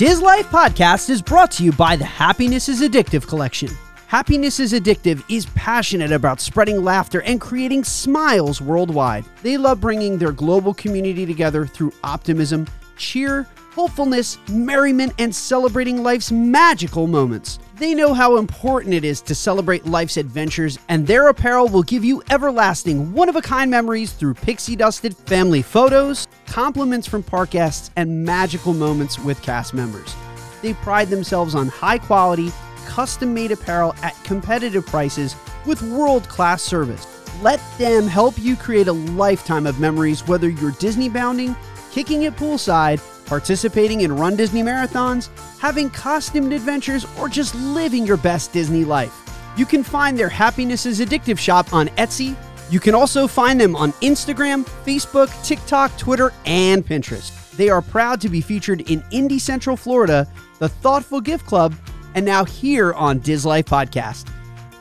Dislife 0.00 0.44
Podcast 0.44 1.10
is 1.10 1.20
brought 1.20 1.50
to 1.50 1.62
you 1.62 1.72
by 1.72 1.94
the 1.94 2.06
Happiness 2.06 2.70
is 2.70 2.80
Addictive 2.80 3.28
Collection. 3.28 3.68
Happiness 4.06 4.58
is 4.58 4.72
Addictive 4.72 5.22
is 5.28 5.44
passionate 5.54 6.10
about 6.10 6.40
spreading 6.40 6.82
laughter 6.82 7.20
and 7.20 7.38
creating 7.38 7.84
smiles 7.84 8.62
worldwide. 8.62 9.26
They 9.42 9.58
love 9.58 9.78
bringing 9.78 10.16
their 10.16 10.32
global 10.32 10.72
community 10.72 11.26
together 11.26 11.66
through 11.66 11.92
optimism, 12.02 12.66
cheer, 13.00 13.48
hopefulness, 13.74 14.38
merriment, 14.48 15.12
and 15.18 15.34
celebrating 15.34 16.02
life's 16.02 16.30
magical 16.30 17.06
moments. 17.06 17.58
They 17.76 17.94
know 17.94 18.12
how 18.12 18.36
important 18.36 18.94
it 18.94 19.04
is 19.04 19.22
to 19.22 19.34
celebrate 19.34 19.86
life's 19.86 20.18
adventures, 20.18 20.78
and 20.88 21.06
their 21.06 21.28
apparel 21.28 21.66
will 21.66 21.82
give 21.82 22.04
you 22.04 22.22
everlasting, 22.30 23.12
one 23.12 23.28
of 23.28 23.36
a 23.36 23.42
kind 23.42 23.70
memories 23.70 24.12
through 24.12 24.34
pixie 24.34 24.76
dusted 24.76 25.16
family 25.16 25.62
photos, 25.62 26.28
compliments 26.46 27.06
from 27.06 27.22
park 27.22 27.50
guests, 27.50 27.90
and 27.96 28.24
magical 28.24 28.74
moments 28.74 29.18
with 29.18 29.40
cast 29.40 29.72
members. 29.72 30.14
They 30.60 30.74
pride 30.74 31.08
themselves 31.08 31.54
on 31.54 31.68
high 31.68 31.98
quality, 31.98 32.52
custom 32.84 33.32
made 33.32 33.50
apparel 33.50 33.94
at 34.02 34.14
competitive 34.24 34.84
prices 34.84 35.34
with 35.64 35.80
world 35.82 36.28
class 36.28 36.62
service. 36.62 37.06
Let 37.40 37.62
them 37.78 38.06
help 38.06 38.38
you 38.38 38.56
create 38.56 38.88
a 38.88 38.92
lifetime 38.92 39.66
of 39.66 39.80
memories, 39.80 40.26
whether 40.28 40.50
you're 40.50 40.72
Disney 40.72 41.08
bounding, 41.08 41.56
kicking 41.90 42.22
it 42.22 42.36
poolside, 42.36 43.00
participating 43.26 44.00
in 44.02 44.16
Run 44.16 44.36
Disney 44.36 44.62
marathons, 44.62 45.28
having 45.58 45.90
costumed 45.90 46.52
adventures, 46.52 47.06
or 47.18 47.28
just 47.28 47.54
living 47.54 48.06
your 48.06 48.16
best 48.16 48.52
Disney 48.52 48.84
life. 48.84 49.14
You 49.56 49.66
can 49.66 49.82
find 49.82 50.18
their 50.18 50.28
Happiness 50.28 50.86
is 50.86 51.00
Addictive 51.00 51.38
shop 51.38 51.72
on 51.72 51.88
Etsy. 51.90 52.36
You 52.70 52.80
can 52.80 52.94
also 52.94 53.26
find 53.26 53.60
them 53.60 53.74
on 53.74 53.92
Instagram, 53.94 54.64
Facebook, 54.84 55.30
TikTok, 55.44 55.96
Twitter, 55.98 56.32
and 56.46 56.86
Pinterest. 56.86 57.50
They 57.56 57.68
are 57.68 57.82
proud 57.82 58.20
to 58.22 58.28
be 58.28 58.40
featured 58.40 58.90
in 58.90 59.04
Indy 59.10 59.38
Central 59.38 59.76
Florida, 59.76 60.26
the 60.60 60.68
Thoughtful 60.68 61.20
Gift 61.20 61.46
Club, 61.46 61.74
and 62.14 62.24
now 62.24 62.44
here 62.44 62.92
on 62.94 63.20
Dislife 63.20 63.64
Podcast. 63.64 64.26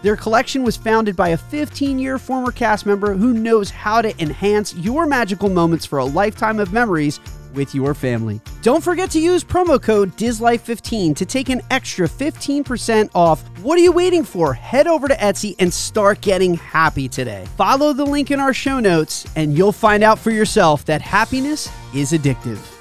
Their 0.01 0.15
collection 0.15 0.63
was 0.63 0.77
founded 0.77 1.15
by 1.15 1.29
a 1.29 1.37
15 1.37 1.99
year 1.99 2.17
former 2.17 2.51
cast 2.51 2.85
member 2.85 3.13
who 3.13 3.33
knows 3.33 3.69
how 3.69 4.01
to 4.01 4.21
enhance 4.21 4.73
your 4.75 5.05
magical 5.05 5.49
moments 5.49 5.85
for 5.85 5.99
a 5.99 6.05
lifetime 6.05 6.59
of 6.59 6.71
memories 6.71 7.19
with 7.53 7.73
your 7.73 7.93
family. 7.93 8.39
Don't 8.61 8.83
forget 8.83 9.09
to 9.11 9.19
use 9.19 9.43
promo 9.43 9.81
code 9.81 10.15
DISLIFE15 10.17 11.15
to 11.15 11.25
take 11.25 11.49
an 11.49 11.61
extra 11.71 12.07
15% 12.07 13.09
off. 13.15 13.41
What 13.59 13.77
are 13.77 13.81
you 13.81 13.91
waiting 13.91 14.23
for? 14.23 14.53
Head 14.53 14.87
over 14.87 15.07
to 15.07 15.15
Etsy 15.15 15.55
and 15.59 15.73
start 15.73 16.21
getting 16.21 16.53
happy 16.55 17.07
today. 17.07 17.45
Follow 17.57 17.91
the 17.91 18.05
link 18.05 18.31
in 18.31 18.39
our 18.39 18.53
show 18.53 18.79
notes 18.79 19.25
and 19.35 19.57
you'll 19.57 19.71
find 19.71 20.03
out 20.03 20.19
for 20.19 20.31
yourself 20.31 20.85
that 20.85 21.01
happiness 21.01 21.69
is 21.93 22.11
addictive. 22.11 22.78